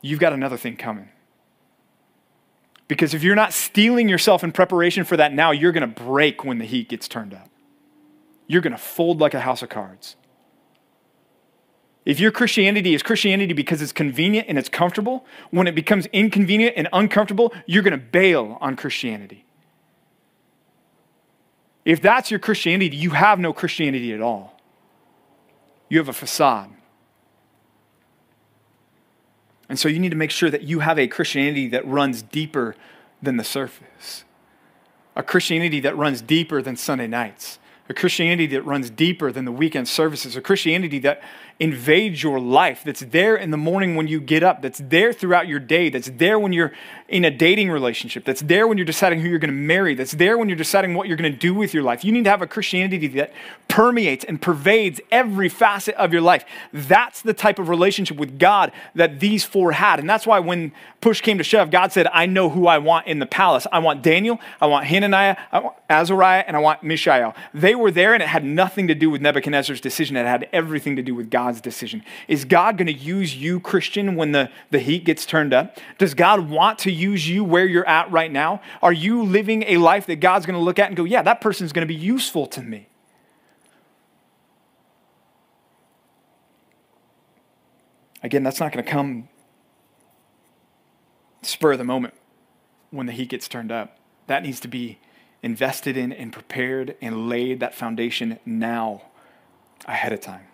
you've 0.02 0.18
got 0.18 0.32
another 0.32 0.56
thing 0.56 0.76
coming. 0.76 1.10
Because 2.88 3.14
if 3.14 3.22
you're 3.22 3.36
not 3.36 3.52
steeling 3.52 4.08
yourself 4.08 4.42
in 4.42 4.50
preparation 4.50 5.04
for 5.04 5.16
that 5.16 5.32
now, 5.32 5.52
you're 5.52 5.70
going 5.70 5.88
to 5.88 6.02
break 6.02 6.44
when 6.44 6.58
the 6.58 6.64
heat 6.64 6.88
gets 6.88 7.06
turned 7.06 7.32
up 7.32 7.48
you're 8.46 8.60
going 8.60 8.72
to 8.72 8.78
fold 8.78 9.20
like 9.20 9.34
a 9.34 9.40
house 9.40 9.62
of 9.62 9.68
cards. 9.68 10.16
If 12.04 12.20
your 12.20 12.30
Christianity 12.30 12.94
is 12.94 13.02
Christianity 13.02 13.54
because 13.54 13.80
it's 13.80 13.92
convenient 13.92 14.48
and 14.48 14.58
it's 14.58 14.68
comfortable, 14.68 15.24
when 15.50 15.66
it 15.66 15.74
becomes 15.74 16.06
inconvenient 16.06 16.74
and 16.76 16.88
uncomfortable, 16.92 17.54
you're 17.66 17.82
going 17.82 17.98
to 17.98 18.04
bail 18.04 18.58
on 18.60 18.76
Christianity. 18.76 19.46
If 21.84 22.02
that's 22.02 22.30
your 22.30 22.40
Christianity, 22.40 22.96
you 22.96 23.10
have 23.10 23.38
no 23.38 23.52
Christianity 23.52 24.12
at 24.12 24.20
all. 24.20 24.60
You 25.88 25.98
have 25.98 26.08
a 26.08 26.14
facade. 26.14 26.70
And 29.68 29.78
so 29.78 29.88
you 29.88 29.98
need 29.98 30.10
to 30.10 30.16
make 30.16 30.30
sure 30.30 30.50
that 30.50 30.62
you 30.62 30.80
have 30.80 30.98
a 30.98 31.06
Christianity 31.08 31.68
that 31.68 31.86
runs 31.86 32.20
deeper 32.20 32.76
than 33.22 33.38
the 33.38 33.44
surface, 33.44 34.24
a 35.16 35.22
Christianity 35.22 35.80
that 35.80 35.96
runs 35.96 36.20
deeper 36.20 36.60
than 36.60 36.76
Sunday 36.76 37.06
nights 37.06 37.58
a 37.88 37.94
Christianity 37.94 38.46
that 38.46 38.62
runs 38.62 38.90
deeper 38.90 39.30
than 39.30 39.44
the 39.44 39.52
weekend 39.52 39.88
services, 39.88 40.36
a 40.36 40.40
Christianity 40.40 40.98
that 41.00 41.22
invades 41.60 42.22
your 42.22 42.40
life, 42.40 42.82
that's 42.84 43.00
there 43.00 43.36
in 43.36 43.50
the 43.50 43.56
morning 43.56 43.94
when 43.94 44.08
you 44.08 44.20
get 44.20 44.42
up, 44.42 44.60
that's 44.62 44.80
there 44.84 45.12
throughout 45.12 45.46
your 45.46 45.60
day, 45.60 45.88
that's 45.88 46.10
there 46.16 46.38
when 46.38 46.52
you're 46.52 46.72
in 47.08 47.24
a 47.24 47.30
dating 47.30 47.70
relationship, 47.70 48.24
that's 48.24 48.40
there 48.40 48.66
when 48.66 48.76
you're 48.76 48.84
deciding 48.84 49.20
who 49.20 49.28
you're 49.28 49.38
going 49.38 49.52
to 49.52 49.56
marry, 49.56 49.94
that's 49.94 50.12
there 50.12 50.36
when 50.36 50.48
you're 50.48 50.56
deciding 50.56 50.94
what 50.94 51.06
you're 51.06 51.16
going 51.16 51.30
to 51.30 51.38
do 51.38 51.54
with 51.54 51.72
your 51.72 51.82
life. 51.82 52.04
You 52.04 52.12
need 52.12 52.24
to 52.24 52.30
have 52.30 52.42
a 52.42 52.46
Christianity 52.46 53.06
that 53.08 53.32
permeates 53.68 54.24
and 54.24 54.40
pervades 54.40 55.00
every 55.10 55.48
facet 55.48 55.94
of 55.96 56.12
your 56.12 56.22
life. 56.22 56.44
That's 56.72 57.22
the 57.22 57.34
type 57.34 57.58
of 57.58 57.68
relationship 57.68 58.16
with 58.16 58.38
God 58.38 58.72
that 58.94 59.20
these 59.20 59.44
four 59.44 59.72
had. 59.72 60.00
And 60.00 60.08
that's 60.08 60.26
why 60.26 60.40
when 60.40 60.72
push 61.00 61.20
came 61.20 61.38
to 61.38 61.44
shove, 61.44 61.70
God 61.70 61.92
said, 61.92 62.08
I 62.12 62.26
know 62.26 62.48
who 62.48 62.66
I 62.66 62.78
want 62.78 63.06
in 63.06 63.18
the 63.18 63.26
palace. 63.26 63.66
I 63.70 63.78
want 63.78 64.02
Daniel, 64.02 64.40
I 64.60 64.66
want 64.66 64.86
Hananiah, 64.86 65.36
I 65.52 65.58
want 65.60 65.76
Azariah, 65.90 66.44
and 66.46 66.56
I 66.56 66.60
want 66.60 66.82
Mishael. 66.82 67.34
They 67.52 67.74
were 67.74 67.90
there, 67.90 68.14
and 68.14 68.22
it 68.22 68.28
had 68.28 68.44
nothing 68.44 68.88
to 68.88 68.94
do 68.94 69.10
with 69.10 69.20
Nebuchadnezzar's 69.20 69.80
decision. 69.80 70.16
It 70.16 70.26
had 70.26 70.48
everything 70.52 70.96
to 70.96 71.02
do 71.02 71.14
with 71.14 71.30
God's 71.44 71.60
decision. 71.60 72.02
Is 72.26 72.46
God 72.46 72.78
going 72.78 72.86
to 72.86 72.92
use 72.92 73.36
you, 73.36 73.60
Christian, 73.60 74.16
when 74.16 74.32
the, 74.32 74.50
the 74.70 74.78
heat 74.78 75.04
gets 75.04 75.26
turned 75.26 75.52
up? 75.52 75.76
Does 75.98 76.14
God 76.14 76.48
want 76.48 76.78
to 76.80 76.90
use 76.90 77.28
you 77.28 77.44
where 77.44 77.66
you're 77.66 77.86
at 77.86 78.10
right 78.10 78.32
now? 78.32 78.62
Are 78.80 78.94
you 78.94 79.22
living 79.22 79.62
a 79.66 79.76
life 79.76 80.06
that 80.06 80.20
God's 80.20 80.46
going 80.46 80.58
to 80.58 80.64
look 80.64 80.78
at 80.78 80.86
and 80.86 80.96
go, 80.96 81.04
yeah, 81.04 81.20
that 81.20 81.42
person's 81.42 81.70
going 81.70 81.86
to 81.86 81.94
be 81.94 81.94
useful 81.94 82.46
to 82.46 82.62
me? 82.62 82.88
Again, 88.22 88.42
that's 88.42 88.58
not 88.58 88.72
going 88.72 88.82
to 88.82 88.90
come 88.90 89.28
spur 91.42 91.72
of 91.72 91.78
the 91.78 91.84
moment 91.84 92.14
when 92.90 93.04
the 93.04 93.12
heat 93.12 93.28
gets 93.28 93.48
turned 93.48 93.70
up. 93.70 93.98
That 94.28 94.42
needs 94.42 94.60
to 94.60 94.68
be 94.68 94.98
invested 95.42 95.98
in 95.98 96.10
and 96.10 96.32
prepared 96.32 96.96
and 97.02 97.28
laid 97.28 97.60
that 97.60 97.74
foundation 97.74 98.38
now 98.46 99.02
ahead 99.84 100.14
of 100.14 100.22
time. 100.22 100.46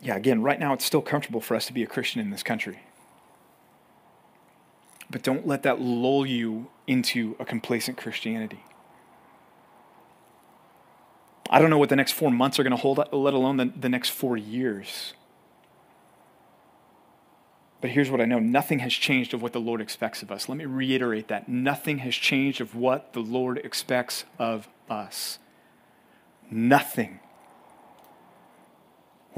Yeah, 0.00 0.16
again, 0.16 0.42
right 0.42 0.60
now 0.60 0.72
it's 0.72 0.84
still 0.84 1.02
comfortable 1.02 1.40
for 1.40 1.54
us 1.56 1.66
to 1.66 1.72
be 1.72 1.82
a 1.82 1.86
Christian 1.86 2.20
in 2.20 2.30
this 2.30 2.42
country. 2.42 2.80
But 5.10 5.22
don't 5.22 5.46
let 5.46 5.62
that 5.62 5.80
lull 5.80 6.26
you 6.26 6.70
into 6.86 7.34
a 7.38 7.44
complacent 7.44 7.96
Christianity. 7.96 8.62
I 11.50 11.60
don't 11.60 11.70
know 11.70 11.78
what 11.78 11.88
the 11.88 11.96
next 11.96 12.12
four 12.12 12.30
months 12.30 12.58
are 12.58 12.62
going 12.62 12.72
to 12.72 12.76
hold, 12.76 12.98
let 12.98 13.34
alone 13.34 13.56
the, 13.56 13.72
the 13.74 13.88
next 13.88 14.10
four 14.10 14.36
years. 14.36 15.14
But 17.80 17.90
here's 17.90 18.10
what 18.10 18.20
I 18.20 18.24
know 18.24 18.38
nothing 18.38 18.80
has 18.80 18.92
changed 18.92 19.32
of 19.32 19.40
what 19.40 19.52
the 19.52 19.60
Lord 19.60 19.80
expects 19.80 20.22
of 20.22 20.30
us. 20.30 20.48
Let 20.48 20.58
me 20.58 20.66
reiterate 20.66 21.28
that. 21.28 21.48
Nothing 21.48 21.98
has 21.98 22.14
changed 22.14 22.60
of 22.60 22.74
what 22.74 23.12
the 23.12 23.20
Lord 23.20 23.58
expects 23.58 24.24
of 24.38 24.68
us. 24.90 25.38
Nothing. 26.50 27.20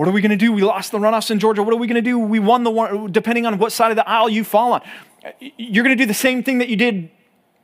What 0.01 0.09
are 0.09 0.12
we 0.12 0.22
going 0.22 0.30
to 0.30 0.36
do? 0.36 0.51
We 0.51 0.62
lost 0.62 0.92
the 0.92 0.98
runoffs 0.98 1.30
in 1.30 1.38
Georgia. 1.38 1.62
What 1.62 1.74
are 1.74 1.76
we 1.76 1.86
going 1.86 2.03
to 2.03 2.11
do? 2.11 2.18
We 2.18 2.38
won 2.38 2.64
the 2.64 2.70
one, 2.70 3.12
depending 3.12 3.44
on 3.44 3.59
what 3.59 3.70
side 3.70 3.90
of 3.90 3.96
the 3.96 4.09
aisle 4.09 4.30
you 4.30 4.44
fall 4.44 4.72
on. 4.72 4.80
You're 5.59 5.84
going 5.84 5.94
to 5.94 6.03
do 6.03 6.07
the 6.07 6.14
same 6.14 6.42
thing 6.42 6.57
that 6.57 6.70
you 6.70 6.76
did 6.76 7.11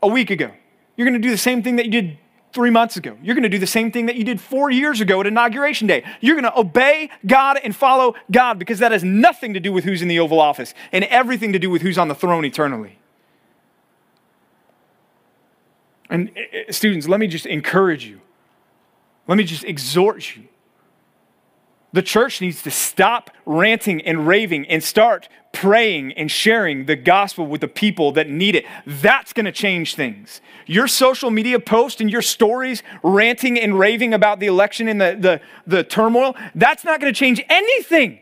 a 0.02 0.06
week 0.06 0.28
ago. 0.28 0.50
You're 0.98 1.06
going 1.06 1.18
to 1.18 1.26
do 1.26 1.30
the 1.30 1.38
same 1.38 1.62
thing 1.62 1.76
that 1.76 1.86
you 1.86 1.90
did 1.90 2.18
three 2.52 2.68
months 2.68 2.98
ago. 2.98 3.16
You're 3.22 3.34
going 3.34 3.44
to 3.44 3.48
do 3.48 3.58
the 3.58 3.66
same 3.66 3.90
thing 3.90 4.04
that 4.04 4.16
you 4.16 4.24
did 4.24 4.38
four 4.38 4.70
years 4.70 5.00
ago 5.00 5.18
at 5.18 5.26
Inauguration 5.26 5.86
Day. 5.86 6.04
You're 6.20 6.34
going 6.38 6.44
to 6.44 6.60
obey 6.60 7.08
God 7.26 7.58
and 7.64 7.74
follow 7.74 8.14
God 8.30 8.58
because 8.58 8.80
that 8.80 8.92
has 8.92 9.02
nothing 9.02 9.54
to 9.54 9.60
do 9.60 9.72
with 9.72 9.84
who's 9.84 10.02
in 10.02 10.08
the 10.08 10.18
Oval 10.18 10.38
Office 10.38 10.74
and 10.92 11.04
everything 11.04 11.54
to 11.54 11.58
do 11.58 11.70
with 11.70 11.80
who's 11.80 11.96
on 11.96 12.08
the 12.08 12.14
throne 12.14 12.44
eternally. 12.44 12.98
And 16.10 16.32
eh, 16.36 16.64
eh, 16.68 16.70
students, 16.70 17.08
let 17.08 17.18
me 17.18 17.28
just 17.28 17.46
encourage 17.46 18.04
you. 18.04 18.20
Let 19.26 19.38
me 19.38 19.44
just 19.44 19.64
exhort 19.64 20.36
you 20.36 20.48
the 21.96 22.02
church 22.02 22.42
needs 22.42 22.62
to 22.62 22.70
stop 22.70 23.30
ranting 23.46 24.02
and 24.02 24.28
raving 24.28 24.66
and 24.66 24.84
start 24.84 25.30
praying 25.52 26.12
and 26.12 26.30
sharing 26.30 26.84
the 26.84 26.94
gospel 26.94 27.46
with 27.46 27.62
the 27.62 27.68
people 27.68 28.12
that 28.12 28.28
need 28.28 28.54
it. 28.54 28.66
That's 28.84 29.32
going 29.32 29.46
to 29.46 29.52
change 29.52 29.94
things. 29.94 30.42
Your 30.66 30.88
social 30.88 31.30
media 31.30 31.58
post 31.58 32.02
and 32.02 32.10
your 32.10 32.20
stories 32.20 32.82
ranting 33.02 33.58
and 33.58 33.78
raving 33.78 34.12
about 34.12 34.40
the 34.40 34.46
election 34.46 34.88
and 34.88 35.00
the, 35.00 35.16
the, 35.18 35.40
the 35.66 35.84
turmoil, 35.84 36.36
that's 36.54 36.84
not 36.84 37.00
going 37.00 37.10
to 37.10 37.18
change 37.18 37.42
anything. 37.48 38.20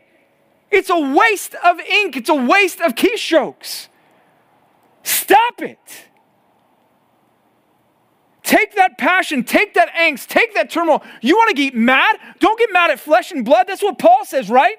It's 0.71 0.89
a 0.89 1.13
waste 1.13 1.53
of 1.55 1.77
ink, 1.81 2.15
it's 2.15 2.29
a 2.29 2.33
waste 2.33 2.79
of 2.79 2.95
keystrokes. 2.95 3.89
Stop 5.03 5.61
it. 5.61 6.07
Take 8.45 8.75
that 8.75 8.99
passion, 8.99 9.43
take 9.43 9.73
that 9.73 9.89
angst, 9.95 10.27
take 10.27 10.53
that 10.53 10.69
turmoil. 10.69 11.03
You 11.19 11.35
want 11.35 11.49
to 11.49 11.55
get 11.55 11.73
mad? 11.73 12.17
Don't 12.39 12.59
get 12.59 12.71
mad 12.71 12.91
at 12.91 12.99
flesh 12.99 13.31
and 13.31 13.43
blood. 13.43 13.65
That's 13.67 13.81
what 13.81 13.97
Paul 13.97 14.23
says, 14.23 14.51
right? 14.51 14.77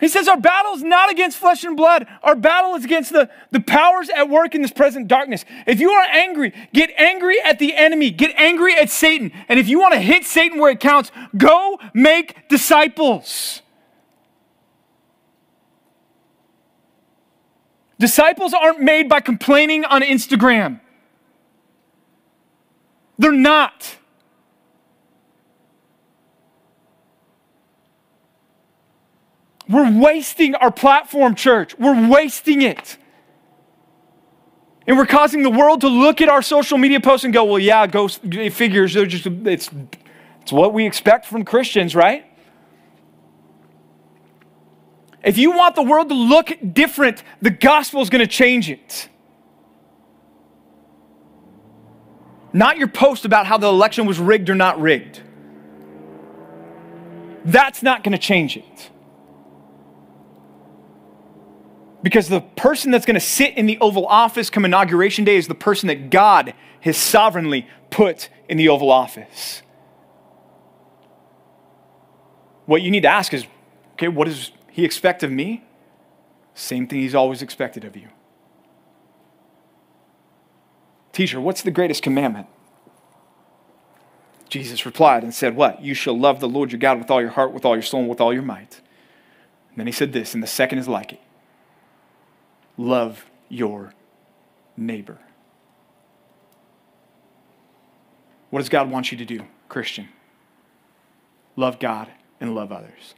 He 0.00 0.08
says, 0.08 0.26
Our 0.26 0.40
battle 0.40 0.72
is 0.72 0.82
not 0.82 1.10
against 1.10 1.36
flesh 1.36 1.64
and 1.64 1.76
blood. 1.76 2.06
Our 2.22 2.34
battle 2.34 2.74
is 2.74 2.86
against 2.86 3.12
the, 3.12 3.28
the 3.50 3.60
powers 3.60 4.08
at 4.08 4.30
work 4.30 4.54
in 4.54 4.62
this 4.62 4.72
present 4.72 5.06
darkness. 5.06 5.44
If 5.66 5.80
you 5.80 5.90
are 5.90 6.06
angry, 6.10 6.54
get 6.72 6.90
angry 6.96 7.36
at 7.42 7.58
the 7.58 7.76
enemy, 7.76 8.10
get 8.10 8.34
angry 8.38 8.74
at 8.74 8.88
Satan. 8.88 9.32
And 9.50 9.60
if 9.60 9.68
you 9.68 9.78
want 9.78 9.92
to 9.92 10.00
hit 10.00 10.24
Satan 10.24 10.58
where 10.58 10.70
it 10.70 10.80
counts, 10.80 11.10
go 11.36 11.78
make 11.92 12.48
disciples. 12.48 13.60
Disciples 17.98 18.54
aren't 18.54 18.80
made 18.80 19.10
by 19.10 19.20
complaining 19.20 19.84
on 19.84 20.00
Instagram. 20.00 20.80
They're 23.18 23.32
not. 23.32 23.96
We're 29.68 29.98
wasting 30.00 30.54
our 30.54 30.70
platform, 30.70 31.34
church. 31.34 31.76
We're 31.78 32.08
wasting 32.08 32.62
it. 32.62 32.98
And 34.86 34.96
we're 34.96 35.06
causing 35.06 35.42
the 35.42 35.50
world 35.50 35.80
to 35.80 35.88
look 35.88 36.20
at 36.20 36.28
our 36.28 36.42
social 36.42 36.78
media 36.78 37.00
posts 37.00 37.24
and 37.24 37.34
go, 37.34 37.44
well, 37.44 37.58
yeah, 37.58 37.86
go 37.88 38.06
figures. 38.06 38.94
They're 38.94 39.06
just, 39.06 39.26
it's, 39.26 39.68
it's 40.42 40.52
what 40.52 40.72
we 40.72 40.86
expect 40.86 41.26
from 41.26 41.44
Christians, 41.44 41.96
right? 41.96 42.24
If 45.24 45.38
you 45.38 45.50
want 45.50 45.74
the 45.74 45.82
world 45.82 46.08
to 46.10 46.14
look 46.14 46.52
different, 46.72 47.24
the 47.42 47.50
gospel 47.50 48.00
is 48.00 48.10
going 48.10 48.20
to 48.20 48.28
change 48.28 48.70
it. 48.70 49.08
Not 52.56 52.78
your 52.78 52.88
post 52.88 53.26
about 53.26 53.46
how 53.46 53.58
the 53.58 53.66
election 53.66 54.06
was 54.06 54.18
rigged 54.18 54.48
or 54.48 54.54
not 54.54 54.80
rigged. 54.80 55.20
That's 57.44 57.82
not 57.82 58.02
going 58.02 58.12
to 58.12 58.18
change 58.18 58.56
it. 58.56 58.90
Because 62.02 62.28
the 62.28 62.40
person 62.40 62.90
that's 62.90 63.04
going 63.04 63.14
to 63.14 63.20
sit 63.20 63.58
in 63.58 63.66
the 63.66 63.78
Oval 63.78 64.06
Office 64.06 64.48
come 64.48 64.64
Inauguration 64.64 65.24
Day 65.24 65.36
is 65.36 65.48
the 65.48 65.54
person 65.54 65.88
that 65.88 66.08
God 66.08 66.54
has 66.80 66.96
sovereignly 66.96 67.68
put 67.90 68.30
in 68.48 68.56
the 68.56 68.68
Oval 68.68 68.90
Office. 68.90 69.60
What 72.64 72.80
you 72.80 72.90
need 72.90 73.02
to 73.02 73.08
ask 73.08 73.34
is 73.34 73.46
okay, 73.94 74.08
what 74.08 74.28
does 74.28 74.52
he 74.70 74.84
expect 74.84 75.22
of 75.22 75.30
me? 75.30 75.64
Same 76.54 76.86
thing 76.86 77.00
he's 77.00 77.14
always 77.14 77.42
expected 77.42 77.84
of 77.84 77.96
you. 77.96 78.08
Teacher, 81.16 81.40
what's 81.40 81.62
the 81.62 81.70
greatest 81.70 82.02
commandment? 82.02 82.46
Jesus 84.50 84.84
replied 84.84 85.22
and 85.22 85.34
said, 85.34 85.56
What? 85.56 85.80
You 85.80 85.94
shall 85.94 86.12
love 86.18 86.40
the 86.40 86.46
Lord 86.48 86.72
your 86.72 86.78
God 86.78 86.98
with 86.98 87.10
all 87.10 87.22
your 87.22 87.30
heart, 87.30 87.52
with 87.52 87.64
all 87.64 87.74
your 87.74 87.80
soul, 87.80 88.00
and 88.00 88.10
with 88.10 88.20
all 88.20 88.34
your 88.34 88.42
might. 88.42 88.82
And 89.70 89.78
then 89.78 89.86
he 89.86 89.94
said 89.94 90.12
this, 90.12 90.34
and 90.34 90.42
the 90.42 90.46
second 90.46 90.78
is 90.78 90.88
like 90.88 91.14
it 91.14 91.20
love 92.76 93.24
your 93.48 93.94
neighbor. 94.76 95.16
What 98.50 98.58
does 98.58 98.68
God 98.68 98.90
want 98.90 99.10
you 99.10 99.16
to 99.16 99.24
do, 99.24 99.46
Christian? 99.70 100.10
Love 101.56 101.78
God 101.78 102.10
and 102.42 102.54
love 102.54 102.70
others. 102.70 103.14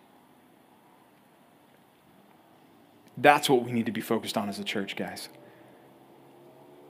That's 3.16 3.50
what 3.50 3.64
we 3.64 3.72
need 3.72 3.86
to 3.86 3.92
be 3.92 4.00
focused 4.00 4.38
on 4.38 4.48
as 4.48 4.60
a 4.60 4.64
church, 4.64 4.94
guys. 4.94 5.28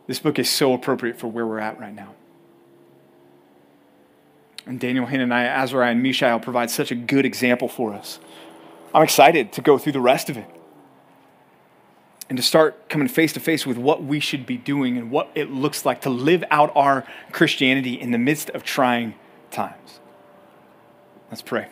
This 0.09 0.18
book 0.18 0.38
is 0.38 0.50
so 0.50 0.72
appropriate 0.72 1.18
for 1.18 1.28
where 1.28 1.46
we're 1.46 1.61
at 1.61 1.78
right 1.78 1.94
now. 1.94 2.14
And 4.66 4.80
Daniel, 4.80 5.06
Hananiah, 5.06 5.48
Azariah, 5.48 5.92
and 5.92 6.02
Mishael 6.02 6.40
provide 6.40 6.70
such 6.70 6.90
a 6.90 6.94
good 6.94 7.24
example 7.24 7.68
for 7.68 7.92
us. 7.92 8.18
I'm 8.94 9.02
excited 9.02 9.52
to 9.52 9.61
go 9.61 9.78
through 9.78 9.92
the 9.92 10.00
rest 10.00 10.30
of 10.30 10.38
it 10.38 10.48
and 12.28 12.38
to 12.38 12.42
start 12.42 12.88
coming 12.88 13.06
face 13.06 13.34
to 13.34 13.40
face 13.40 13.66
with 13.66 13.76
what 13.76 14.02
we 14.02 14.18
should 14.18 14.46
be 14.46 14.56
doing 14.56 14.96
and 14.96 15.11
what 15.11 15.30
it 15.34 15.50
looks 15.50 15.84
like 15.84 16.00
to 16.02 16.11
live 16.11 16.42
out 16.50 16.72
our 16.74 17.06
Christianity 17.30 18.00
in 18.00 18.11
the 18.11 18.18
midst 18.18 18.50
of 18.50 18.64
trying 18.64 19.14
times. 19.50 20.00
Let's 21.30 21.42
pray. 21.42 21.68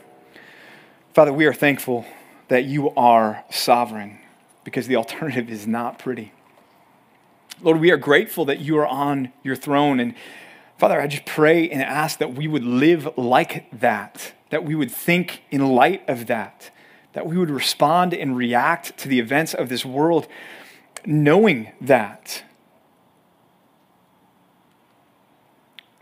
Father, 1.14 1.32
we 1.32 1.47
are 1.47 1.55
thankful 1.55 2.05
that 2.49 2.64
you 2.64 2.91
are 2.91 3.45
sovereign 3.51 4.18
because 4.62 4.87
the 4.87 4.97
alternative 4.97 5.51
is 5.51 5.66
not 5.66 5.99
pretty. 5.99 6.32
Lord, 7.63 7.81
we 7.81 7.91
are 7.91 7.97
grateful 7.97 8.45
that 8.47 8.61
you 8.61 8.79
are 8.79 8.87
on 8.87 9.33
your 9.43 9.57
throne. 9.57 9.99
And 10.01 10.15
Father, 10.79 11.01
I 11.01 11.07
just 11.07 11.25
pray 11.25 11.69
and 11.71 11.83
ask 11.83 12.19
that 12.19 12.35
we 12.35 12.47
would 12.47 12.65
live 12.65 13.09
like 13.17 13.67
that, 13.81 14.35
that 14.51 14.65
we 14.65 14.75
would 14.75 14.91
think 14.91 15.43
in 15.51 15.67
light 15.67 16.07
of 16.09 16.27
that, 16.27 16.71
that 17.15 17.27
we 17.27 17.39
would 17.39 17.51
respond 17.51 18.13
and 18.13 18.37
react 18.37 18.97
to 18.99 19.09
the 19.09 19.19
events 19.19 19.55
of 19.55 19.69
this 19.69 19.85
world 19.85 20.29
knowing 21.07 21.73
that. 21.81 22.43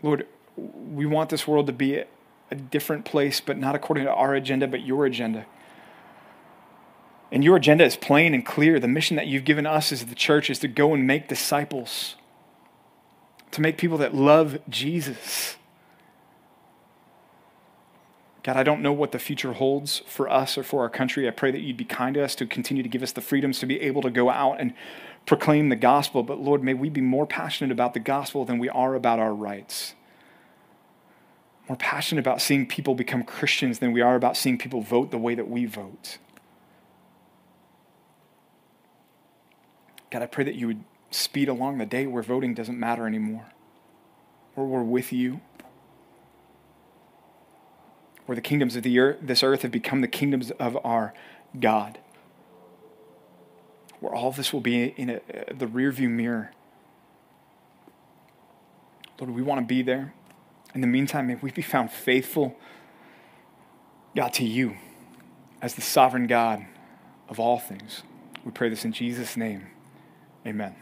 Lord, 0.01 0.27
we 0.57 1.05
want 1.05 1.29
this 1.29 1.47
world 1.47 1.67
to 1.67 1.73
be 1.73 2.03
a 2.51 2.55
different 2.55 3.05
place, 3.05 3.39
but 3.39 3.57
not 3.57 3.75
according 3.75 4.05
to 4.05 4.11
our 4.11 4.35
agenda, 4.35 4.67
but 4.67 4.81
your 4.81 5.05
agenda. 5.05 5.45
And 7.31 7.43
your 7.43 7.55
agenda 7.55 7.83
is 7.83 7.95
plain 7.95 8.33
and 8.33 8.45
clear. 8.45 8.79
The 8.79 8.87
mission 8.87 9.17
that 9.17 9.27
you've 9.27 9.45
given 9.45 9.65
us 9.65 9.91
as 9.91 10.05
the 10.05 10.15
church 10.15 10.49
is 10.49 10.59
to 10.59 10.67
go 10.67 10.93
and 10.93 11.07
make 11.07 11.27
disciples, 11.27 12.15
to 13.51 13.61
make 13.61 13.77
people 13.77 13.97
that 13.97 14.13
love 14.13 14.59
Jesus. 14.69 15.57
God, 18.43 18.57
I 18.57 18.63
don't 18.63 18.83
know 18.83 18.93
what 18.93 19.11
the 19.11 19.17
future 19.17 19.53
holds 19.53 20.03
for 20.05 20.29
us 20.29 20.55
or 20.55 20.61
for 20.61 20.81
our 20.81 20.89
country. 20.89 21.27
I 21.27 21.31
pray 21.31 21.49
that 21.49 21.61
you'd 21.61 21.77
be 21.77 21.83
kind 21.83 22.13
to 22.13 22.23
us 22.23 22.35
to 22.35 22.45
continue 22.45 22.83
to 22.83 22.89
give 22.89 23.01
us 23.01 23.11
the 23.11 23.21
freedoms 23.21 23.57
to 23.59 23.65
be 23.65 23.81
able 23.81 24.03
to 24.03 24.11
go 24.11 24.29
out 24.29 24.59
and 24.59 24.75
proclaim 25.25 25.69
the 25.69 25.75
gospel. 25.75 26.21
But 26.21 26.39
Lord, 26.39 26.63
may 26.63 26.75
we 26.75 26.89
be 26.89 27.01
more 27.01 27.25
passionate 27.25 27.71
about 27.71 27.95
the 27.95 27.99
gospel 27.99 28.45
than 28.45 28.59
we 28.59 28.69
are 28.69 28.93
about 28.93 29.17
our 29.17 29.33
rights. 29.33 29.95
More 31.67 31.75
passionate 31.75 32.21
about 32.21 32.39
seeing 32.39 32.67
people 32.67 32.93
become 32.93 33.23
Christians 33.23 33.79
than 33.79 33.91
we 33.91 34.01
are 34.01 34.15
about 34.15 34.37
seeing 34.37 34.59
people 34.59 34.81
vote 34.81 35.09
the 35.09 35.17
way 35.17 35.33
that 35.33 35.49
we 35.49 35.65
vote. 35.65 36.19
God, 40.15 40.23
I 40.23 40.27
pray 40.27 40.45
that 40.45 40.55
you 40.55 40.67
would 40.67 40.81
speed 41.11 41.49
along 41.49 41.77
the 41.77 41.85
day 41.85 42.07
where 42.07 42.23
voting 42.23 42.53
doesn't 42.53 42.79
matter 42.79 43.05
anymore, 43.05 43.47
where 44.53 44.65
we're 44.65 44.81
with 44.81 45.11
you, 45.11 45.41
where 48.25 48.33
the 48.37 48.41
kingdoms 48.41 48.77
of 48.77 48.83
the 48.83 48.97
earth, 48.97 49.17
this 49.21 49.43
earth 49.43 49.63
have 49.63 49.71
become 49.71 49.99
the 49.99 50.07
kingdoms 50.07 50.51
of 50.51 50.77
our 50.85 51.13
God, 51.59 51.99
where 53.99 54.15
all 54.15 54.29
of 54.29 54.37
this 54.37 54.53
will 54.53 54.61
be 54.61 54.85
in 54.95 55.09
a, 55.09 55.15
uh, 55.15 55.19
the 55.53 55.65
rearview 55.65 56.09
mirror. 56.09 56.53
Lord, 59.19 59.35
we 59.35 59.41
want 59.41 59.59
to 59.59 59.65
be 59.65 59.81
there. 59.81 60.13
In 60.73 60.79
the 60.79 60.87
meantime, 60.87 61.27
may 61.27 61.35
we 61.35 61.51
be 61.51 61.61
found 61.61 61.91
faithful, 61.91 62.55
God, 64.15 64.31
to 64.35 64.45
you 64.45 64.77
as 65.61 65.75
the 65.75 65.81
sovereign 65.81 66.27
God 66.27 66.65
of 67.27 67.37
all 67.37 67.59
things. 67.59 68.03
We 68.45 68.51
pray 68.51 68.69
this 68.69 68.85
in 68.85 68.93
Jesus' 68.93 69.35
name. 69.35 69.71
Amen. 70.47 70.75